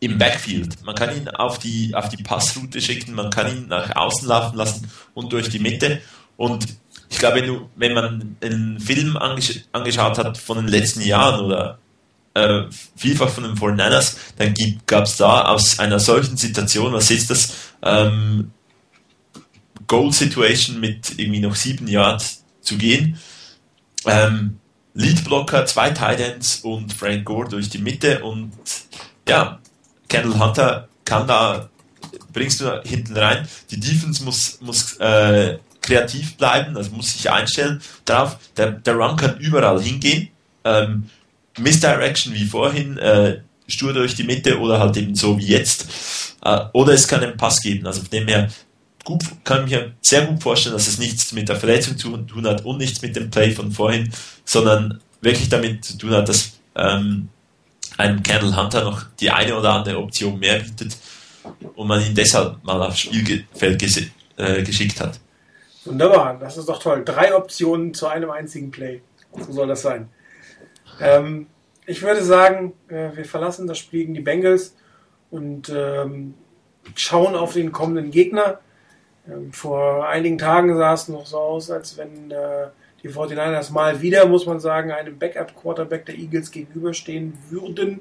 [0.00, 0.84] im Backfield.
[0.84, 4.56] Man kann ihn auf die, auf die Passroute schicken, man kann ihn nach außen laufen
[4.56, 6.00] lassen und durch die Mitte.
[6.36, 6.66] Und
[7.08, 11.78] ich glaube, wenn, man einen Film angesch angeschaut hat von den letzten Jahren oder
[12.34, 12.64] äh,
[12.96, 14.54] vielfach von den 49ers, dann
[14.86, 17.52] gab es da aus einer solchen Situation, was ist das?
[17.82, 18.50] Ähm,
[19.86, 23.18] Goal Situation mit irgendwie noch sieben Yards zu gehen.
[24.06, 24.58] Ähm,
[24.94, 28.52] Leadblocker, zwei Titans und Frank Gore durch die Mitte und
[29.28, 29.58] ja,
[30.08, 31.68] Kendall Hunter kann da,
[32.32, 33.48] bringst du hinten rein.
[33.70, 38.38] Die Defense muss, muss äh, kreativ bleiben, also muss sich einstellen darauf.
[38.56, 40.28] Der, der Run kann überall hingehen.
[40.64, 41.10] Ähm,
[41.58, 45.86] Misdirection wie vorhin, äh, stur durch die Mitte oder halt eben so wie jetzt.
[46.44, 47.86] Äh, oder es kann einen Pass geben.
[47.86, 48.48] Also von dem her
[49.04, 52.64] gut, kann mir sehr gut vorstellen, dass es nichts mit der Verletzung zu tun hat
[52.64, 54.10] und nichts mit dem Play von vorhin,
[54.44, 57.28] sondern wirklich damit zu tun hat, dass ähm,
[57.96, 60.96] einem Candle Hunter noch die eine oder andere Option mehr bietet
[61.74, 64.00] und man ihn deshalb mal aufs Spielfeld ges
[64.36, 65.20] äh, geschickt hat.
[65.84, 67.02] Wunderbar, das ist doch toll.
[67.04, 69.02] Drei Optionen zu einem einzigen Play.
[69.38, 70.08] So soll das sein.
[71.00, 71.46] Ähm,
[71.86, 74.74] ich würde sagen, äh, wir verlassen das Spiel gegen die Bengals
[75.30, 76.34] und ähm,
[76.94, 78.60] schauen auf den kommenden Gegner.
[79.28, 82.66] Ähm, vor einigen Tagen sah es noch so aus, als wenn äh,
[83.02, 88.00] die 49ers mal wieder, muss man sagen, einem Backup-Quarterback der Eagles gegenüberstehen würden.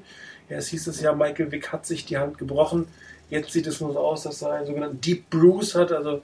[0.49, 2.87] Ja, es hieß es ja, Michael Vick hat sich die Hand gebrochen.
[3.29, 6.21] Jetzt sieht es nur so aus, dass er einen sogenannten Deep Bruise hat, also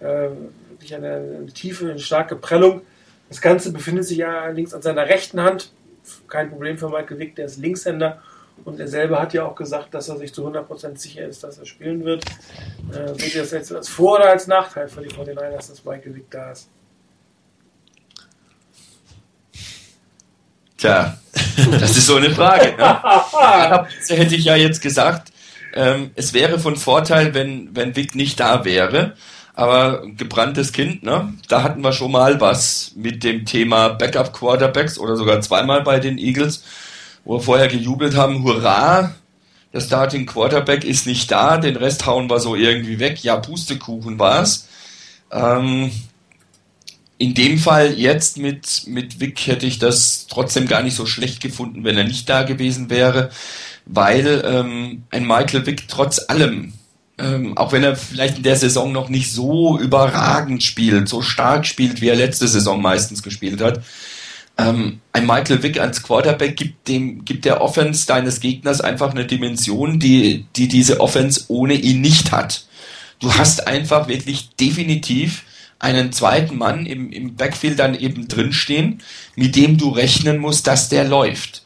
[0.00, 0.28] äh,
[0.70, 2.82] wirklich eine, eine tiefe, eine starke Prellung.
[3.28, 5.72] Das Ganze befindet sich allerdings an seiner rechten Hand.
[6.28, 8.22] Kein Problem für Michael Vick, der ist Linkshänder.
[8.64, 11.58] Und er selber hat ja auch gesagt, dass er sich zu 100% sicher ist, dass
[11.58, 12.24] er spielen wird.
[12.92, 16.14] Äh, seht ihr das jetzt als Vor- oder als Nachteil für die 49ers, dass Michael
[16.14, 16.68] Vick da ist?
[20.76, 21.16] Tja,
[21.80, 22.76] das ist so eine Frage.
[22.76, 23.88] Ne?
[24.16, 25.32] hätte ich ja jetzt gesagt,
[25.74, 29.14] ähm, es wäre von Vorteil, wenn, wenn Vic nicht da wäre.
[29.54, 31.34] Aber gebranntes Kind, ne?
[31.48, 36.00] Da hatten wir schon mal was mit dem Thema Backup Quarterbacks oder sogar zweimal bei
[36.00, 36.64] den Eagles,
[37.24, 39.14] wo wir vorher gejubelt haben, hurra,
[39.72, 43.22] der Starting Quarterback ist nicht da, den Rest hauen wir so irgendwie weg.
[43.22, 44.68] Ja, Pustekuchen war's.
[45.30, 45.90] Ähm,
[47.16, 51.40] in dem Fall jetzt mit, mit Vic hätte ich das trotzdem gar nicht so schlecht
[51.40, 53.30] gefunden, wenn er nicht da gewesen wäre,
[53.86, 56.74] weil ähm, ein Michael Vick trotz allem,
[57.18, 61.64] ähm, auch wenn er vielleicht in der Saison noch nicht so überragend spielt, so stark
[61.64, 63.82] spielt, wie er letzte Saison meistens gespielt hat,
[64.58, 69.26] ähm, ein Michael Vick als Quarterback gibt dem, gibt der Offense deines Gegners einfach eine
[69.26, 72.66] Dimension, die, die diese Offense ohne ihn nicht hat.
[73.18, 75.44] Du hast einfach wirklich definitiv
[75.78, 79.02] einen zweiten Mann im, im Backfield dann eben drinstehen,
[79.34, 81.64] mit dem du rechnen musst, dass der läuft.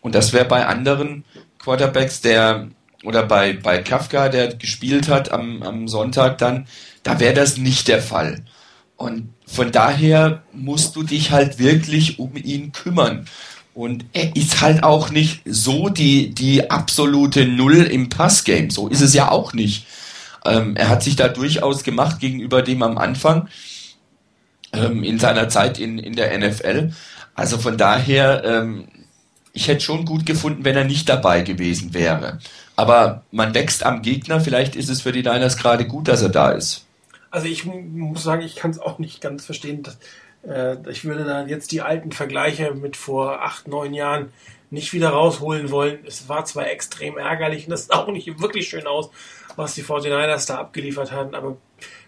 [0.00, 1.24] Und das wäre bei anderen
[1.58, 2.68] Quarterbacks, der
[3.02, 6.66] oder bei, bei Kafka, der gespielt hat am, am Sonntag dann,
[7.02, 8.44] da wäre das nicht der Fall.
[8.96, 13.26] Und von daher musst du dich halt wirklich um ihn kümmern.
[13.74, 18.70] Und er ist halt auch nicht so die, die absolute Null im Passgame.
[18.70, 19.86] So ist es ja auch nicht.
[20.44, 23.48] Ähm, er hat sich da durchaus gemacht gegenüber dem am Anfang
[24.72, 26.92] ähm, in seiner Zeit in, in der NFL.
[27.34, 28.88] Also von daher, ähm,
[29.52, 32.38] ich hätte schon gut gefunden, wenn er nicht dabei gewesen wäre.
[32.76, 34.40] Aber man wächst am Gegner.
[34.40, 36.85] Vielleicht ist es für die Niners gerade gut, dass er da ist.
[37.36, 39.82] Also ich muss sagen, ich kann es auch nicht ganz verstehen.
[39.82, 39.98] Dass,
[40.48, 44.32] äh, ich würde da jetzt die alten Vergleiche mit vor acht, neun Jahren
[44.70, 45.98] nicht wieder rausholen wollen.
[46.06, 49.10] Es war zwar extrem ärgerlich und das sah auch nicht wirklich schön aus,
[49.54, 51.58] was die 49ers da abgeliefert haben, aber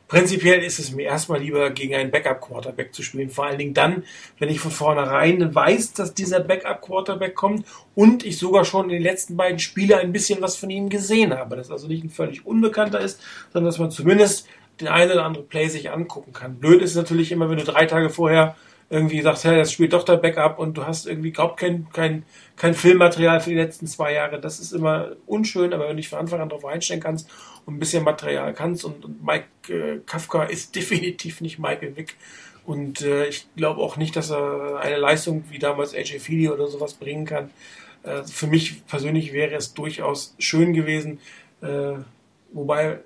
[0.08, 3.28] prinzipiell ist es mir erstmal lieber, gegen einen Backup-Quarterback zu spielen.
[3.28, 4.04] Vor allen Dingen dann,
[4.38, 9.02] wenn ich von vornherein weiß, dass dieser Backup-Quarterback kommt und ich sogar schon in den
[9.02, 11.56] letzten beiden Spielen ein bisschen was von ihm gesehen habe.
[11.56, 13.20] Dass also nicht ein völlig Unbekannter ist,
[13.52, 14.48] sondern dass man zumindest
[14.80, 16.56] den einen oder anderen Play sich angucken kann.
[16.56, 18.56] Blöd ist natürlich immer, wenn du drei Tage vorher
[18.90, 22.24] irgendwie sagst, hey, das spielt doch der Backup und du hast irgendwie überhaupt kein, kein,
[22.56, 24.40] kein Filmmaterial für die letzten zwei Jahre.
[24.40, 27.28] Das ist immer unschön, aber wenn du dich von Anfang an darauf einstellen kannst
[27.66, 32.16] und ein bisschen Material kannst und, und Mike äh, Kafka ist definitiv nicht Michael Wick.
[32.64, 36.66] Und äh, ich glaube auch nicht, dass er eine Leistung wie damals AJ Feely oder
[36.66, 37.50] sowas bringen kann.
[38.02, 41.20] Äh, für mich persönlich wäre es durchaus schön gewesen,
[41.60, 41.94] äh,
[42.52, 43.00] wobei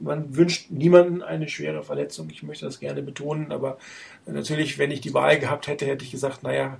[0.00, 2.28] man wünscht niemanden eine schwere Verletzung.
[2.30, 3.78] Ich möchte das gerne betonen, aber
[4.26, 6.78] natürlich, wenn ich die Wahl gehabt hätte, hätte ich gesagt, naja,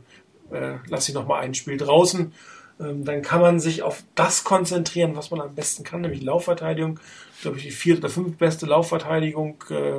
[0.51, 2.33] äh, lass sie noch mal ein Spiel draußen.
[2.81, 7.01] Ähm, dann kann man sich auf das konzentrieren, was man am besten kann, nämlich Laufverteidigung.
[7.35, 9.99] Ich glaube, die vierte oder fünf beste Laufverteidigung äh,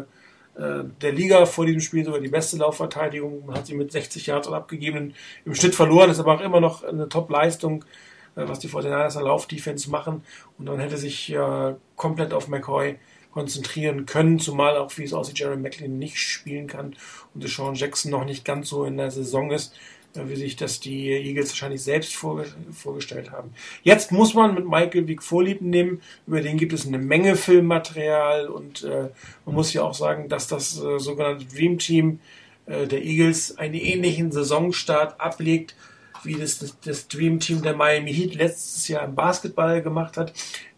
[0.60, 3.46] äh, der Liga vor diesem Spiel, sogar die beste Laufverteidigung.
[3.46, 5.14] Man hat sie mit 60 Yards abgegeben,
[5.46, 7.86] im Schnitt verloren, ist aber auch immer noch eine Top-Leistung.
[8.36, 10.24] Äh, was die Fortinanders an Laufdefense machen.
[10.58, 12.98] Und dann hätte sich äh, komplett auf McCoy
[13.32, 16.96] konzentrieren können, zumal auch, wie es aussieht, Jerry McLean nicht spielen kann
[17.34, 19.76] und Sean Jackson noch nicht ganz so in der Saison ist,
[20.16, 23.52] äh, wie sich das die Eagles wahrscheinlich selbst vorge vorgestellt haben.
[23.84, 28.48] Jetzt muss man mit Michael Vick Vorlieb nehmen, über den gibt es eine Menge Filmmaterial
[28.48, 29.10] und äh,
[29.46, 32.20] man muss ja auch sagen, dass das äh, sogenannte Dream Team
[32.66, 35.76] äh, der Eagles einen ähnlichen Saisonstart ablegt,
[36.26, 40.34] wie das, das, das Dream Team der Miami Heat letztes Jahr im Basketball gemacht hat.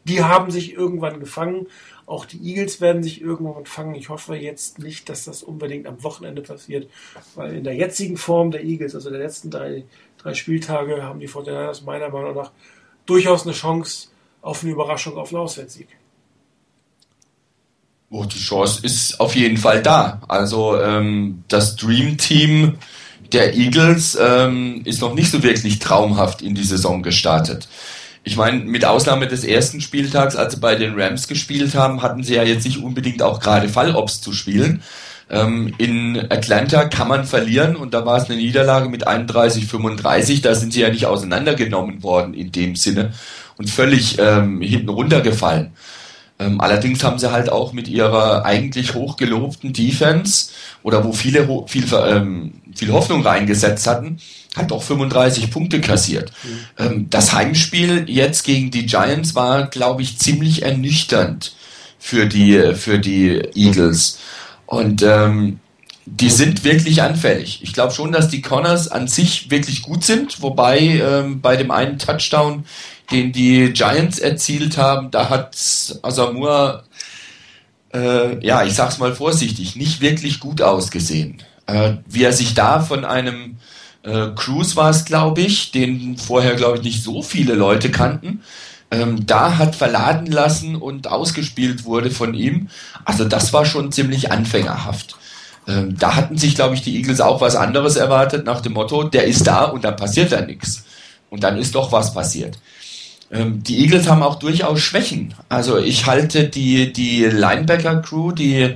[0.06, 1.68] Die haben sich irgendwann gefangen.
[2.06, 3.96] Auch die Eagles werden sich irgendwann fangen.
[3.96, 6.90] Ich hoffe jetzt nicht, dass das unbedingt am Wochenende passiert,
[7.36, 9.86] weil in der jetzigen Form der Eagles, also der letzten drei,
[10.18, 12.52] drei Spieltage, haben die 49 meiner Meinung nach
[13.06, 14.10] durchaus eine Chance
[14.42, 15.88] auf eine Überraschung auf einen Auswärtssieg.
[18.10, 20.22] Oh, die Chance ist auf jeden Fall da.
[20.28, 22.78] Also ähm, das Dream Team
[23.34, 27.68] der Eagles ähm, ist noch nicht so wirklich traumhaft in die Saison gestartet.
[28.24, 32.24] Ich meine, mit Ausnahme des ersten Spieltags, als sie bei den Rams gespielt haben, hatten
[32.24, 34.84] sie ja jetzt nicht unbedingt auch gerade Fallobst zu spielen.
[35.30, 40.42] Ähm, in Atlanta kann man verlieren und da war es eine Niederlage mit 31-35.
[40.44, 43.14] Da sind sie ja nicht auseinandergenommen worden in dem Sinne
[43.58, 45.72] und völlig ähm, hinten runtergefallen.
[46.42, 50.50] Ähm, allerdings haben sie halt auch mit ihrer eigentlich hochgelobten Defense
[50.82, 54.18] oder wo viele viel, ähm, viel Hoffnung reingesetzt hatten,
[54.56, 56.32] hat auch 35 Punkte kassiert.
[56.44, 56.60] Mhm.
[56.80, 61.54] Ähm, das Heimspiel jetzt gegen die Giants war, glaube ich, ziemlich ernüchternd
[62.00, 64.18] für die für die Eagles
[64.66, 65.60] und ähm,
[66.06, 67.60] die sind wirklich anfällig.
[67.62, 71.70] Ich glaube schon, dass die Corners an sich wirklich gut sind, wobei ähm, bei dem
[71.70, 72.66] einen Touchdown
[73.12, 75.56] den die Giants erzielt haben, da hat
[76.02, 76.84] Asamoah,
[77.94, 81.44] äh, ja, ich sag's mal vorsichtig, nicht wirklich gut ausgesehen.
[81.68, 83.58] Äh, wie er sich da von einem
[84.04, 88.42] äh, Cruz war es, glaube ich, den vorher, glaube ich, nicht so viele Leute kannten,
[88.90, 92.70] ähm, da hat verladen lassen und ausgespielt wurde von ihm.
[93.06, 95.16] Also das war schon ziemlich anfängerhaft.
[95.68, 99.04] Ähm, da hatten sich, glaube ich, die Eagles auch was anderes erwartet, nach dem Motto,
[99.04, 100.84] der ist da und dann passiert da nichts.
[101.30, 102.58] Und dann ist doch was passiert.
[103.32, 105.34] Ähm, die Eagles haben auch durchaus Schwächen.
[105.50, 108.76] Also ich halte die, die Linebacker-Crew, die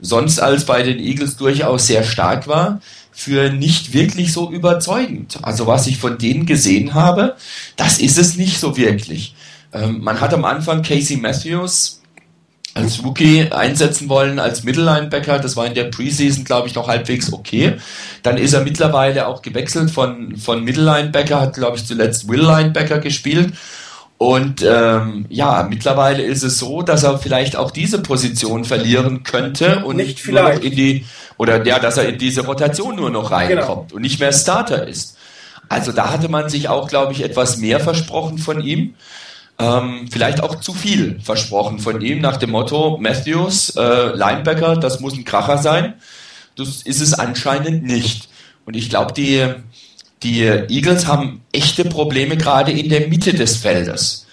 [0.00, 2.80] sonst als bei den Eagles durchaus sehr stark war,
[3.12, 5.38] für nicht wirklich so überzeugend.
[5.42, 7.36] Also was ich von denen gesehen habe,
[7.76, 9.34] das ist es nicht so wirklich.
[9.72, 12.00] Ähm, man hat am Anfang Casey Matthews
[12.72, 15.38] als Rookie einsetzen wollen als Mittellinebacker.
[15.40, 17.74] Das war in der Preseason, glaube ich, noch halbwegs okay.
[18.22, 23.00] Dann ist er mittlerweile auch gewechselt von, von Mittellinebacker, hat, glaube ich, zuletzt Will Linebacker
[23.00, 23.52] gespielt
[24.22, 29.82] und ähm, ja, mittlerweile ist es so, dass er vielleicht auch diese Position verlieren könnte
[29.82, 31.06] und nicht nur noch in die
[31.38, 33.96] oder ja, dass er in diese Rotation nur noch reinkommt genau.
[33.96, 35.16] und nicht mehr Starter ist.
[35.70, 38.94] Also da hatte man sich auch, glaube ich, etwas mehr versprochen von ihm.
[39.58, 45.00] Ähm, vielleicht auch zu viel versprochen von ihm nach dem Motto Matthews, äh, Linebacker, das
[45.00, 45.94] muss ein Kracher sein.
[46.56, 48.28] Das ist es anscheinend nicht.
[48.66, 49.48] Und ich glaube, die
[50.22, 54.26] die Eagles haben echte Probleme gerade in der Mitte des Feldes.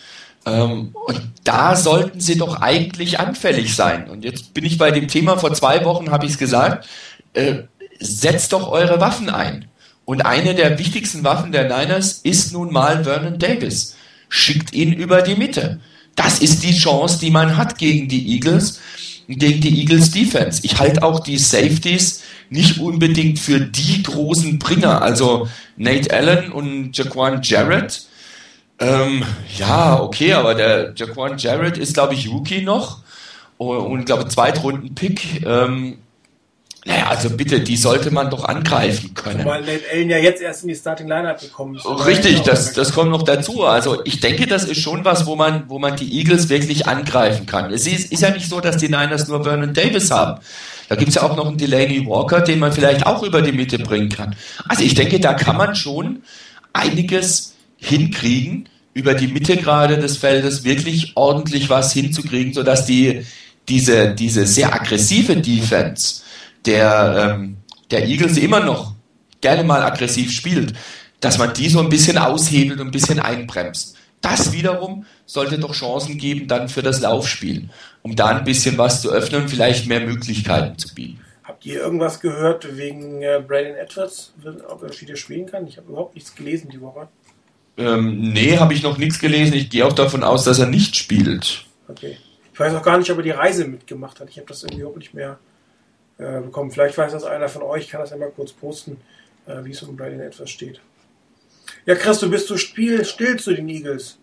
[0.45, 4.09] Ähm, und da sollten sie doch eigentlich anfällig sein.
[4.09, 6.87] Und jetzt bin ich bei dem Thema, vor zwei Wochen habe ich es gesagt,
[7.33, 7.63] äh,
[7.99, 9.65] setzt doch eure Waffen ein.
[10.05, 13.95] Und eine der wichtigsten Waffen der Niners ist nun mal Vernon Davis.
[14.29, 15.79] Schickt ihn über die Mitte.
[16.15, 18.79] Das ist die Chance, die man hat gegen die Eagles,
[19.27, 20.61] gegen die Eagles Defense.
[20.63, 25.01] Ich halte auch die Safeties nicht unbedingt für die großen Bringer.
[25.01, 28.03] Also Nate Allen und Jaquan Jarrett.
[28.79, 29.23] Ähm,
[29.57, 33.01] ja, okay, aber der Jaquan Jarrett ist, glaube ich, Rookie noch
[33.57, 35.45] und, und glaube Zweitrunden-Pick.
[35.45, 35.97] Ähm,
[36.87, 39.43] naja, also bitte, die sollte man doch angreifen können.
[39.43, 41.85] Weil Nate Allen ja jetzt erst in die Starting Lineup gekommen ist.
[41.85, 43.65] Richtig, das, das kommt noch dazu.
[43.65, 47.45] Also ich denke, das ist schon was, wo man, wo man die Eagles wirklich angreifen
[47.45, 47.73] kann.
[47.73, 50.39] Es ist, ist ja nicht so, dass die Niners nur Vernon Davis haben.
[50.87, 53.51] Da gibt es ja auch noch einen Delaney Walker, den man vielleicht auch über die
[53.51, 54.37] Mitte bringen kann.
[54.69, 56.23] Also ich denke, da kann man schon
[56.71, 63.25] einiges hinkriegen, über die Mitte gerade des Feldes wirklich ordentlich was hinzukriegen, sodass die,
[63.67, 66.21] diese, diese sehr aggressive Defense
[66.67, 67.57] der, ähm,
[67.89, 68.93] der Eagles immer noch
[69.41, 70.73] gerne mal aggressiv spielt,
[71.19, 73.95] dass man die so ein bisschen aushebelt und ein bisschen einbremst.
[74.21, 77.69] Das wiederum sollte doch Chancen geben dann für das Laufspiel,
[78.01, 81.21] um da ein bisschen was zu öffnen und vielleicht mehr Möglichkeiten zu bieten.
[81.43, 84.33] Habt ihr irgendwas gehört wegen äh, Brandon Edwards,
[84.67, 85.65] ob er wieder spielen kann?
[85.65, 87.07] Ich habe überhaupt nichts gelesen die Woche.
[87.77, 89.53] Ähm, nee, habe ich noch nichts gelesen.
[89.53, 91.65] Ich gehe auch davon aus, dass er nicht spielt.
[91.87, 92.17] Okay.
[92.51, 94.29] Ich weiß auch gar nicht, ob er die Reise mitgemacht hat.
[94.29, 95.37] Ich habe das irgendwie auch nicht mehr
[96.17, 96.71] äh, bekommen.
[96.71, 98.97] Vielleicht weiß das einer von euch, kann das ja mal kurz posten,
[99.45, 100.81] äh, wie es um Brandon Edwards steht.
[101.85, 104.17] Ja, Chris, du bist so still, still zu den Eagles.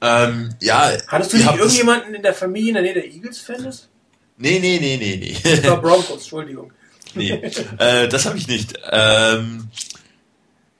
[0.00, 0.92] Ähm, ja.
[1.08, 3.88] Hattest du nicht irgendjemanden in der Familie, in der Nähe der Eagles-Fan ist?
[4.36, 5.36] Nee, nee, nee, nee, nee.
[5.42, 6.72] Das war Broncos, Entschuldigung.
[7.14, 7.32] Nee,
[7.78, 8.74] äh, das habe ich nicht.
[8.90, 9.68] Ähm,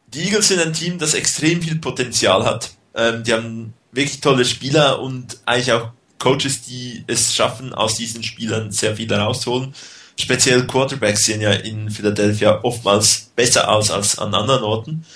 [0.09, 2.71] die Eagles sind ein Team, das extrem viel Potenzial hat.
[2.95, 8.23] Ähm, die haben wirklich tolle Spieler und eigentlich auch Coaches, die es schaffen, aus diesen
[8.23, 9.75] Spielern sehr viel herauszuholen.
[10.21, 15.07] Speziell Quarterbacks sehen ja in Philadelphia oftmals besser aus als an anderen Orten.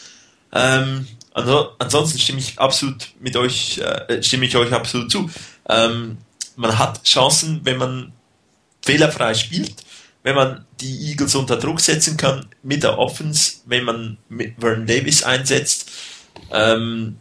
[0.52, 5.28] Ähm, ansonsten stimme ich absolut mit euch, äh, stimme ich euch absolut zu.
[5.68, 6.18] Ähm,
[6.54, 8.12] man hat Chancen, wenn man
[8.84, 9.74] fehlerfrei spielt,
[10.22, 14.18] wenn man die Eagles unter Druck setzen kann mit der Offense, wenn man
[14.56, 15.90] Vernon Davis einsetzt,
[16.52, 17.16] ähm,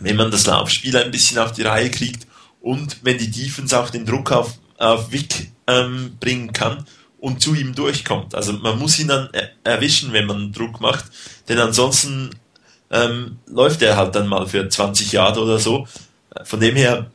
[0.00, 2.26] wenn man das Laufspiel ein bisschen auf die Reihe kriegt
[2.62, 6.86] und wenn die Defense auch den Druck auf, auf Vic ähm, bringen kann
[7.22, 8.34] und zu ihm durchkommt.
[8.34, 9.30] Also man muss ihn dann
[9.62, 11.04] erwischen, wenn man Druck macht,
[11.48, 12.30] denn ansonsten
[12.90, 15.86] ähm, läuft er halt dann mal für 20 Jahre oder so.
[16.42, 17.12] Von dem her,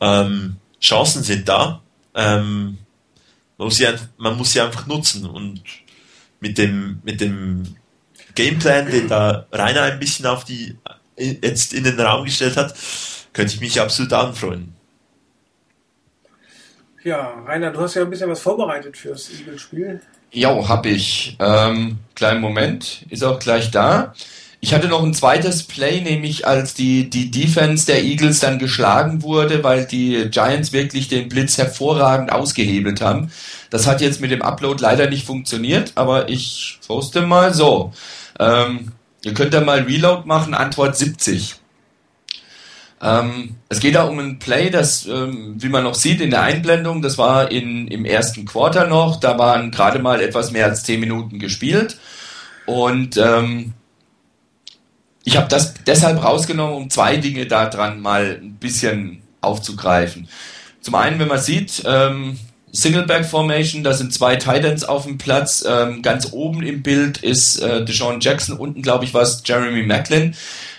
[0.00, 1.82] ähm, Chancen sind da.
[2.14, 2.78] Ähm,
[3.58, 5.62] man, muss sie, man muss sie einfach nutzen und
[6.40, 7.76] mit dem, mit dem
[8.34, 10.78] Gameplan, den da Rainer ein bisschen auf die,
[11.18, 12.74] jetzt in den Raum gestellt hat,
[13.34, 14.74] könnte ich mich absolut anfreuen.
[17.04, 20.00] Ja, Rainer, du hast ja ein bisschen was vorbereitet fürs Eagle-Spiel.
[20.30, 21.36] Ja, hab ich.
[21.40, 24.14] Ähm, kleinen Moment, ist auch gleich da.
[24.60, 29.22] Ich hatte noch ein zweites Play, nämlich als die, die Defense der Eagles dann geschlagen
[29.22, 33.32] wurde, weil die Giants wirklich den Blitz hervorragend ausgehebelt haben.
[33.70, 37.92] Das hat jetzt mit dem Upload leider nicht funktioniert, aber ich poste mal so.
[38.38, 38.92] Ähm,
[39.24, 41.56] ihr könnt da mal Reload machen, Antwort 70.
[43.02, 46.42] Ähm, es geht da um ein Play, das, ähm, wie man noch sieht in der
[46.42, 50.84] Einblendung, das war in, im ersten Quarter noch, da waren gerade mal etwas mehr als
[50.84, 51.98] 10 Minuten gespielt.
[52.64, 53.72] Und ähm,
[55.24, 60.28] ich habe das deshalb rausgenommen, um zwei Dinge daran mal ein bisschen aufzugreifen.
[60.80, 62.38] Zum einen, wenn man sieht, ähm,
[62.72, 65.64] Singleback Formation, da sind zwei Titans auf dem Platz.
[65.68, 69.82] Ähm, ganz oben im Bild ist äh, Deshaun Jackson, unten glaube ich war es Jeremy
[69.82, 70.34] Macklin,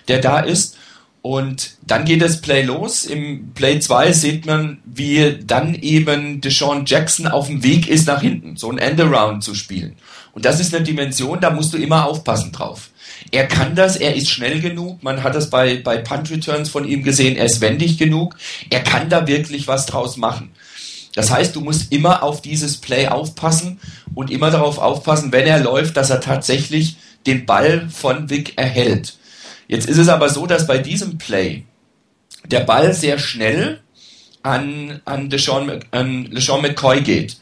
[0.08, 0.78] der da ist.
[1.24, 3.06] Und dann geht das Play los.
[3.06, 8.22] Im Play 2 sieht man, wie dann eben Deshaun Jackson auf dem Weg ist nach
[8.22, 9.96] hinten, so ein Endaround zu spielen.
[10.34, 12.90] Und das ist eine Dimension, da musst du immer aufpassen drauf.
[13.32, 16.86] Er kann das, er ist schnell genug, man hat das bei, bei Punt Returns von
[16.86, 18.36] ihm gesehen, er ist wendig genug,
[18.70, 20.52] er kann da wirklich was draus machen.
[21.16, 23.80] Das heißt, du musst immer auf dieses Play aufpassen
[24.14, 29.16] und immer darauf aufpassen, wenn er läuft, dass er tatsächlich den Ball von Vic erhält.
[29.74, 31.64] Jetzt ist es aber so, dass bei diesem Play
[32.46, 33.80] der Ball sehr schnell
[34.44, 37.38] an, an, Deshaun, an LeSean McCoy geht.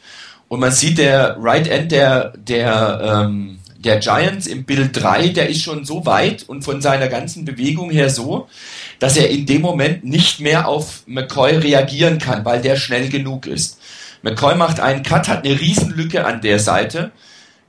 [0.48, 5.50] Und man sieht, der Right End der, der, ähm, der Giants im Bild 3, der
[5.50, 8.48] ist schon so weit und von seiner ganzen Bewegung her so,
[8.98, 13.46] dass er in dem Moment nicht mehr auf McCoy reagieren kann, weil der schnell genug
[13.46, 13.78] ist.
[14.22, 17.12] McCoy macht einen Cut, hat eine Riesenlücke an der Seite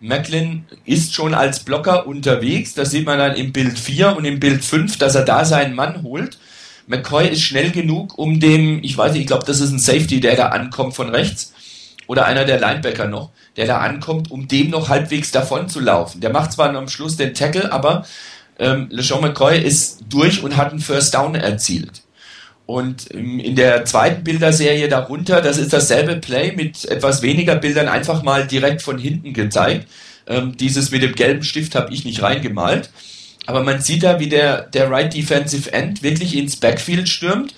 [0.03, 2.73] Macklin ist schon als Blocker unterwegs.
[2.73, 5.75] Das sieht man dann im Bild 4 und im Bild 5, dass er da seinen
[5.75, 6.37] Mann holt.
[6.87, 10.19] McCoy ist schnell genug, um dem, ich weiß nicht, ich glaube, das ist ein Safety,
[10.19, 11.53] der da ankommt von rechts.
[12.07, 16.19] Oder einer der Linebacker noch, der da ankommt, um dem noch halbwegs davon zu laufen.
[16.19, 18.05] Der macht zwar am Schluss den Tackle, aber
[18.59, 22.02] ähm, LeSean McCoy ist durch und hat einen First Down erzielt.
[22.73, 28.23] Und in der zweiten Bilderserie darunter, das ist dasselbe Play mit etwas weniger Bildern einfach
[28.23, 29.87] mal direkt von hinten gezeigt.
[30.25, 32.89] Ähm, dieses mit dem gelben Stift habe ich nicht reingemalt.
[33.45, 37.53] Aber man sieht da, wie der, der Right Defensive End wirklich ins Backfield stürmt.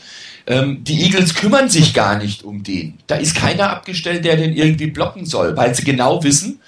[0.48, 2.98] Ähm, die Eagles kümmern sich gar nicht um den.
[3.08, 6.60] Da ist keiner abgestellt, der den irgendwie blocken soll, weil sie genau wissen,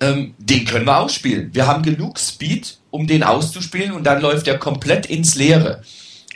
[0.00, 1.50] ähm, den können wir ausspielen.
[1.52, 5.82] Wir haben genug Speed, um den auszuspielen und dann läuft er komplett ins Leere.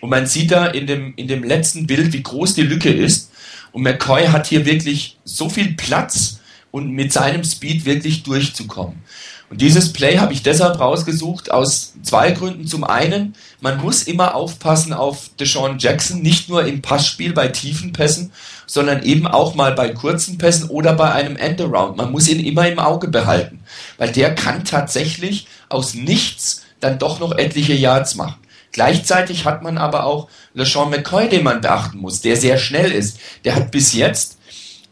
[0.01, 3.31] Und man sieht da in dem, in dem letzten Bild, wie groß die Lücke ist.
[3.73, 6.41] Und McCoy hat hier wirklich so viel Platz
[6.71, 9.03] und mit seinem Speed wirklich durchzukommen.
[9.49, 12.67] Und dieses Play habe ich deshalb rausgesucht aus zwei Gründen.
[12.67, 17.93] Zum einen, man muss immer aufpassen auf Deshaun Jackson, nicht nur im Passspiel bei tiefen
[17.93, 18.33] Pässen,
[18.67, 21.97] sondern eben auch mal bei kurzen Pässen oder bei einem Endaround.
[21.97, 23.61] Man muss ihn immer im Auge behalten,
[23.99, 28.37] weil der kann tatsächlich aus nichts dann doch noch etliche Yards machen.
[28.77, 33.19] Gleichzeitig hat man aber auch LeSean McCoy, den man beachten muss, der sehr schnell ist.
[33.43, 34.37] Der hat bis jetzt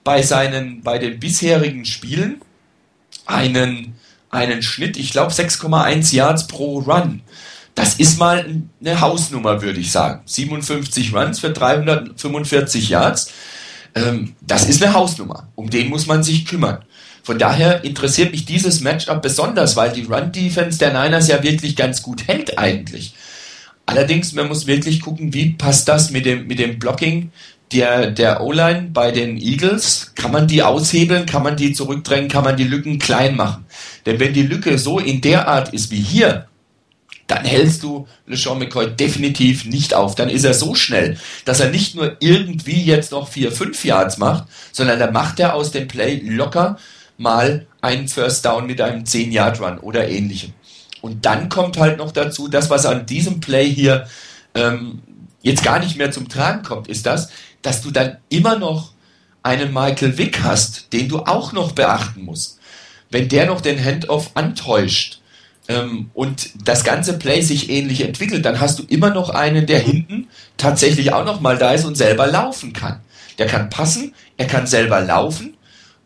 [0.05, 2.41] bei seinen, bei den bisherigen Spielen
[3.27, 3.97] einen,
[4.31, 7.21] einen Schnitt, ich glaube 6,1 Yards pro Run.
[7.75, 10.23] Das ist mal eine Hausnummer, würde ich sagen.
[10.25, 13.33] 57 Runs für 345 Yards.
[13.95, 15.49] Ähm, das ist eine Hausnummer.
[15.57, 16.87] Um den muss man sich kümmern.
[17.23, 22.01] Von daher interessiert mich dieses Matchup besonders, weil die Run-Defense der Niners ja wirklich ganz
[22.01, 23.15] gut hält eigentlich.
[23.87, 27.31] Allerdings, man muss wirklich gucken, wie passt das mit dem, mit dem Blocking
[27.73, 30.13] der, der O-Line bei den Eagles.
[30.15, 31.27] Kann man die aushebeln?
[31.27, 32.29] Kann man die zurückdrängen?
[32.29, 33.67] Kann man die Lücken klein machen?
[34.07, 36.47] Denn wenn die Lücke so in der Art ist wie hier,
[37.27, 40.15] dann hältst du LeSean McCoy definitiv nicht auf.
[40.15, 44.19] Dann ist er so schnell, dass er nicht nur irgendwie jetzt noch vier, fünf Yards
[44.19, 46.79] macht, sondern dann macht er aus dem Play locker
[47.17, 50.53] mal einen First Down mit einem 10-Yard-Run oder ähnlichem.
[51.05, 54.07] Und dann kommt halt noch dazu, das, was an diesem Play hier
[54.55, 55.03] ähm,
[55.43, 57.29] jetzt gar nicht mehr zum Tragen kommt, ist das,
[57.61, 58.93] dass du dann immer noch
[59.43, 62.59] einen Michael Wick hast, den du auch noch beachten musst.
[63.11, 65.21] Wenn der noch den Handoff antäuscht
[65.69, 69.81] ähm, und das ganze Play sich ähnlich entwickelt, dann hast du immer noch einen, der
[69.81, 73.01] hinten tatsächlich auch noch mal da ist und selber laufen kann.
[73.37, 75.54] Der kann passen, er kann selber laufen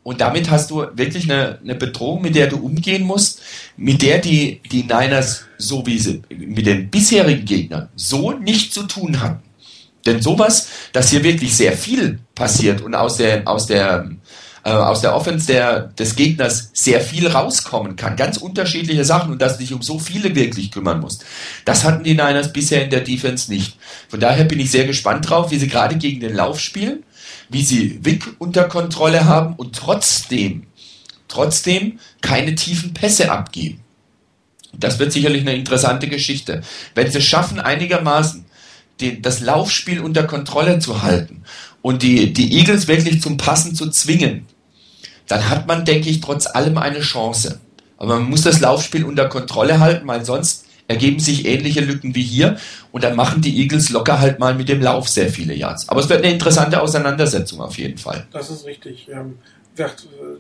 [0.08, 3.42] und damit hast du wirklich eine, eine Bedrohung, mit der du umgehen musst,
[3.76, 8.84] mit der die, die Niners, so wie sie mit den bisherigen Gegnern, so nicht zu
[8.84, 9.42] tun hatten.
[10.06, 14.10] Denn sowas, dass hier wirklich sehr viel passiert und aus der, aus der,
[14.64, 19.42] äh, aus der Offense der, des Gegners sehr viel rauskommen kann, ganz unterschiedliche Sachen und
[19.42, 21.26] dass du dich um so viele wirklich kümmern musst.
[21.66, 23.76] Das hatten die Niners bisher in der Defense nicht.
[24.08, 27.02] Von daher bin ich sehr gespannt drauf, wie sie gerade gegen den Lauf spielen
[27.48, 30.66] wie sie Wick unter Kontrolle haben und trotzdem,
[31.28, 33.80] trotzdem keine tiefen Pässe abgeben.
[34.72, 36.62] Das wird sicherlich eine interessante Geschichte.
[36.94, 38.44] Wenn sie es schaffen, einigermaßen
[39.00, 41.42] den, das Laufspiel unter Kontrolle zu halten
[41.82, 44.46] und die, die Eagles wirklich zum Passen zu zwingen,
[45.26, 47.60] dann hat man, denke ich, trotz allem eine Chance.
[47.96, 52.22] Aber man muss das Laufspiel unter Kontrolle halten, weil sonst ergeben sich ähnliche Lücken wie
[52.22, 52.58] hier
[52.90, 55.88] und dann machen die Eagles locker halt mal mit dem Lauf sehr viele Yards.
[55.88, 58.26] Aber es wird eine interessante Auseinandersetzung auf jeden Fall.
[58.32, 59.08] Das ist richtig.
[59.08, 59.38] Ähm,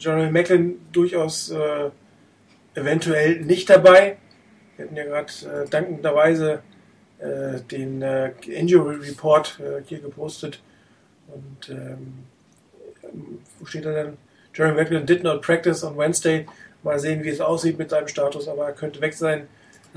[0.00, 1.90] Jeremy Macklin durchaus äh,
[2.74, 4.16] eventuell nicht dabei.
[4.76, 6.62] Wir hatten ja gerade äh, dankenderweise
[7.18, 10.60] äh, den äh, Injury Report äh, hier gepostet.
[11.28, 12.24] Und ähm,
[13.58, 14.16] wo steht er denn?
[14.54, 16.46] Jeremy Macklin did not practice on Wednesday.
[16.82, 19.48] Mal sehen, wie es aussieht mit seinem Status, aber er könnte weg sein.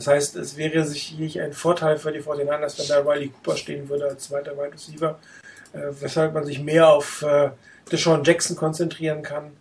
[0.02, 3.88] Das heißt, es wäre sicherlich ein Vorteil für die 49ers, wenn da Riley Cooper stehen
[3.88, 5.20] würde als zweiter Wide Receiver,
[5.74, 7.52] äh, weshalb man sich mehr auf äh,
[7.92, 9.52] Deshaun Jackson konzentrieren kann.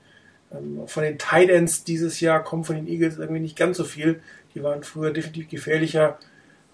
[0.50, 3.84] Ähm, von den Tight Ends dieses Jahr kommen von den Eagles irgendwie nicht ganz so
[3.84, 4.22] viel.
[4.54, 6.18] Die waren früher definitiv gefährlicher.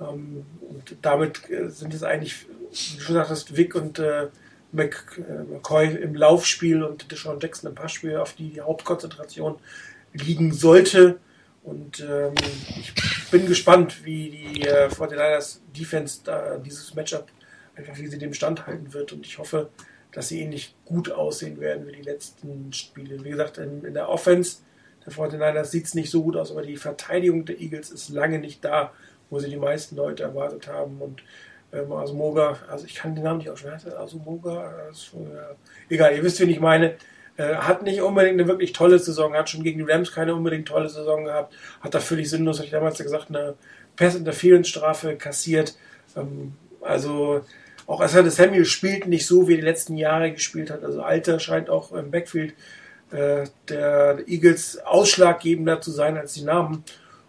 [0.01, 4.29] Ähm, und damit äh, sind es eigentlich, wie du schon sagtest, Vic und äh,
[4.71, 9.57] Mc, äh, McCoy im Laufspiel und Deshaun Jackson im Passspiel, auf die die Hauptkonzentration
[10.13, 11.19] liegen sollte.
[11.67, 12.33] Und ähm,
[12.79, 12.95] ich
[13.31, 17.27] bin gespannt, wie die äh, 49ers Defense da dieses Matchup
[17.75, 19.13] einfach wie sie dem standhalten wird.
[19.13, 19.69] Und ich hoffe,
[20.13, 23.23] dass sie ähnlich gut aussehen werden wie die letzten Spiele.
[23.25, 24.59] Wie gesagt, in, in der Offense
[25.05, 28.39] der 49ers sieht es nicht so gut aus, aber die Verteidigung der Eagles ist lange
[28.39, 28.93] nicht da,
[29.29, 31.01] wo sie die meisten Leute erwartet haben.
[31.01, 31.23] Und
[31.73, 35.51] ähm, Asumoga, also ich kann den Namen nicht aussprechen, Asumoga, also, ja.
[35.91, 36.97] egal, ihr wisst, wen ich meine.
[37.37, 40.69] Äh, hat nicht unbedingt eine wirklich tolle Saison, hat schon gegen die Rams keine unbedingt
[40.69, 43.55] tolle Saison gehabt, hat da völlig sinnlos, habe ich damals gesagt, eine
[43.97, 45.77] Pass-Interference-Strafe kassiert.
[46.17, 47.43] Ähm, also
[47.87, 50.83] auch Asante Samuel spielt nicht so, wie er die letzten Jahre gespielt hat.
[50.83, 52.55] Also Alter scheint auch im Backfield
[53.11, 56.85] äh, der Eagles ausschlaggebender zu sein als die Namen.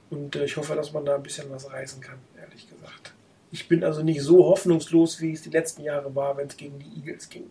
[0.10, 3.14] Und äh, ich hoffe, dass man da ein bisschen was reißen kann, ehrlich gesagt.
[3.52, 6.80] Ich bin also nicht so hoffnungslos, wie es die letzten Jahre war, wenn es gegen
[6.80, 7.50] die Eagles ging.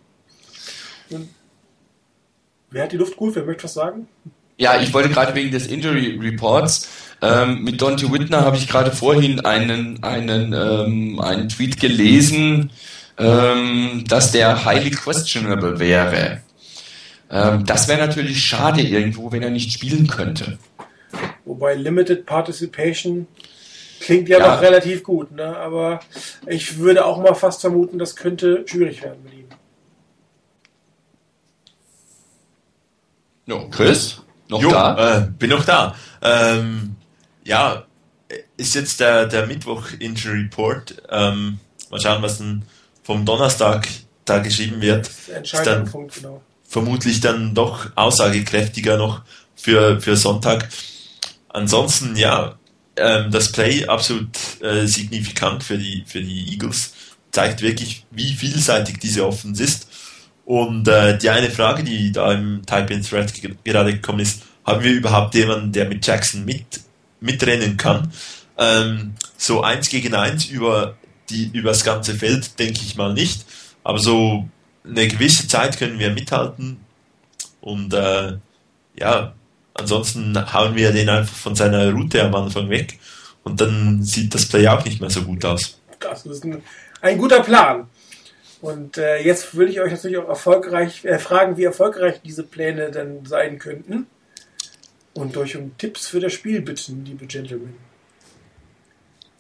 [1.11, 1.29] Und
[2.71, 3.35] wer hat die Luft gut?
[3.35, 4.09] Wer möchte was sagen?
[4.59, 6.89] Ja, ich wollte gerade wegen des Injury Reports.
[7.21, 12.71] Ähm, mit Dante Whitner habe ich gerade vorhin einen, einen, ähm, einen Tweet gelesen,
[13.19, 16.43] ähm, dass der highly questionable wäre.
[17.31, 20.59] Ähm, das wäre natürlich schade irgendwo, wenn er nicht spielen könnte.
[21.45, 23.27] Wobei Limited Participation
[24.01, 24.55] klingt ja, ja.
[24.55, 25.57] noch relativ gut, ne?
[25.57, 26.01] aber
[26.47, 29.36] ich würde auch mal fast vermuten, das könnte schwierig werden mit ihm.
[33.47, 34.21] No, Chris?
[34.49, 35.19] Noch jo, da?
[35.19, 35.95] Äh, bin noch da.
[36.23, 36.97] Ähm,
[37.45, 37.85] ja,
[38.57, 41.03] ist jetzt der, der Mittwoch Injury Report.
[41.11, 41.59] Ähm,
[41.91, 42.63] mal schauen, was dann
[43.03, 43.89] vom Donnerstag
[44.25, 45.09] da geschrieben wird.
[45.43, 46.43] Ist dann Punkt, genau.
[46.65, 49.23] Vermutlich dann doch aussagekräftiger noch
[49.55, 50.69] für, für Sonntag.
[51.49, 52.59] Ansonsten, ja,
[52.97, 56.93] ähm, das Play absolut äh, signifikant für die, für die Eagles.
[57.31, 59.86] Zeigt wirklich, wie vielseitig diese Offense ist.
[60.47, 63.33] Und äh, die eine Frage, die da im Type-in-Thread
[63.65, 66.81] gerade gekommen ist, haben wir überhaupt jemanden, der mit Jackson mit,
[67.21, 68.13] mitrennen kann?
[68.57, 70.97] Ähm, so eins gegen eins über,
[71.31, 73.45] die, über das ganze Feld denke ich mal nicht.
[73.83, 74.49] Aber so
[74.85, 76.79] eine gewisse Zeit können wir mithalten.
[77.61, 78.35] Und äh,
[78.97, 79.35] ja,
[79.75, 83.01] ansonsten hauen wir den einfach von seiner Route am Anfang weg.
[83.43, 85.81] Und dann sieht das Play auch nicht mehr so gut aus.
[85.99, 86.63] Das ist ein,
[87.01, 87.89] ein guter Plan.
[88.61, 92.91] Und äh, jetzt will ich euch natürlich auch erfolgreich äh, fragen, wie erfolgreich diese Pläne
[92.91, 94.07] denn sein könnten.
[95.15, 97.77] Und euch um Tipps für das Spiel bitten, liebe Gentlemen.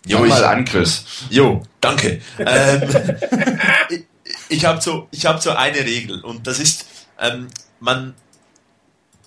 [0.07, 1.05] Jo, ich, mal an, Chris.
[1.31, 2.21] Jo, danke.
[2.39, 2.83] ähm,
[3.91, 4.05] ich
[4.49, 6.87] ich habe so, hab so eine Regel und das ist,
[7.21, 7.49] ähm,
[7.81, 8.15] man,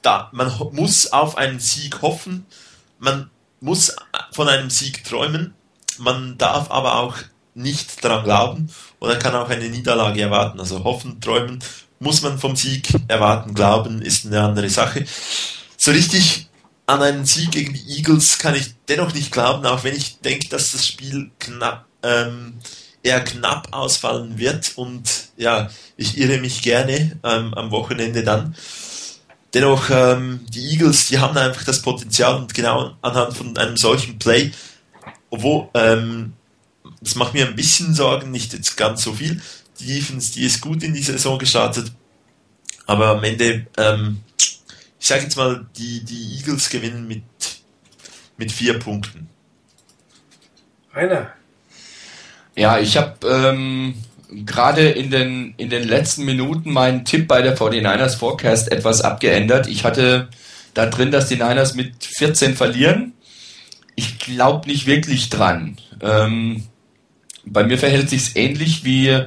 [0.02, 2.46] da, man muss auf einen Sieg hoffen,
[2.98, 3.30] man
[3.60, 3.96] muss
[4.32, 5.54] von einem Sieg träumen,
[5.98, 7.18] man darf aber auch
[7.60, 8.70] nicht daran glauben
[9.00, 10.60] oder kann auch eine Niederlage erwarten.
[10.60, 11.60] Also hoffen, träumen
[12.00, 15.06] muss man vom Sieg erwarten, glauben ist eine andere Sache.
[15.78, 16.48] So richtig
[16.86, 20.50] an einen Sieg gegen die Eagles kann ich dennoch nicht glauben, auch wenn ich denke,
[20.50, 22.56] dass das Spiel knapp, ähm,
[23.04, 25.04] eher knapp ausfallen wird und
[25.38, 28.56] ja, ich irre mich gerne ähm, am Wochenende dann.
[29.54, 34.20] Dennoch, ähm, die Eagles, die haben einfach das Potenzial und genau anhand von einem solchen
[34.20, 34.52] Play,
[35.30, 36.34] obwohl ähm,
[37.02, 39.42] das macht mir ein bisschen Sorgen, nicht jetzt ganz so viel.
[39.80, 41.92] Die Defense, die ist gut in die Saison gestartet,
[42.86, 47.24] aber am Ende, ähm, ich sage jetzt mal, die, die Eagles gewinnen mit,
[48.38, 49.30] mit vier Punkten.
[50.94, 51.34] Rainer.
[52.56, 53.94] Ja, ich habe ähm,
[54.46, 59.68] gerade in den, in den letzten Minuten meinen Tipp bei der 49ers Forecast etwas abgeändert.
[59.68, 60.28] Ich hatte
[60.74, 63.14] da drin, dass die Niners mit 14 verlieren.
[63.96, 65.78] Ich glaube nicht wirklich dran.
[66.02, 66.64] Ähm,
[67.52, 69.18] bei mir verhält sich ähnlich wie,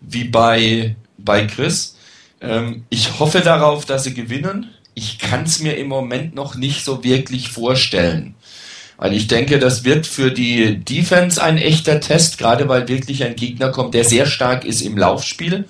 [0.00, 1.96] wie bei, bei Chris.
[2.40, 4.70] Ähm, ich hoffe darauf, dass sie gewinnen.
[4.94, 8.34] Ich kann es mir im Moment noch nicht so wirklich vorstellen.
[8.96, 13.36] Weil ich denke, das wird für die Defense ein echter Test, gerade weil wirklich ein
[13.36, 15.66] Gegner kommt, der sehr stark ist im Laufspiel,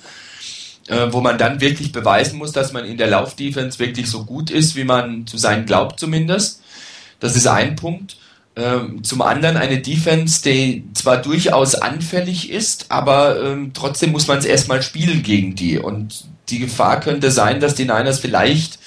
[0.86, 4.50] äh, wo man dann wirklich beweisen muss, dass man in der Laufdefense wirklich so gut
[4.50, 6.62] ist, wie man zu sein glaubt zumindest.
[7.18, 8.16] Das ist ein Punkt.
[8.58, 14.38] Ähm, zum anderen eine Defense, die zwar durchaus anfällig ist, aber ähm, trotzdem muss man
[14.38, 15.78] es erstmal spielen gegen die.
[15.78, 18.78] Und die Gefahr könnte sein, dass die Niners vielleicht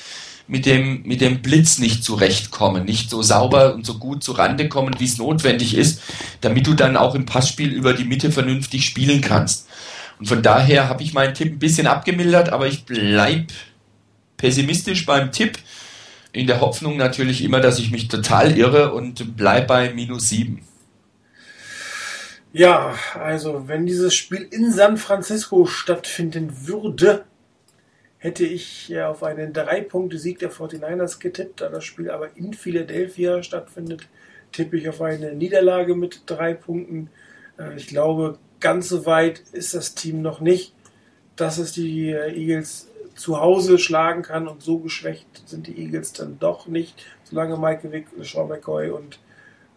[0.47, 4.67] mit dem, mit dem Blitz nicht zurechtkommen, nicht so sauber und so gut zu Rande
[4.67, 6.01] kommen, wie es notwendig ist,
[6.41, 9.67] damit du dann auch im Passspiel über die Mitte vernünftig spielen kannst.
[10.17, 13.53] Und von daher habe ich meinen Tipp ein bisschen abgemildert, aber ich bleibe
[14.37, 15.59] pessimistisch beim Tipp,
[16.31, 20.61] in der Hoffnung natürlich immer, dass ich mich total irre und bleibe bei minus sieben.
[22.51, 27.25] Ja, also wenn dieses Spiel in San Francisco stattfinden würde,
[28.17, 31.61] hätte ich auf einen Drei-Punkte-Sieg der 49ers getippt.
[31.61, 34.07] Da das Spiel aber in Philadelphia stattfindet,
[34.51, 37.09] tippe ich auf eine Niederlage mit drei Punkten.
[37.57, 40.73] Äh, ich glaube, ganz so weit ist das Team noch nicht,
[41.35, 42.88] dass es die äh, Eagles
[43.19, 47.91] zu Hause schlagen kann und so geschwächt sind die Eagles dann doch nicht, solange Michael
[47.91, 49.19] Vick, Sean McCoy und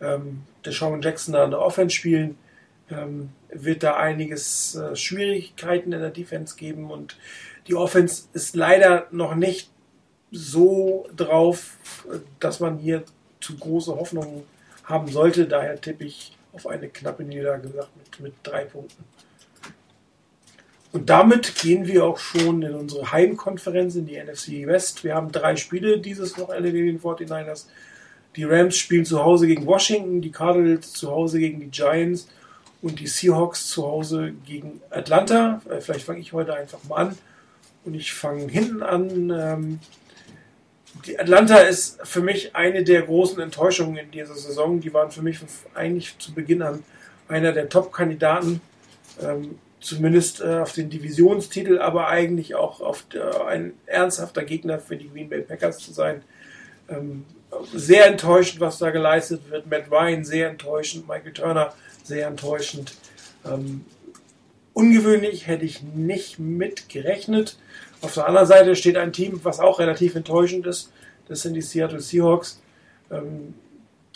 [0.01, 2.39] ähm, Deshaun Jackson da an der Offense spielen,
[2.89, 7.17] ähm, wird da einiges äh, Schwierigkeiten in der Defense geben und
[7.67, 9.71] die Offense ist leider noch nicht
[10.31, 11.77] so drauf,
[12.39, 13.03] dass man hier
[13.41, 14.45] zu große Hoffnungen
[14.85, 15.47] haben sollte.
[15.47, 19.05] Daher tippe ich auf eine knappe Niederlage mit, mit drei Punkten.
[20.93, 25.05] Und damit gehen wir auch schon in unsere Heimkonferenz in die NFC West.
[25.05, 27.65] Wir haben drei Spiele dieses Wochenende gegen den 49ers.
[28.37, 32.29] Die Rams spielen zu Hause gegen Washington, die Cardinals zu Hause gegen die Giants
[32.83, 35.63] und die Seahawks zu Hause gegen Atlanta.
[35.69, 37.19] Äh, vielleicht fange ich heute einfach mal an.
[37.85, 39.31] Und ich fange hinten an.
[39.31, 39.81] Ähm,
[41.07, 44.81] die Atlanta ist für mich eine der großen Enttäuschungen in dieser Saison.
[44.81, 45.39] Die waren für mich
[45.75, 46.85] eigentlich zu Beginn an
[47.29, 48.61] einer der Top-Kandidaten,
[49.23, 54.97] ähm, zumindest äh, auf den Divisionstitel, aber eigentlich auch auf der, ein ernsthafter Gegner für
[54.97, 56.23] die Green Bay Packers zu sein.
[56.89, 57.25] Ähm,
[57.75, 59.67] sehr enttäuschend, was da geleistet wird.
[59.67, 62.95] Matt Ryan sehr enttäuschend, Michael Turner sehr enttäuschend.
[63.45, 63.85] Ähm,
[64.73, 67.59] ungewöhnlich, hätte ich nicht mit gerechnet.
[68.01, 70.93] Auf der anderen Seite steht ein Team, was auch relativ enttäuschend ist.
[71.29, 72.61] Das sind die Seattle Seahawks,
[73.11, 73.55] ähm,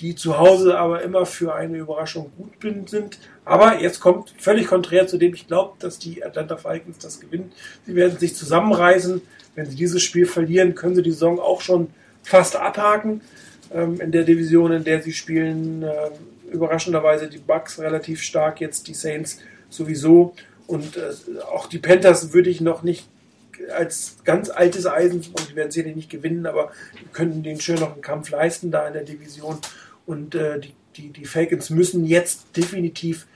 [0.00, 3.18] die zu Hause aber immer für eine Überraschung gut sind.
[3.44, 7.52] Aber jetzt kommt völlig konträr zu dem, ich glaube, dass die Atlanta Falcons das gewinnen.
[7.86, 9.22] Sie werden sich zusammenreißen.
[9.54, 11.88] Wenn sie dieses Spiel verlieren, können sie die Saison auch schon
[12.22, 13.22] fast abhaken.
[13.72, 18.88] Ähm, in der Division, in der sie spielen, ähm, überraschenderweise die Bucks relativ stark, jetzt
[18.88, 19.40] die Saints
[19.70, 20.34] sowieso.
[20.66, 21.10] Und äh,
[21.52, 23.06] auch die Panthers würde ich noch nicht
[23.74, 26.72] als ganz altes Eisen, und die werden sicherlich nicht gewinnen, aber
[27.12, 29.58] könnten den schön noch einen Kampf leisten da in der Division.
[30.06, 33.26] Und äh, die, die, die Falcons müssen jetzt definitiv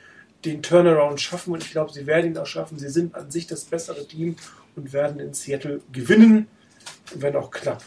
[0.44, 2.78] den Turnaround schaffen und ich glaube, sie werden ihn auch schaffen.
[2.78, 4.36] Sie sind an sich das bessere Team
[4.76, 6.46] und werden in Seattle gewinnen,
[7.14, 7.82] wenn auch knapp.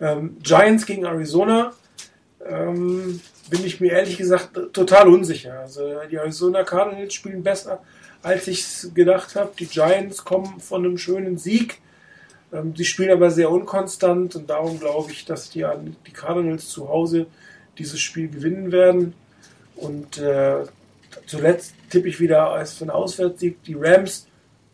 [0.00, 1.72] Ähm, Giants gegen Arizona.
[2.44, 5.60] Ähm, bin ich mir ehrlich gesagt total unsicher.
[5.60, 7.82] Also die Arizona Cardinals spielen besser,
[8.22, 9.52] als ich es gedacht habe.
[9.58, 11.80] Die Giants kommen von einem schönen Sieg.
[12.52, 15.64] Ähm, sie spielen aber sehr unkonstant und darum glaube ich, dass die,
[16.06, 17.26] die Cardinals zu Hause
[17.78, 19.14] dieses Spiel gewinnen werden.
[19.76, 20.64] Und äh,
[21.26, 23.62] zuletzt tippe ich wieder als für einen Auswärtssieg.
[23.64, 24.26] Die Rams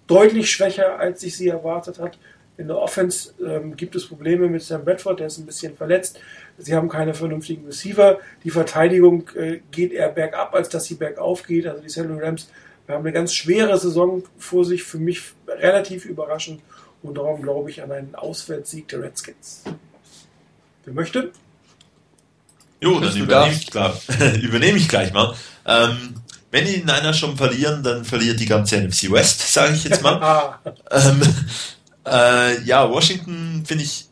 [0.06, 2.12] deutlich schwächer, als ich sie erwartet habe.
[2.56, 6.18] In der Offense ähm, gibt es Probleme mit Sam Bradford, der ist ein bisschen verletzt.
[6.58, 8.18] Sie haben keine vernünftigen Receiver.
[8.42, 11.68] Die Verteidigung äh, geht eher bergab, als dass sie bergauf geht.
[11.68, 12.50] Also die Seattle Rams
[12.88, 16.60] haben eine ganz schwere Saison vor sich, für mich relativ überraschend.
[17.02, 19.62] Und darum glaube ich an einen Auswärtssieg der Redskins.
[20.84, 21.30] Wer möchte?
[22.80, 24.00] Jo, dann übernehme ich, klar,
[24.40, 25.34] übernehme ich gleich mal.
[25.66, 26.14] Ähm,
[26.50, 30.18] wenn die Niners schon verlieren, dann verliert die ganze NFC West, sage ich jetzt mal.
[30.22, 30.58] Ah.
[30.90, 31.20] ähm,
[32.06, 34.08] äh, ja, Washington finde ich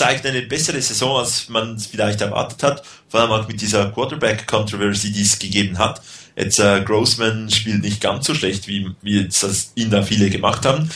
[0.00, 2.82] zeigt eine bessere Saison, als man es vielleicht erwartet hat.
[3.08, 6.00] Vor allem auch mit dieser Quarterback-Controversy, die es gegeben hat.
[6.36, 10.30] Jetzt äh, Grossman spielt nicht ganz so schlecht, wie, wie jetzt das ihn da viele
[10.30, 10.88] gemacht haben.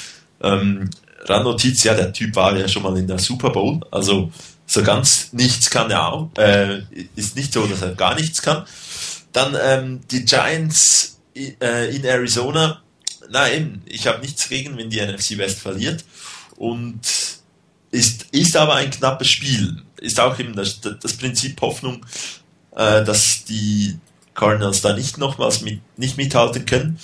[0.43, 0.89] Ähm,
[1.27, 4.31] Randnotiz, ja, der Typ war ja schon mal in der Super Bowl, also
[4.75, 6.31] so ganz nichts kann er auch.
[6.37, 6.83] Äh,
[7.17, 8.67] ist nicht so, dass er gar nichts kann.
[9.33, 12.83] Dann ähm, die Giants äh, in Arizona.
[13.31, 16.05] Nein, ich habe nichts gegen, wenn die NFC West verliert.
[16.57, 17.01] Und
[17.91, 19.83] ist, ist aber ein knappes Spiel.
[20.01, 22.05] Ist auch eben das, das Prinzip Hoffnung,
[22.77, 23.99] äh, dass die
[24.35, 26.99] Cardinals da nicht nochmals mit, nicht mithalten können.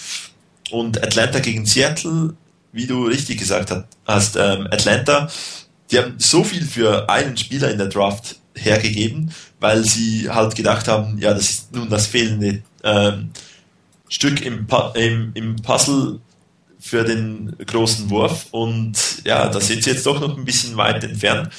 [0.71, 2.35] Und Atlanta gegen Seattle,
[2.73, 3.73] wie du richtig gesagt
[4.05, 5.29] hast, ähm, Atlanta,
[5.91, 10.89] die haben so viel für einen Spieler in der Draft hergegeben, weil sie halt gedacht
[10.89, 13.31] haben, ja, das ist nun das fehlende ähm,
[14.09, 16.21] Stück im, im, im Puzzle
[16.81, 18.47] für den großen Wurf.
[18.51, 18.95] Und
[19.25, 21.51] ja, da sind sie jetzt doch noch ein bisschen weit entfernt.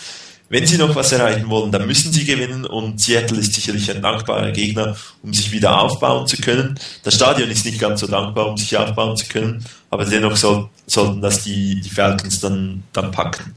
[0.50, 4.02] Wenn sie noch was erreichen wollen, dann müssen sie gewinnen und Seattle ist sicherlich ein
[4.02, 6.78] dankbarer Gegner, um sich wieder aufbauen zu können.
[7.04, 10.68] Das Stadion ist nicht ganz so dankbar, um sich aufbauen zu können, aber dennoch soll,
[10.88, 13.56] sollten das die, die Falcons dann, dann packen.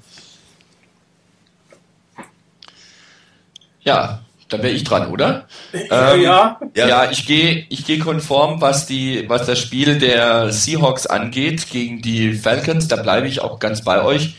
[3.85, 5.47] Ja, dann wäre ich dran, oder?
[5.91, 6.61] Ähm, ja.
[6.75, 12.01] Ja, ich gehe ich gehe konform, was die was das Spiel der Seahawks angeht gegen
[12.01, 12.89] die Falcons.
[12.89, 14.37] Da bleibe ich auch ganz bei euch.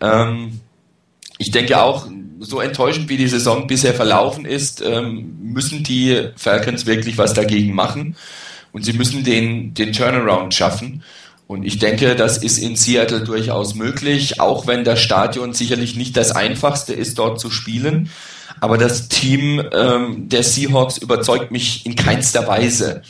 [0.00, 0.60] Ähm,
[1.38, 2.06] ich denke auch,
[2.40, 7.74] so enttäuschend wie die Saison bisher verlaufen ist, ähm, müssen die Falcons wirklich was dagegen
[7.74, 8.16] machen
[8.72, 11.02] und sie müssen den den Turnaround schaffen.
[11.48, 16.16] Und ich denke, das ist in Seattle durchaus möglich, auch wenn das Stadion sicherlich nicht
[16.16, 18.10] das einfachste ist, dort zu spielen.
[18.60, 23.02] Aber das Team ähm, der Seahawks überzeugt mich in keinster Weise.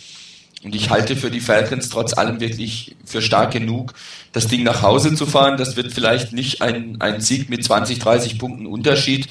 [0.65, 3.95] Und ich halte für die Falcons trotz allem wirklich für stark genug,
[4.33, 5.57] das Ding nach Hause zu fahren.
[5.57, 9.29] Das wird vielleicht nicht ein, ein Sieg mit 20, 30 Punkten Unterschied.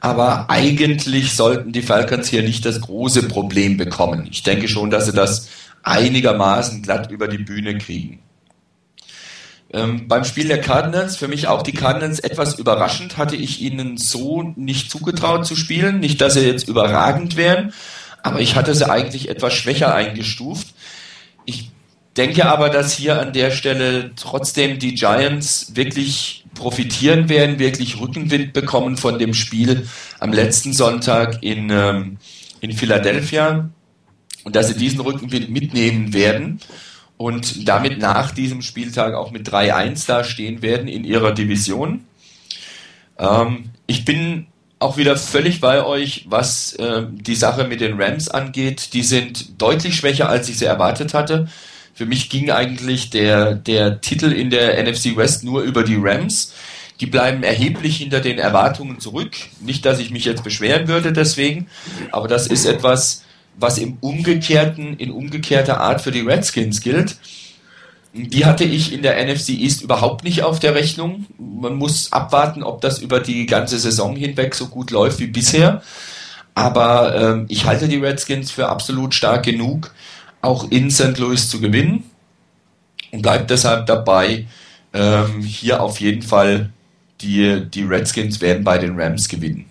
[0.00, 4.28] Aber eigentlich sollten die Falcons hier nicht das große Problem bekommen.
[4.30, 5.48] Ich denke schon, dass sie das
[5.82, 8.20] einigermaßen glatt über die Bühne kriegen.
[9.72, 13.98] Ähm, beim Spiel der Cardinals, für mich auch die Cardinals etwas überraschend, hatte ich ihnen
[13.98, 16.00] so nicht zugetraut zu spielen.
[16.00, 17.72] Nicht, dass sie jetzt überragend wären,
[18.22, 20.68] aber ich hatte sie eigentlich etwas schwächer eingestuft.
[21.44, 21.70] Ich
[22.16, 28.52] denke aber, dass hier an der Stelle trotzdem die Giants wirklich profitieren werden, wirklich Rückenwind
[28.52, 29.86] bekommen von dem Spiel
[30.18, 32.18] am letzten Sonntag in, ähm,
[32.60, 33.70] in Philadelphia
[34.42, 36.60] und dass sie diesen Rückenwind mitnehmen werden
[37.20, 42.06] und damit nach diesem Spieltag auch mit 3-1 dastehen werden in ihrer Division.
[43.18, 44.46] Ähm, ich bin
[44.78, 48.94] auch wieder völlig bei euch, was äh, die Sache mit den Rams angeht.
[48.94, 51.46] Die sind deutlich schwächer, als ich sie erwartet hatte.
[51.92, 56.54] Für mich ging eigentlich der, der Titel in der NFC West nur über die Rams.
[57.00, 59.32] Die bleiben erheblich hinter den Erwartungen zurück.
[59.60, 61.66] Nicht, dass ich mich jetzt beschweren würde deswegen,
[62.12, 63.24] aber das ist etwas,
[63.58, 67.16] was im umgekehrten, in umgekehrter Art für die Redskins gilt.
[68.12, 71.26] Die hatte ich in der NFC East überhaupt nicht auf der Rechnung.
[71.38, 75.82] Man muss abwarten, ob das über die ganze Saison hinweg so gut läuft wie bisher.
[76.54, 79.94] Aber ähm, ich halte die Redskins für absolut stark genug,
[80.40, 81.18] auch in St.
[81.18, 82.04] Louis zu gewinnen.
[83.12, 84.46] Und bleibe deshalb dabei,
[84.92, 86.70] ähm, hier auf jeden Fall
[87.20, 89.69] die, die Redskins werden bei den Rams gewinnen.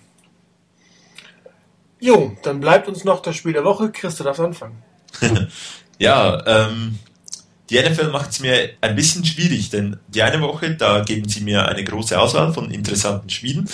[1.99, 3.91] Jo, dann bleibt uns noch das Spiel der Woche.
[3.91, 4.81] Chris, du darfst anfangen.
[5.99, 6.99] ja, ähm,
[7.69, 11.41] die NFL macht es mir ein bisschen schwierig, denn die eine Woche, da geben sie
[11.41, 13.59] mir eine große Auswahl von interessanten Spielen.
[13.59, 13.69] Und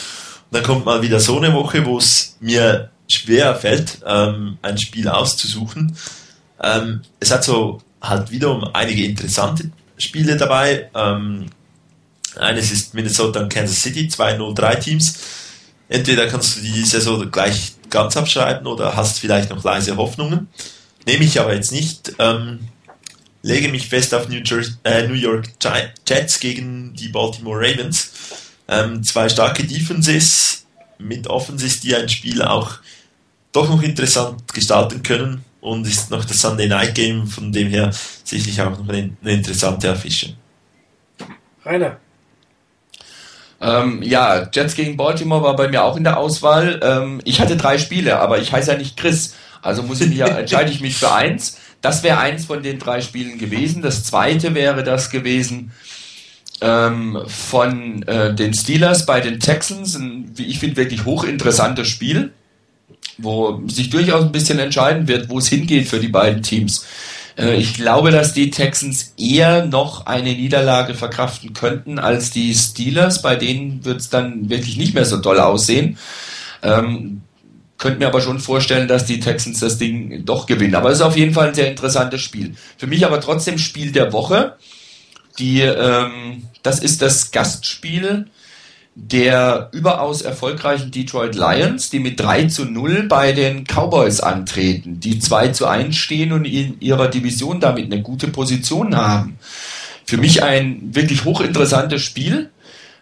[0.52, 5.08] dann kommt mal wieder so eine Woche, wo es mir schwer fällt, ähm, ein Spiel
[5.08, 5.96] auszusuchen.
[6.62, 10.90] Ähm, es hat so halt wiederum einige interessante Spiele dabei.
[10.96, 11.48] Ähm,
[12.38, 15.20] eines ist Minnesota und Kansas City, zwei 0-3 Teams.
[15.88, 20.48] Entweder kannst du die Saison gleich ganz abschreiben oder hast vielleicht noch leise Hoffnungen.
[21.06, 22.14] Nehme ich aber jetzt nicht.
[22.20, 22.68] Ähm,
[23.41, 25.49] lege mich fest auf New, Jersey, äh, New York
[26.07, 28.12] Jets gegen die Baltimore Ravens.
[28.68, 30.66] Ähm, zwei starke Defenses
[30.98, 32.80] mit Offenses, die ein Spiel auch
[33.52, 37.91] doch noch interessant gestalten können und ist noch das Sunday Night Game, von dem her
[38.24, 40.36] sicherlich auch noch eine, eine interessante Affische.
[41.64, 41.98] Rainer.
[43.61, 46.80] Ähm, ja, Jets gegen Baltimore war bei mir auch in der Auswahl.
[46.84, 49.36] Ähm, ich hatte drei Spiele, aber ich heiße ja nicht Chris.
[49.61, 51.57] Also muss ich mich entscheide ich mich für eins.
[51.82, 53.82] Das wäre eins von den drei Spielen gewesen.
[53.82, 55.72] Das zweite wäre das gewesen
[56.61, 59.95] ähm, von äh, den Steelers bei den Texans.
[59.95, 62.34] Ein, wie ich finde, wirklich hochinteressantes Spiel,
[63.18, 66.86] wo sich durchaus ein bisschen entscheiden wird, wo es hingeht für die beiden Teams.
[67.38, 73.22] Äh, ich glaube, dass die Texans eher noch eine Niederlage verkraften könnten als die Steelers.
[73.22, 75.98] Bei denen wird es dann wirklich nicht mehr so doll aussehen.
[76.64, 77.22] Ähm,
[77.78, 80.76] könnte mir aber schon vorstellen, dass die Texans das Ding doch gewinnen.
[80.76, 82.56] Aber es ist auf jeden Fall ein sehr interessantes Spiel.
[82.78, 84.56] Für mich aber trotzdem Spiel der Woche.
[85.38, 88.28] Die, ähm, das ist das Gastspiel
[88.96, 95.20] der überaus erfolgreichen Detroit Lions, die mit 3 zu 0 bei den Cowboys antreten, die
[95.20, 99.38] 2 zu 1 stehen und in ihrer Division damit eine gute Position haben.
[100.06, 102.52] Für mich ein wirklich hochinteressantes Spiel.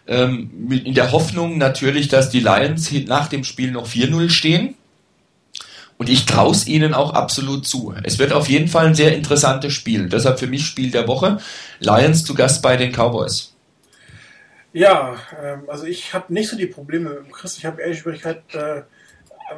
[0.08, 0.50] Ähm,
[0.84, 4.74] in der Hoffnung natürlich, dass die Lions nach dem Spiel noch 4-0 stehen.
[5.96, 7.94] Und ich traue es ihnen auch absolut zu.
[8.02, 10.08] Es wird auf jeden Fall ein sehr interessantes Spiel.
[10.08, 11.38] Deshalb für mich Spiel der Woche.
[11.78, 13.53] Lions zu Gast bei den Cowboys.
[14.74, 18.42] Ja, ähm, also ich habe nicht so die Probleme, Chris, ich habe eher die Schwierigkeit,
[18.54, 18.82] äh,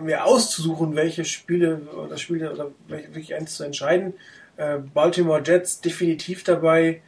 [0.02, 4.12] mir auszusuchen, welche Spiele oder Spiele oder wirklich eins zu entscheiden.
[4.58, 7.00] Äh, Baltimore Jets definitiv dabei.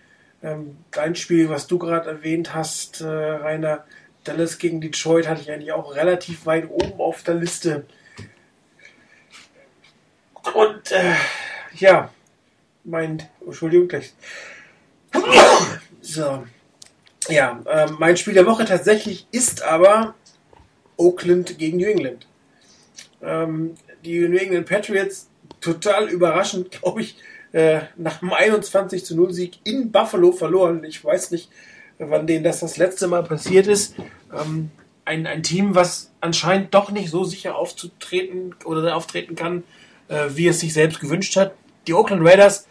[0.43, 3.85] Ähm, dein Spiel, was du gerade erwähnt hast, äh, Rainer,
[4.25, 7.85] Dallas gegen Detroit hatte ich eigentlich auch relativ weit oben auf der Liste.
[10.55, 11.13] Und äh,
[11.75, 12.11] ja,
[12.85, 14.15] mein, Entschuldigung, gleich.
[16.01, 16.47] So.
[17.29, 20.15] Ja, äh, mein Spiel der Woche tatsächlich ist aber
[20.97, 22.27] Oakland gegen New England.
[23.23, 23.75] Ähm,
[24.05, 25.29] die New England Patriots
[25.61, 27.17] total überraschend, glaube ich,
[27.53, 30.85] äh, nach einem 21 zu 0 Sieg in Buffalo verloren.
[30.85, 31.51] Ich weiß nicht,
[31.99, 33.95] wann denen das das letzte Mal passiert ist.
[34.33, 34.71] Ähm,
[35.05, 39.65] ein, ein Team, was anscheinend doch nicht so sicher aufzutreten oder auftreten kann,
[40.09, 41.55] äh, wie es sich selbst gewünscht hat.
[41.87, 42.67] Die Oakland Raiders,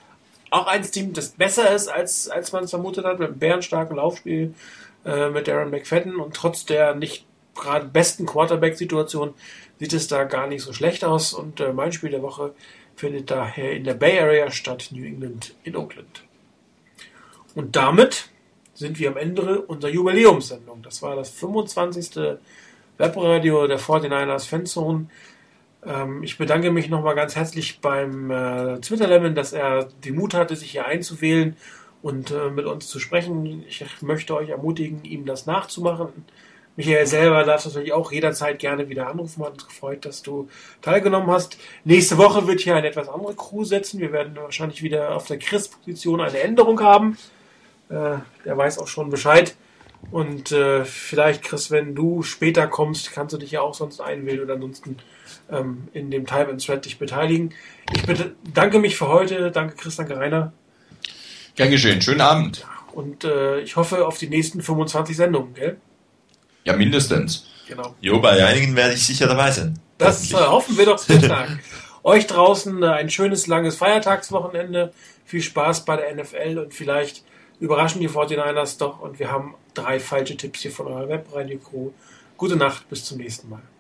[0.50, 3.98] auch ein Team, das besser ist, als, als man es vermutet hat, mit einem bärenstarken
[3.98, 4.54] Laufspiel
[5.06, 7.26] äh, mit Aaron McFadden und trotz der nicht
[7.56, 9.34] gerade besten Quarterback-Situation
[9.80, 11.34] sieht es da gar nicht so schlecht aus.
[11.34, 12.54] Und äh, mein Spiel der Woche
[12.96, 16.24] findet daher in der Bay Area statt, New England in Oakland.
[17.56, 18.30] Und damit
[18.74, 20.84] sind wir am Ende unserer Jubiläumssendung.
[20.84, 22.38] Das war das 25.
[22.98, 25.08] Webradio der 49ers Fanzone.
[25.88, 30.56] Ähm, ich bedanke mich nochmal ganz herzlich beim äh, Twitter-Lemon, dass er den Mut hatte,
[30.56, 31.56] sich hier einzuwählen
[32.02, 33.64] und äh, mit uns zu sprechen.
[33.68, 36.26] Ich möchte euch ermutigen, ihm das nachzumachen.
[36.76, 39.44] Michael selber darf natürlich auch jederzeit gerne wieder anrufen.
[39.44, 40.48] Hat uns gefreut, dass du
[40.82, 41.58] teilgenommen hast.
[41.86, 44.00] Nächste Woche wird hier eine etwas andere Crew setzen.
[44.00, 47.18] Wir werden wahrscheinlich wieder auf der Chris-Position eine Änderung haben.
[47.90, 49.56] Äh, der weiß auch schon Bescheid.
[50.12, 54.44] Und äh, vielleicht, Chris, wenn du später kommst, kannst du dich ja auch sonst einwählen
[54.44, 54.98] oder ansonsten
[55.52, 57.54] ähm, in dem Time and Thread dich beteiligen.
[57.94, 59.52] Ich bedanke mich für heute.
[59.52, 60.54] Danke, Chris, danke, Rainer.
[61.56, 62.02] Gern geschehen.
[62.02, 62.66] Schönen Abend.
[62.94, 65.78] Und äh, ich hoffe auf die nächsten 25 Sendungen, gell?
[66.64, 67.48] Ja, mindestens.
[67.68, 67.96] Genau.
[68.02, 69.80] Jo, bei einigen werde ich sicher dabei sein.
[69.98, 71.60] Das äh, hoffen wir doch sehr stark.
[72.04, 74.94] Euch draußen äh, ein schönes, langes Feiertagswochenende.
[75.26, 77.24] Viel Spaß bei der NFL und vielleicht
[77.60, 81.92] überraschen die 49ers doch und wir haben drei falsche Tipps hier von eurer Webradio-Crew.
[82.38, 83.62] Gute Nacht, bis zum nächsten Mal.